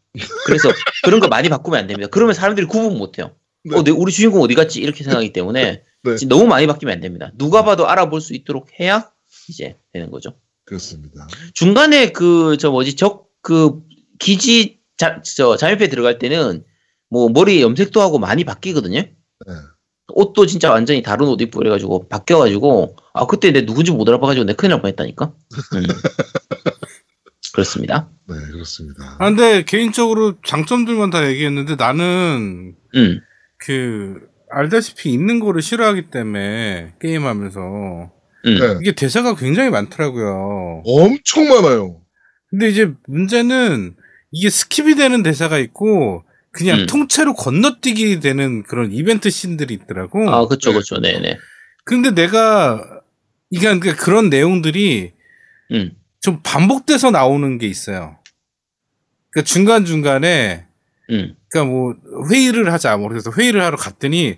그래서 0.46 0.70
그런 1.04 1.20
거 1.20 1.28
많이 1.28 1.50
바꾸면 1.50 1.80
안 1.80 1.86
됩니다. 1.86 2.10
그러면 2.12 2.34
사람들이 2.34 2.66
구분 2.66 2.98
못 2.98 3.20
해요. 3.20 3.32
네. 3.64 3.78
어, 3.78 3.84
내, 3.84 3.92
우리 3.92 4.12
주인공 4.12 4.42
어디 4.42 4.56
갔지? 4.56 4.82
이렇게 4.82 5.04
생각하기 5.04 5.34
때문에, 5.34 5.84
네. 6.12 6.16
지금 6.18 6.30
너무 6.30 6.48
많이 6.48 6.68
바뀌면 6.68 6.94
안 6.94 7.02
됩니다. 7.02 7.32
누가 7.36 7.64
봐도 7.64 7.88
알아볼 7.88 8.22
수 8.22 8.34
있도록 8.34 8.68
해야 8.80 9.12
이제 9.50 9.76
되는 9.94 10.12
거죠. 10.12 10.34
그렇습니다. 10.66 11.28
중간에 11.54 12.12
그, 12.12 12.58
저 12.60 12.72
뭐지, 12.72 12.96
적, 12.96 13.30
그, 13.42 13.82
기지, 14.20 14.80
자, 14.98 15.22
저, 15.22 15.56
잠입해 15.56 15.88
들어갈 15.88 16.20
때는, 16.20 16.64
뭐, 17.10 17.30
머리 17.30 17.62
염색도 17.62 18.02
하고 18.02 18.20
많이 18.20 18.44
바뀌거든요? 18.44 19.00
네. 19.00 19.54
옷도 20.10 20.46
진짜 20.46 20.72
완전히 20.72 21.02
다른 21.02 21.28
옷 21.28 21.42
입고 21.42 21.60
그래가지고, 21.60 22.10
바뀌어가지고, 22.10 22.98
아, 23.14 23.26
그때 23.28 23.52
내 23.52 23.66
누군지 23.66 23.92
못 23.92 24.08
알아봐가지고 24.10 24.46
내 24.46 24.54
큰일 24.54 24.72
날 24.72 24.82
뻔했다니까? 24.82 25.26
음. 25.76 25.84
그렇습니다. 27.54 28.10
네, 28.28 28.36
그렇습니다. 28.52 29.16
아, 29.20 29.30
근데 29.30 29.64
개인적으로 29.64 30.36
장점들만 30.46 31.10
다 31.10 31.28
얘기했는데 31.28 31.76
나는 31.76 32.76
음, 32.94 33.20
그 33.58 34.27
알다시피 34.50 35.12
있는 35.12 35.40
거를 35.40 35.62
싫어하기 35.62 36.10
때문에 36.10 36.94
게임하면서 37.00 37.60
음. 38.46 38.60
네. 38.60 38.78
이게 38.82 38.92
대사가 38.94 39.36
굉장히 39.36 39.70
많더라고요. 39.70 40.84
엄청 40.86 41.48
많아요. 41.50 42.02
근데 42.50 42.70
이제 42.70 42.92
문제는 43.08 43.96
이게 44.32 44.48
skip이 44.48 44.98
되는 44.98 45.24
대사가 45.24 45.58
있고 45.58 46.24
그냥 46.52 46.80
음. 46.80 46.86
통째로 46.88 47.34
건너뛰기 47.34 48.20
되는 48.20 48.64
그런 48.64 48.92
이벤트 48.92 49.30
씬들이 49.30 49.74
있더라고. 49.74 50.30
아, 50.30 50.48
그쵸, 50.48 50.74
그쵸, 50.74 51.00
네네. 51.00 51.38
근데 51.84 52.12
내가 52.12 53.02
그러니까 53.50 53.96
그런 53.96 54.30
내용들이 54.30 55.14
음, 55.72 55.92
좀 56.20 56.42
반복돼서 56.44 57.12
나오는 57.12 57.58
게 57.58 57.68
있어요. 57.68 58.18
그러니까 59.30 59.46
중간 59.46 59.86
중간에 59.86 60.66
음, 61.10 61.36
그러니까 61.58 61.66
뭐 61.66 61.96
회의를 62.30 62.72
하자 62.72 62.98
뭐 62.98 63.10
그래서 63.10 63.32
회의를 63.32 63.62
하러 63.64 63.78
갔더니 63.78 64.38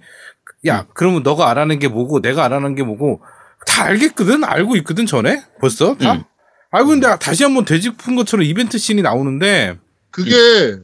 야 0.68 0.86
그러면 0.94 1.24
너가 1.24 1.50
알아낸 1.50 1.80
게 1.80 1.88
뭐고 1.88 2.22
내가 2.22 2.46
알아낸 2.46 2.76
게 2.76 2.84
뭐고 2.84 3.22
다 3.66 3.86
알겠거든 3.86 4.44
알고 4.44 4.76
있거든 4.78 5.06
전에 5.06 5.44
벌써 5.60 5.96
다 5.96 6.14
음. 6.14 6.24
알고 6.72 6.94
있는데 6.94 7.18
다시 7.20 7.44
한번 7.44 7.66
되짚은 7.66 8.16
것처럼 8.16 8.46
이벤트 8.46 8.78
씬이 8.78 9.02
나오는데 9.02 9.78
그게 10.12 10.78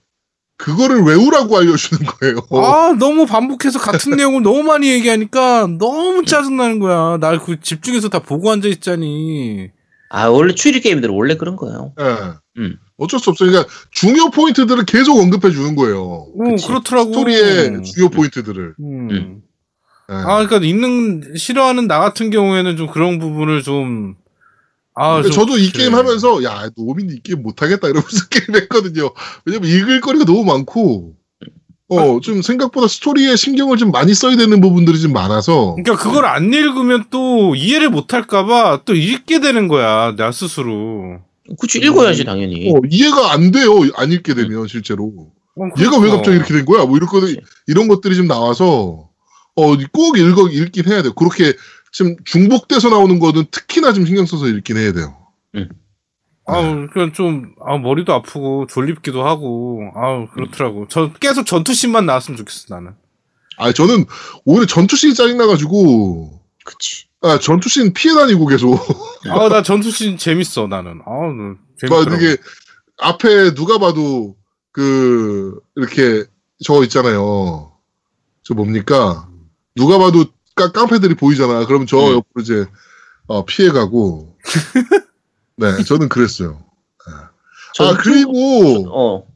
그거를 0.58 1.02
외우라고 1.04 1.58
알려주는 1.58 2.06
거예요. 2.06 2.38
아 2.64 2.96
너무 2.98 3.26
반복해서 3.26 3.80
같은 3.80 4.16
내용을 4.16 4.42
너무 4.42 4.64
많이 4.64 4.90
얘기하니까 4.90 5.68
너무 5.78 6.24
짜증나는 6.26 6.80
거야 6.80 7.18
날그 7.18 7.60
집중해서 7.60 8.10
다 8.10 8.20
보고 8.20 8.52
앉아 8.52 8.68
있자니 8.70 9.72
아, 10.10 10.28
원래 10.28 10.54
추리 10.56 10.80
게임들은 10.80 11.14
원래 11.14 11.36
그런 11.36 11.56
거예요. 11.56 11.94
예. 12.00 12.62
음. 12.62 12.78
어쩔 12.98 13.20
수 13.20 13.30
없어요. 13.30 13.50
그러니까 13.52 13.74
중요 13.92 14.30
포인트들을 14.32 14.86
계속 14.86 15.18
언급해 15.20 15.52
주는 15.52 15.76
거예요. 15.76 16.28
오 16.34 16.44
그치. 16.52 16.68
그렇더라고 16.68 17.12
스토리의 17.12 17.84
중요 17.84 18.10
포인트들을. 18.10 18.76
음. 18.80 19.10
음. 19.12 19.42
예. 20.10 20.14
아 20.14 20.46
그러니까 20.46 20.60
있는 20.60 21.34
싫어하는 21.36 21.88
나 21.88 22.00
같은 22.00 22.30
경우에는 22.30 22.78
좀 22.78 22.88
그런 22.88 23.20
부분을 23.20 23.64
좀 23.64 24.16
아, 24.94 25.22
좀 25.22 25.32
저도 25.32 25.58
이 25.58 25.72
그래. 25.72 25.84
게임 25.86 25.96
하면서 25.96 26.42
야 26.44 26.70
노민이 26.78 27.14
이 27.16 27.20
게임 27.22 27.42
못하겠다 27.42 27.88
이러면서 27.88 28.28
게임 28.30 28.56
했거든요. 28.62 29.10
왜냐면 29.46 29.70
읽을 29.70 30.00
거리가 30.02 30.26
너무 30.26 30.46
많고 30.46 31.14
어 31.88 32.20
좀 32.22 32.42
생각보다 32.42 32.88
스토리에 32.88 33.36
신경을 33.36 33.78
좀 33.78 33.92
많이 33.92 34.14
써야 34.16 34.36
되는 34.38 34.60
부분들이 34.62 35.00
좀 35.00 35.12
많아서 35.14 35.76
그러니까 35.76 35.98
그걸 36.02 36.26
안 36.26 36.52
읽으면 36.54 37.06
또 37.12 37.54
이해를 37.56 37.90
못 37.90 38.14
할까봐 38.14 38.82
또 38.86 38.96
읽게 38.96 39.40
되는 39.40 39.68
거야 39.68 40.16
나 40.16 40.32
스스로. 40.32 41.20
그치, 41.60 41.80
읽어야지, 41.80 42.24
당연히. 42.24 42.72
어, 42.72 42.80
이해가 42.90 43.32
안 43.34 43.52
돼요. 43.52 43.72
안 43.96 44.12
읽게 44.12 44.34
되면 44.34 44.68
실제로 44.68 45.06
어, 45.58 45.70
얘가 45.80 45.98
왜. 46.00 46.10
갑자기 46.10 46.38
이렇게 46.38 46.54
된 46.54 46.66
거야? 46.66 46.86
뭐 46.86 46.98
이런 46.98 47.08
거. 47.08 47.22
이런 47.68 47.88
것들이 47.88 48.16
좀 48.16 48.28
나와서 48.28 49.10
어 49.56 49.76
꼭 49.94 50.18
읽어 50.18 50.50
읽긴 50.50 50.86
해야 50.88 51.02
돼요. 51.02 51.14
그렇게 51.14 51.54
지금 51.94 52.16
중복돼서 52.26 52.90
나오는 52.90 53.20
거는 53.20 53.46
특히나 53.52 53.94
좀 53.94 54.06
신경 54.06 54.26
써서 54.26 54.48
읽긴 54.48 54.76
해야 54.78 54.92
돼요. 54.92 55.16
아우 56.48 56.88
그냥 56.94 57.12
좀 57.14 57.54
아, 57.66 57.78
머리도 57.78 58.14
아프고 58.14 58.68
졸립기도 58.70 59.26
하고 59.26 59.82
아우 59.96 60.28
그렇더라고. 60.28 60.88
저 60.90 61.12
계속 61.14 61.46
전투씬만 61.46 62.06
나왔으면 62.06 62.38
좋겠어 62.38 62.76
나는. 62.76 62.92
아 63.58 63.72
저는 63.72 64.06
오히려 64.44 64.66
전투씬이 64.66 65.14
짜증나가지고 65.14 66.42
그치. 66.66 67.05
아 67.22 67.40
전투씬 67.40 67.94
피해 67.94 68.14
다니고 68.14 68.46
계속. 68.48 68.76
아 69.30 69.50
나 69.50 69.62
전투씬 69.64 70.18
재밌어 70.18 70.68
나는. 70.68 71.02
아우 71.06 71.34
나 71.34 71.56
그러니까 71.80 72.12
재밌더라고. 72.12 72.16
이게 72.16 72.38
앞에 72.98 73.54
누가 73.56 73.78
봐도 73.80 74.36
그 74.72 75.60
이렇게 75.76 76.26
저거 76.64 76.84
있잖아요. 76.84 77.72
저 78.44 78.54
뭡니까? 78.54 79.28
누가 79.76 79.98
봐도 79.98 80.26
깡, 80.56 80.72
깡패들이 80.72 81.16
보이잖아. 81.16 81.66
그러면 81.66 81.88
저 81.88 81.98
음. 81.98 82.04
옆으로 82.16 82.42
이제 82.42 82.66
어, 83.28 83.44
피해가고. 83.46 84.38
네, 85.58 85.84
저는 85.84 86.10
그랬어요. 86.10 86.64
아전 87.80 87.98
그리고 87.98 88.86
어, 88.94 89.28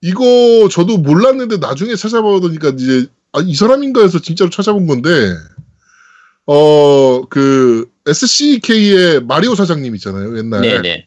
이거 0.00 0.68
저도 0.70 0.98
몰랐는데 0.98 1.56
나중에 1.56 1.96
찾아보니까 1.96 2.68
이제 2.70 3.06
아, 3.32 3.40
이 3.40 3.54
사람인가 3.54 4.02
해서 4.02 4.20
진짜로 4.20 4.50
찾아본 4.50 4.86
건데 4.86 5.08
어 6.52 7.26
그 7.30 7.88
SCK의 8.06 9.20
마리오 9.24 9.54
사장님 9.54 9.94
있잖아요 9.96 10.36
옛날 10.36 10.62
네네. 10.62 11.06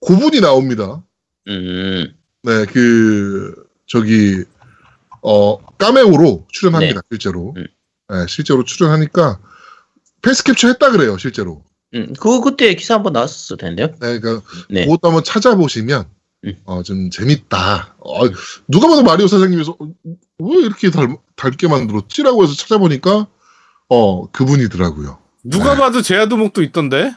고분이 0.00 0.40
나옵니다. 0.40 1.02
음, 1.48 2.14
네, 2.42 2.66
그 2.66 3.54
저기 3.86 4.44
어 5.22 5.56
까메오로 5.78 6.46
출연합니다 6.50 7.00
네. 7.00 7.06
실제로. 7.10 7.54
음. 7.56 7.66
네, 8.10 8.26
실제로 8.28 8.64
출연하니까 8.64 9.38
패스 10.20 10.44
캡처 10.44 10.68
했다 10.68 10.90
그래요 10.90 11.16
실제로. 11.16 11.64
음, 11.94 12.12
그, 12.18 12.40
그때 12.40 12.74
기사 12.74 12.94
한번 12.94 13.12
나왔을 13.14 13.56
텐데요. 13.56 13.88
네, 14.00 14.18
그러니까 14.18 14.42
네. 14.68 14.84
그것도 14.84 15.08
한번 15.08 15.24
찾아보시면 15.24 16.04
음. 16.44 16.56
어 16.64 16.82
좀 16.82 17.08
재밌다. 17.10 17.94
어, 18.00 18.24
누가 18.68 18.88
봐도 18.88 19.02
마리오 19.02 19.26
사장님에서 19.26 19.76
어, 19.78 19.88
왜 20.40 20.56
이렇게 20.58 20.90
닮, 20.90 21.16
닮게 21.36 21.68
만들었지라고 21.68 22.42
해서 22.42 22.54
찾아보니까 22.54 23.28
어 23.94 24.26
그분이더라고요. 24.30 25.18
누가 25.44 25.74
네. 25.74 25.80
봐도 25.80 26.00
제아도목도 26.00 26.62
있던데. 26.62 27.12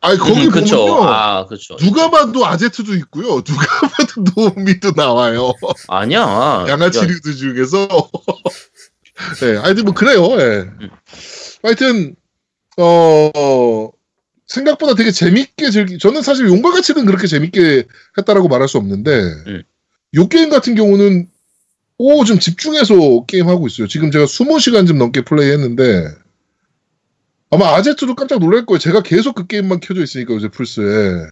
아니 0.00 0.18
거기 0.18 0.46
음, 0.46 0.50
그쵸. 0.50 0.78
보면요. 0.78 1.04
아, 1.04 1.44
그쵸. 1.44 1.76
누가 1.76 2.10
봐도 2.10 2.46
아제트도 2.46 2.94
있고요. 2.94 3.42
누가 3.42 3.66
봐도 3.90 4.24
노미도 4.34 4.92
나와요. 4.96 5.52
아니야. 5.88 6.64
양아치 6.68 7.00
야, 7.00 7.02
류드 7.02 7.34
중에서. 7.34 7.86
네, 9.42 9.56
하여튼 9.56 9.84
뭐 9.84 9.92
그래요. 9.92 10.24
예. 10.40 10.70
음. 10.80 10.90
하여튼 11.62 12.16
어 12.78 13.90
생각보다 14.46 14.94
되게 14.94 15.10
재밌게 15.10 15.70
즐기. 15.70 15.98
저는 15.98 16.22
사실 16.22 16.48
용과 16.48 16.70
같이는 16.70 17.04
그렇게 17.04 17.26
재밌게 17.26 17.84
했다라고 18.16 18.48
말할 18.48 18.68
수 18.68 18.78
없는데 18.78 19.10
음. 19.48 19.62
요 20.14 20.28
게임 20.28 20.48
같은 20.48 20.74
경우는 20.74 21.28
오좀 22.02 22.38
집중해서 22.38 23.26
게임 23.26 23.48
하고 23.48 23.66
있어요. 23.66 23.86
지금 23.86 24.10
제가 24.10 24.24
20시간 24.24 24.86
좀 24.86 24.96
넘게 24.96 25.20
플레이했는데 25.22 26.08
아마 27.50 27.74
아제트도 27.74 28.14
깜짝 28.14 28.38
놀랄 28.38 28.64
거예요. 28.64 28.78
제가 28.78 29.02
계속 29.02 29.34
그 29.34 29.46
게임만 29.46 29.80
켜져 29.80 30.02
있으니까 30.02 30.32
요새 30.32 30.48
플스에. 30.48 31.26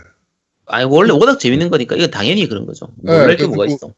아니, 0.66 0.85
원래 0.85 1.12
워낙 1.12 1.39
재밌는 1.41 1.71
거니까, 1.71 1.97
이거 1.97 2.09
당연히 2.09 2.47
그런 2.47 2.66
거죠. 2.66 2.89
네, 3.03 3.12
놀랄 3.12 3.29
게 3.31 3.47
그래서 3.47 3.49
뭐가 3.49 3.64
뭐- 3.64 3.75
있어. 3.75 3.95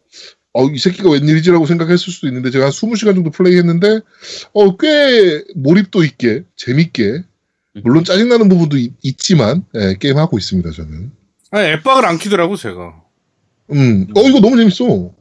어, 0.52 0.64
이 0.66 0.78
새끼가 0.78 1.10
웬일이지라고 1.10 1.66
생각했을 1.66 2.12
수도 2.12 2.28
있는데 2.28 2.50
제가 2.50 2.66
한 2.66 2.70
20시간 2.72 3.14
정도 3.16 3.30
플레이했는데 3.30 4.00
어, 4.52 4.76
꽤 4.76 5.42
몰입도 5.56 6.04
있게 6.04 6.44
재밌게 6.56 7.22
물론 7.82 8.04
짜증나는 8.04 8.48
부분도 8.48 8.76
있, 8.76 9.18
지만 9.18 9.64
예, 9.76 9.96
게임하고 9.98 10.38
있습니다 10.38 10.70
저는. 10.70 11.10
아니 11.52 11.68
앱박을 11.70 12.04
안 12.04 12.18
키더라고 12.18 12.56
제가. 12.56 13.00
음, 13.72 14.06
어 14.16 14.20
이거 14.22 14.40
너무 14.40 14.56
재밌어. 14.56 15.12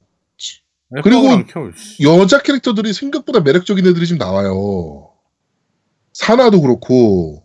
앱박을 0.97 1.45
그리고. 1.45 1.71
여자 2.01 2.41
캐릭터들이 2.41 2.93
생각보다 2.93 3.41
매력적인 3.41 3.85
애들이 3.85 4.07
지금 4.07 4.17
나와요. 4.17 5.09
사나도 6.13 6.61
그렇고 6.61 7.43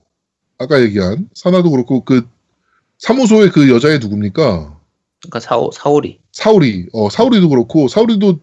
아까 0.58 0.80
얘기한 0.82 1.28
사나도 1.34 1.70
그렇고 1.70 2.04
그 2.04 2.26
사무소의 2.98 3.50
그 3.50 3.68
여자애 3.70 3.98
누굽니까? 3.98 4.78
그러니까 5.20 5.40
사오 5.40 5.70
사오리. 5.70 6.20
사우리, 6.32 6.86
어, 6.92 7.08
사우리도 7.10 7.48
그렇고, 7.48 7.88
사우리도 7.88 8.40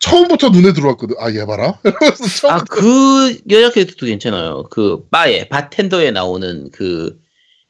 처음부터 0.00 0.50
눈에 0.50 0.72
들어왔거든. 0.72 1.16
아, 1.18 1.30
얘 1.32 1.44
봐라. 1.46 1.78
이러면서 1.84 2.48
아 2.50 2.64
그 2.64 3.38
여자 3.50 3.70
캐릭터도 3.72 4.06
괜찮아요. 4.06 4.64
그 4.70 5.06
바에 5.10 5.48
바텐더에 5.48 6.10
나오는 6.10 6.70
그 6.72 7.18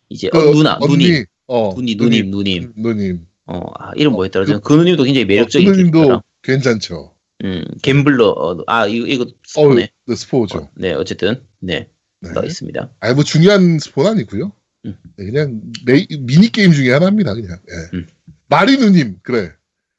이제 0.09 0.29
어, 0.33 0.39
누나 0.39 0.79
언니, 0.81 0.97
누님 1.09 1.25
어, 1.47 1.75
누님 1.77 1.97
누님 1.99 2.31
누님. 2.31 2.73
누님. 2.77 3.27
어 3.47 3.61
아, 3.79 3.93
이름 3.97 4.13
뭐였더라? 4.13 4.47
저는 4.47 4.61
그 4.63 4.73
누님도 4.73 5.05
굉장히 5.05 5.27
매력적인 5.27 5.69
어, 5.69 5.73
그 5.73 5.77
누님도. 5.77 6.23
괜찮죠. 6.45 7.17
음 7.43 7.65
갬블러 7.83 8.29
어, 8.29 8.65
아 8.69 8.87
이거 8.87 9.07
이거 9.07 9.25
어, 9.25 9.35
스포네. 9.45 9.91
네, 10.07 10.15
스포죠. 10.15 10.59
어, 10.59 10.71
네 10.77 10.93
어쨌든 10.93 11.45
네 11.59 11.91
네. 12.21 12.33
나와 12.33 12.47
있습니다. 12.47 12.95
아, 13.01 13.15
뭐 13.15 13.25
중요한 13.25 13.79
스포는 13.79 14.13
아니고요. 14.13 14.53
음. 14.87 14.97
네, 15.17 15.25
그냥 15.27 15.61
메, 15.85 16.07
미니 16.21 16.51
게임 16.51 16.73
중에 16.73 16.93
하나입니다. 16.93 17.35
그냥. 17.35 17.59
예. 17.69 17.97
음. 17.97 18.07
마리 18.49 18.77
누님, 18.77 19.21
그래. 19.23 19.53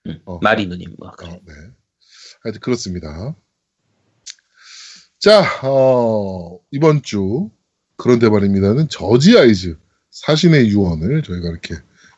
음, 0.07 0.19
어. 0.25 0.39
마리 0.41 0.65
누님 0.67 0.95
뭐 0.97 1.11
그래. 1.11 1.31
어, 1.31 1.39
네. 1.45 1.53
하여튼 2.43 2.61
그렇습니다. 2.61 3.35
자, 5.19 5.43
어, 5.63 6.59
이번 6.71 7.01
주 7.01 7.49
그런데 7.97 8.29
말입니다는 8.29 8.89
저지 8.89 9.37
아이즈 9.37 9.77
사신의 10.11 10.69
유언을 10.69 11.23
저희가 11.23 11.49
이렇게 11.49 11.75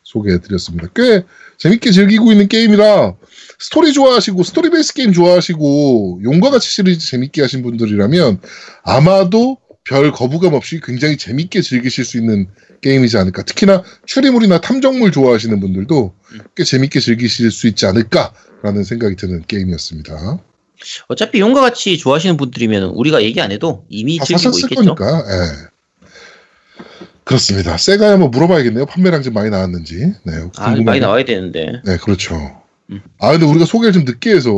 소개해 0.08 0.40
드렸습니다. 0.40 0.88
꽤 0.96 1.24
재밌게 1.58 1.92
즐기고 1.92 2.32
있는 2.32 2.48
게임이라 2.48 3.16
스토리 3.60 3.92
좋아하시고 3.92 4.44
스토리 4.44 4.70
베이스 4.70 4.94
게임 4.94 5.12
좋아하시고 5.12 6.22
용과 6.24 6.50
같이 6.50 6.70
시리즈 6.70 7.06
재밌게 7.10 7.42
하신 7.42 7.62
분들이라면 7.62 8.40
아마도 8.84 9.58
별 9.84 10.12
거부감 10.12 10.54
없이 10.54 10.80
굉장히 10.82 11.18
재밌게 11.18 11.62
즐기실 11.62 12.06
수 12.06 12.18
있는 12.18 12.48
게임이지 12.82 13.18
않을까. 13.18 13.44
특히나 13.44 13.84
추리물이나 14.06 14.62
탐정물 14.62 15.12
좋아하시는 15.12 15.60
분들도 15.60 16.14
꽤 16.56 16.64
재밌게 16.64 17.00
즐기실 17.00 17.52
수 17.52 17.68
있지 17.68 17.86
않을까라는 17.86 18.84
생각이 18.84 19.16
드는 19.16 19.44
게임이었습니다. 19.48 20.42
어차피 21.08 21.40
용과 21.40 21.62
같이 21.62 21.98
좋아하시는 21.98 22.38
분들이면 22.38 22.92
우리가 22.92 23.24
얘기 23.24 23.42
안 23.42 23.52
해도 23.52 23.86
이미 23.90 24.18
다 24.18 24.26
즐기고 24.26 24.58
있겠죠. 24.60 24.96
거니까. 24.96 25.26
예. 25.28 25.77
그렇습니다. 27.28 27.78
세가에 27.78 28.12
한번 28.12 28.32
물어봐야겠네요. 28.32 28.86
판매량 28.86 29.22
좀 29.22 29.34
많이 29.34 29.50
나왔는지. 29.50 30.14
네, 30.24 30.34
아. 30.58 30.76
많이 30.78 31.00
나와야 31.02 31.26
되는데 31.26 31.82
네, 31.86 31.98
그렇죠. 31.98 32.36
음. 32.90 33.02
아, 33.20 33.32
근데 33.32 33.46
우리가 33.46 33.66
소개를 33.66 33.92
좀 33.92 34.06
늦게 34.06 34.34
해서 34.34 34.52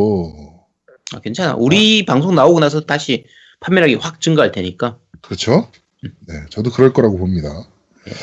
아, 1.14 1.20
괜찮아. 1.20 1.56
우리 1.58 2.06
방송 2.06 2.36
나오고 2.36 2.60
나서 2.60 2.82
다시 2.82 3.26
판매량이 3.60 3.96
확 3.96 4.22
증가할 4.22 4.52
테니까. 4.52 4.98
그렇죠. 5.22 5.68
음. 6.04 6.12
네, 6.28 6.36
저도 6.50 6.70
그럴 6.72 6.94
거라고 6.94 7.18
봅니다. 7.18 7.50
네. 8.06 8.14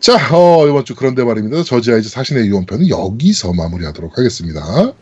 자, 0.00 0.16
어, 0.36 0.66
이번 0.68 0.84
주 0.84 0.94
그런데 0.94 1.22
말입니다. 1.22 1.62
저지 1.62 1.92
아이즈 1.92 2.08
사신의 2.08 2.46
유언편은 2.48 2.88
여기서 2.88 3.52
마무리하도록 3.52 4.18
하겠습니다. 4.18 4.92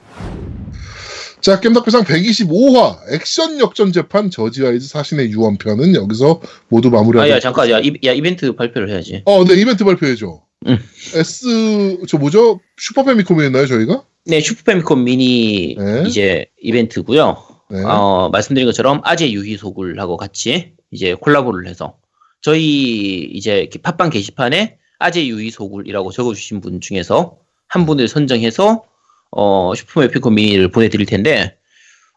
자, 1.41 1.61
겜덕비상 1.61 2.05
125화 2.05 2.99
액션 3.12 3.61
역전 3.61 3.93
재판 3.93 4.30
저지 4.30 4.66
아이즈 4.66 4.89
사신의 4.89 5.30
유언편은 5.30 5.95
여기서 5.95 6.41
모두 6.68 6.91
마무리하도록 6.91 7.32
아야 7.32 7.41
잠깐 7.41 7.70
야, 7.70 7.78
이, 7.78 7.93
야 8.05 8.12
이벤트 8.12 8.55
발표를 8.55 8.91
해야지. 8.91 9.22
어, 9.24 9.45
네, 9.45 9.55
이벤트 9.55 9.84
발표해줘. 9.84 10.43
응. 10.66 10.78
S, 11.14 11.99
저 12.09 12.18
뭐죠? 12.18 12.61
슈퍼 12.76 13.05
패미콤이었나요, 13.05 13.66
저희가? 13.66 14.05
네 14.26 14.41
슈퍼패미콤 14.41 15.05
미니 15.05 15.74
네. 15.78 16.05
이제 16.07 16.47
이벤트고요. 16.61 17.43
네. 17.70 17.82
어, 17.84 18.28
말씀드린 18.30 18.66
것처럼 18.66 19.01
아재 19.05 19.30
유희소굴하고 19.30 20.16
같이 20.16 20.72
이제 20.91 21.14
콜라보를 21.14 21.68
해서 21.68 21.97
저희 22.41 23.30
이제 23.32 23.68
팟빵 23.82 24.11
게시판에 24.11 24.78
아재 24.99 25.26
유희소굴이라고 25.26 26.11
적어주신 26.12 26.61
분 26.61 26.80
중에서 26.80 27.36
한 27.68 27.86
분을 27.86 28.09
선정해서 28.09 28.82
어, 29.30 29.72
슈퍼메피콤 29.74 30.34
미니를 30.34 30.70
보내드릴 30.70 31.06
텐데 31.06 31.56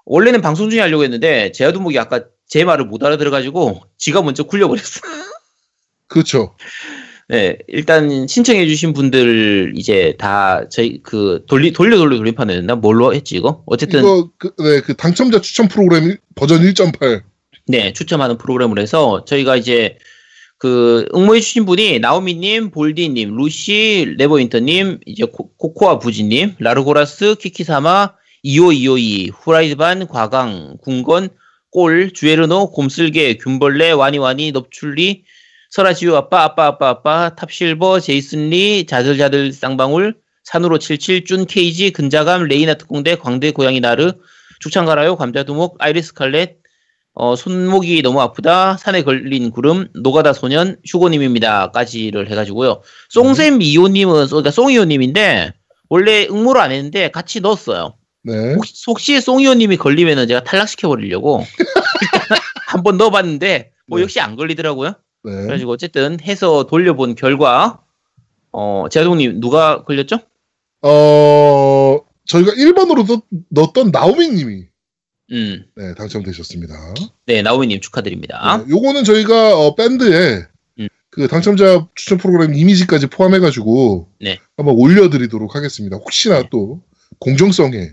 원래는 0.05 0.41
방송 0.41 0.69
중에 0.69 0.79
하려고 0.79 1.03
했는데 1.03 1.51
제아두목이 1.51 1.97
아까 1.99 2.23
제 2.47 2.63
말을 2.63 2.85
못 2.85 3.03
알아들어가지고 3.03 3.81
지가 3.97 4.21
먼저 4.21 4.43
굴려버렸어. 4.43 5.01
그렇죠. 6.07 6.55
네, 7.29 7.57
일단 7.67 8.27
신청해주신 8.27 8.91
분들 8.91 9.73
이제 9.77 10.15
다 10.19 10.67
저희 10.69 11.01
그 11.01 11.45
돌리 11.47 11.71
돌려 11.71 11.95
돌려 11.97 12.17
돌림판을 12.17 12.57
했나 12.57 12.75
뭘로 12.75 13.13
했지 13.13 13.37
이거? 13.37 13.63
어쨌든 13.67 13.99
이거, 13.99 14.29
그, 14.37 14.53
네, 14.57 14.81
그 14.81 14.95
당첨자 14.97 15.39
추천 15.39 15.69
프로그램 15.69 16.03
일- 16.09 16.17
버전 16.35 16.61
1.8. 16.61 17.21
네, 17.67 17.93
추첨하는 17.93 18.37
프로그램을 18.37 18.79
해서 18.79 19.23
저희가 19.23 19.55
이제 19.55 19.97
그 20.61 21.07
응모해주신 21.15 21.65
분이 21.65 21.97
나오미님, 21.97 22.69
볼디님, 22.69 23.35
루시, 23.35 24.13
레버인터님, 24.19 24.99
이제 25.07 25.25
코, 25.25 25.51
코코아 25.57 25.97
부지님, 25.97 26.57
라르고라스, 26.59 27.33
키키사마, 27.39 28.13
이오이오이, 28.43 29.29
후라이드반, 29.29 30.05
과강, 30.05 30.77
궁건, 30.83 31.29
꼴, 31.71 32.13
주에르노, 32.13 32.69
곰슬개, 32.73 33.37
균벌레, 33.37 33.89
와니와니, 33.93 34.51
넙출리, 34.51 35.23
설아지우 35.71 36.15
아빠, 36.15 36.43
아빠, 36.43 36.67
아빠, 36.67 36.89
아빠, 36.89 37.33
탑실버, 37.33 37.99
제이슨리, 37.99 38.85
자들자들 38.85 39.53
쌍방울, 39.53 40.13
산으로 40.43 40.77
77, 40.77 41.23
쭌 41.23 41.45
케이지, 41.47 41.89
근자감, 41.89 42.43
레이나 42.43 42.75
특공대, 42.75 43.15
광대 43.15 43.49
고양이 43.49 43.79
나르, 43.79 44.13
죽창가라요, 44.59 45.15
감자두목, 45.15 45.77
아이리스 45.79 46.13
칼렛, 46.13 46.60
어, 47.13 47.35
손목이 47.35 48.01
너무 48.01 48.21
아프다, 48.21 48.77
산에 48.77 49.03
걸린 49.03 49.51
구름, 49.51 49.87
노가다 49.93 50.33
소년, 50.33 50.77
휴고님입니다. 50.85 51.71
까지를 51.71 52.29
해가지고요. 52.31 52.81
송샘 53.09 53.61
이호님은, 53.61 54.27
그러니까 54.27 54.51
송이호님인데, 54.51 55.53
원래 55.89 56.25
응모를 56.31 56.61
안 56.61 56.71
했는데 56.71 57.11
같이 57.11 57.41
넣었어요. 57.41 57.95
네. 58.23 58.53
혹시, 58.53 58.73
혹시 58.87 59.19
송이호님이 59.19 59.75
걸리면은 59.77 60.27
제가 60.27 60.43
탈락시켜버리려고 60.43 61.43
한 62.67 62.83
번 62.83 62.95
넣어봤는데, 62.97 63.71
뭐 63.87 63.99
네. 63.99 64.03
역시 64.03 64.21
안 64.21 64.37
걸리더라고요. 64.37 64.93
네. 65.23 65.31
그래가지고 65.31 65.71
어쨌든 65.73 66.17
해서 66.21 66.65
돌려본 66.65 67.15
결과, 67.15 67.81
어, 68.53 68.85
제아동님 68.89 69.41
누가 69.41 69.83
걸렸죠? 69.83 70.19
어, 70.81 71.99
저희가 72.25 72.51
1번으로 72.53 73.05
넣, 73.07 73.21
넣었던 73.49 73.91
나오미 73.91 74.29
님이 74.29 74.63
음, 75.31 75.63
네, 75.75 75.93
당첨되셨습니다. 75.95 76.93
네, 77.25 77.41
나오미님 77.41 77.79
축하드립니다. 77.79 78.57
네, 78.57 78.69
요거는 78.69 79.03
저희가 79.03 79.57
어, 79.57 79.75
밴드에 79.75 80.45
음. 80.79 80.87
그 81.09 81.27
당첨자 81.27 81.87
추천 81.95 82.17
프로그램 82.17 82.53
이미지까지 82.53 83.07
포함해가지고 83.07 84.09
네. 84.19 84.39
한번 84.57 84.75
올려드리도록 84.75 85.55
하겠습니다. 85.55 85.97
혹시나 85.97 86.41
네. 86.41 86.49
또 86.51 86.81
공정성에 87.19 87.91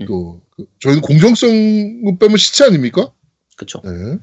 음. 0.00 0.06
또 0.06 0.42
그, 0.56 0.66
저희는 0.80 1.00
공정성 1.00 2.18
빼면 2.18 2.36
시체 2.36 2.64
아닙니까? 2.64 3.12
그쵸. 3.56 3.80
네. 3.84 4.18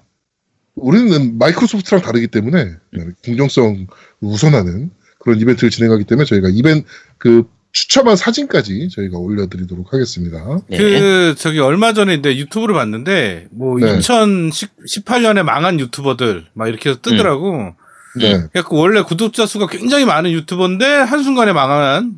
우리는 0.76 1.38
마이크로소프트랑 1.38 2.02
다르기 2.02 2.28
때문에 2.28 2.64
음. 2.64 2.80
네, 2.92 3.06
공정성 3.26 3.88
우선하는 4.20 4.92
그런 5.20 5.40
이벤트를 5.40 5.70
진행하기 5.70 6.04
때문에 6.04 6.26
저희가 6.26 6.50
이벤트 6.50 6.86
그 7.18 7.48
추첨한 7.74 8.16
사진까지 8.16 8.90
저희가 8.90 9.18
올려드리도록 9.18 9.94
하겠습니다. 9.94 10.60
네. 10.68 10.78
그 10.78 11.36
저기 11.38 11.60
얼마 11.60 11.94
전에 11.94 12.16
이제 12.16 12.36
유튜브를 12.38 12.76
봤는데 12.76 13.48
뭐 13.52 13.80
네. 13.80 13.98
2018년에 14.00 15.44
망한 15.44 15.80
유튜버들 15.80 16.48
막 16.54 16.68
이렇게 16.68 16.90
해서 16.90 17.00
뜨더라고. 17.02 17.74
네. 18.20 18.34
그래갖고 18.52 18.78
원래 18.78 19.02
구독자 19.02 19.46
수가 19.46 19.68
굉장히 19.68 20.06
많은 20.06 20.32
유튜버인데 20.32 20.86
한 20.86 21.24
순간에 21.24 21.54
망한 21.54 22.18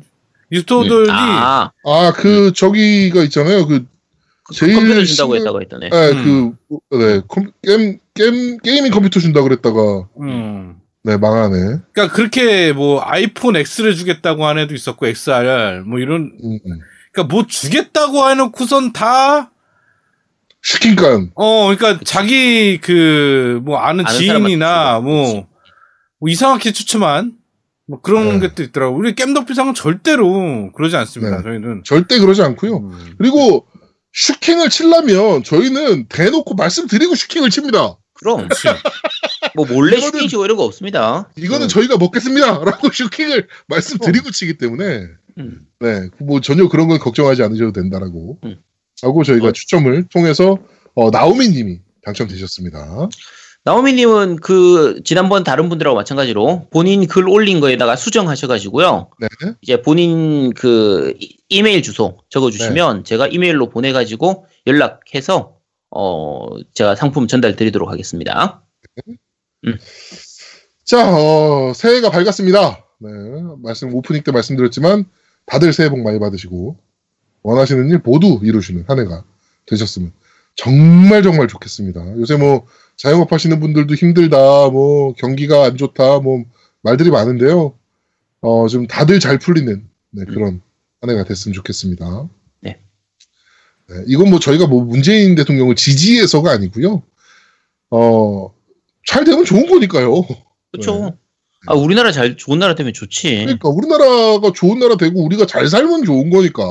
유튜버들이 0.50 1.08
아, 1.10 1.70
아, 1.84 2.12
그, 2.16 2.52
저기가 2.52 3.22
있잖아요. 3.24 3.66
그, 3.66 3.86
그 4.44 4.54
제일 4.54 4.74
컴퓨터 4.74 5.04
준다고 5.04 5.34
심한- 5.34 5.38
했다고 5.38 5.60
했더네. 5.62 5.88
네, 5.90 6.10
음. 6.12 6.56
그, 6.90 6.96
네, 6.98 7.20
컴, 7.28 7.50
게임, 7.62 7.98
게임, 8.14 8.58
게이밍 8.58 8.90
컴퓨터 8.92 9.20
준다 9.20 9.42
그랬다가, 9.42 10.06
음. 10.20 10.76
네, 11.04 11.16
망하네. 11.18 11.56
그러니까 11.92 12.08
그렇게 12.14 12.72
뭐 12.72 13.02
아이폰 13.04 13.56
X를 13.56 13.94
주겠다고 13.94 14.46
한 14.46 14.58
애도 14.58 14.74
있었고 14.74 15.06
XR 15.06 15.82
뭐 15.86 15.98
이런 15.98 16.32
음, 16.42 16.58
음. 16.66 16.78
그러니까 17.12 17.34
뭐 17.34 17.46
주겠다고 17.46 18.28
해 18.30 18.34
놓고선 18.34 18.92
다 18.92 19.50
시킨간, 20.62 21.30
어, 21.34 21.74
그러니까 21.76 22.02
자기 22.04 22.78
그 22.80 23.60
뭐 23.64 23.78
아는 23.78 24.06
아는 24.06 24.18
지인이나 24.18 25.00
뭐. 25.00 25.46
뭐 26.20 26.30
이상하게 26.30 26.72
추첨한 26.72 27.32
뭐 27.86 28.00
그런 28.00 28.40
네. 28.40 28.48
것도 28.48 28.62
있더라고. 28.62 28.96
우리 28.96 29.14
겜덕비상은 29.14 29.74
절대로 29.74 30.72
그러지 30.72 30.96
않습니다. 30.96 31.36
네. 31.38 31.42
저희는. 31.42 31.82
절대 31.84 32.18
그러지 32.18 32.40
않고요. 32.40 32.78
음. 32.78 33.14
그리고, 33.18 33.66
슈킹을 34.14 34.70
치려면, 34.70 35.42
저희는 35.42 36.06
대놓고 36.08 36.54
말씀드리고 36.54 37.14
슈킹을 37.14 37.50
칩니다. 37.50 37.98
그럼. 38.24 38.48
뭐 39.54 39.66
몰래 39.66 39.98
이거는- 39.98 40.28
치고 40.28 40.44
이런 40.46 40.56
거 40.56 40.64
없습니다. 40.64 41.28
이거는 41.36 41.66
음. 41.66 41.68
저희가 41.68 41.98
먹겠습니다. 41.98 42.64
라고 42.64 42.88
슈킹을 42.92 43.46
말씀드리고 43.68 44.30
치기 44.30 44.56
때문에, 44.58 45.06
음. 45.38 45.60
네, 45.80 46.08
뭐 46.20 46.40
전혀 46.40 46.66
그런 46.68 46.88
건 46.88 46.98
걱정하지 46.98 47.42
않으셔도 47.42 47.72
된다라고 47.72 48.38
음. 48.44 48.56
하고 49.02 49.22
저희가 49.22 49.48
어. 49.48 49.52
추첨을 49.52 50.04
통해서, 50.10 50.58
어, 50.94 51.10
나오미 51.10 51.48
님이 51.50 51.80
당첨되셨습니다. 52.04 53.08
나오미님은 53.66 54.36
그 54.36 55.00
지난번 55.04 55.42
다른 55.42 55.68
분들하고 55.70 55.96
마찬가지로 55.96 56.68
본인 56.70 57.06
글 57.06 57.26
올린 57.28 57.60
거에다가 57.60 57.96
수정하셔가지고요. 57.96 59.08
네. 59.20 59.28
이제 59.62 59.80
본인 59.80 60.52
그 60.52 61.14
이- 61.18 61.36
이메일 61.48 61.82
주소 61.82 62.18
적어주시면 62.28 62.96
네. 62.98 63.02
제가 63.04 63.26
이메일로 63.28 63.70
보내가지고 63.70 64.46
연락해서 64.66 65.53
어 65.94 66.48
제가 66.74 66.96
상품 66.96 67.28
전달 67.28 67.54
드리도록 67.54 67.90
하겠습니다. 67.90 68.64
자, 70.84 71.16
어, 71.16 71.72
새해가 71.72 72.10
밝았습니다. 72.10 72.84
네, 72.98 73.08
말씀 73.62 73.94
오프닝 73.94 74.22
때 74.22 74.32
말씀드렸지만 74.32 75.04
다들 75.46 75.72
새해 75.72 75.88
복 75.88 76.00
많이 76.00 76.18
받으시고 76.18 76.76
원하시는 77.42 77.88
일 77.90 78.00
모두 78.04 78.40
이루시는 78.42 78.84
한 78.88 78.98
해가 78.98 79.24
되셨으면 79.66 80.12
정말 80.56 81.22
정말 81.22 81.48
좋겠습니다. 81.48 82.18
요새 82.18 82.36
뭐 82.36 82.66
자영업 82.96 83.32
하시는 83.32 83.58
분들도 83.60 83.94
힘들다, 83.94 84.68
뭐 84.70 85.14
경기가 85.14 85.64
안 85.64 85.76
좋다, 85.76 86.20
뭐 86.20 86.44
말들이 86.82 87.10
많은데요. 87.10 87.74
어, 88.40 88.68
좀 88.68 88.86
다들 88.86 89.20
잘 89.20 89.38
풀리는 89.38 89.88
네, 90.10 90.24
그런 90.26 90.60
한 91.00 91.10
해가 91.10 91.24
됐으면 91.24 91.54
좋겠습니다. 91.54 92.28
네. 93.88 93.96
네, 93.96 94.04
이건 94.06 94.30
뭐 94.30 94.38
저희가 94.38 94.66
뭐 94.66 94.84
문재인 94.84 95.34
대통령을 95.34 95.74
지지해서가 95.76 96.50
아니고요. 96.50 97.02
어, 97.90 98.54
잘 99.06 99.24
되면 99.24 99.44
좋은 99.44 99.66
거니까요. 99.66 100.22
그렇죠. 100.72 101.00
네. 101.00 101.12
아 101.66 101.74
우리나라 101.74 102.12
잘 102.12 102.36
좋은 102.36 102.58
나라 102.58 102.74
되면 102.74 102.92
좋지. 102.92 103.28
그러니까 103.44 103.68
우리나라가 103.68 104.52
좋은 104.54 104.78
나라 104.78 104.96
되고 104.96 105.24
우리가 105.24 105.46
잘 105.46 105.68
살면 105.68 106.04
좋은 106.04 106.30
거니까. 106.30 106.62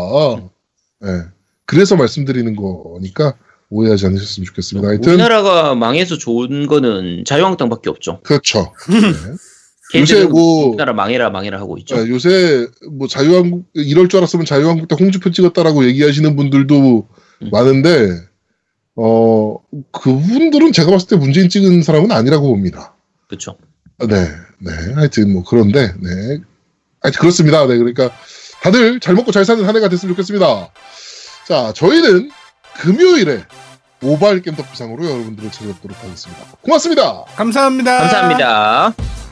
예. 1.06 1.24
그래서 1.66 1.96
말씀드리는 1.96 2.56
거니까 2.56 3.36
오해하지 3.70 4.06
않으셨으면 4.06 4.46
좋겠습니다. 4.46 4.88
하여튼 4.88 5.14
우리나라가 5.14 5.74
망해서 5.74 6.18
좋은 6.18 6.68
거는 6.68 7.24
자유한국당밖에 7.26 7.90
없죠. 7.90 8.20
그렇죠. 8.22 8.72
네. 9.94 10.00
요새 10.02 10.26
뭐 10.26 10.70
우리나라 10.70 10.94
망해라 10.94 11.30
망해라 11.30 11.60
하고 11.60 11.78
있죠. 11.80 11.98
예, 11.98 12.10
요새 12.10 12.68
뭐 12.92 13.08
자유한국 13.08 13.66
이럴 13.74 14.10
줄 14.10 14.18
알았으면 14.18 14.46
자유한국당 14.46 14.98
홍지표 15.00 15.32
찍었다라고 15.32 15.86
얘기하시는 15.86 16.36
분들도 16.36 17.08
음. 17.44 17.50
많은데 17.52 18.10
어 18.96 19.58
그분들은 19.92 20.72
제가 20.72 20.92
봤을 20.92 21.08
때 21.10 21.16
문재인 21.16 21.50
찍은 21.50 21.84
사람은 21.84 22.12
아니라고 22.12 22.48
봅니다. 22.48 22.96
그렇죠. 23.28 23.58
네, 24.00 24.16
네. 24.60 24.72
하여튼 24.96 25.32
뭐 25.32 25.44
그런데 25.48 25.94
네. 26.02 26.40
하여튼 27.02 27.20
그렇습니다. 27.20 27.66
네, 27.68 27.78
그러니까 27.78 28.10
다들 28.62 29.00
잘 29.00 29.14
먹고 29.14 29.32
잘 29.32 29.46
사는 29.46 29.64
한 29.64 29.76
해가 29.76 29.90
됐으면 29.90 30.16
좋겠습니다. 30.16 30.70
자, 31.48 31.74
저희는 31.74 32.32
금요일에 32.80 33.44
모바일 34.00 34.42
게임 34.42 34.56
덕비상으로 34.56 35.06
여러분들을 35.06 35.52
찾아뵙도록 35.52 36.04
하겠습니다. 36.04 36.44
고맙습니다. 36.62 37.24
감사합니다. 37.36 37.98
감사합니다. 38.00 39.23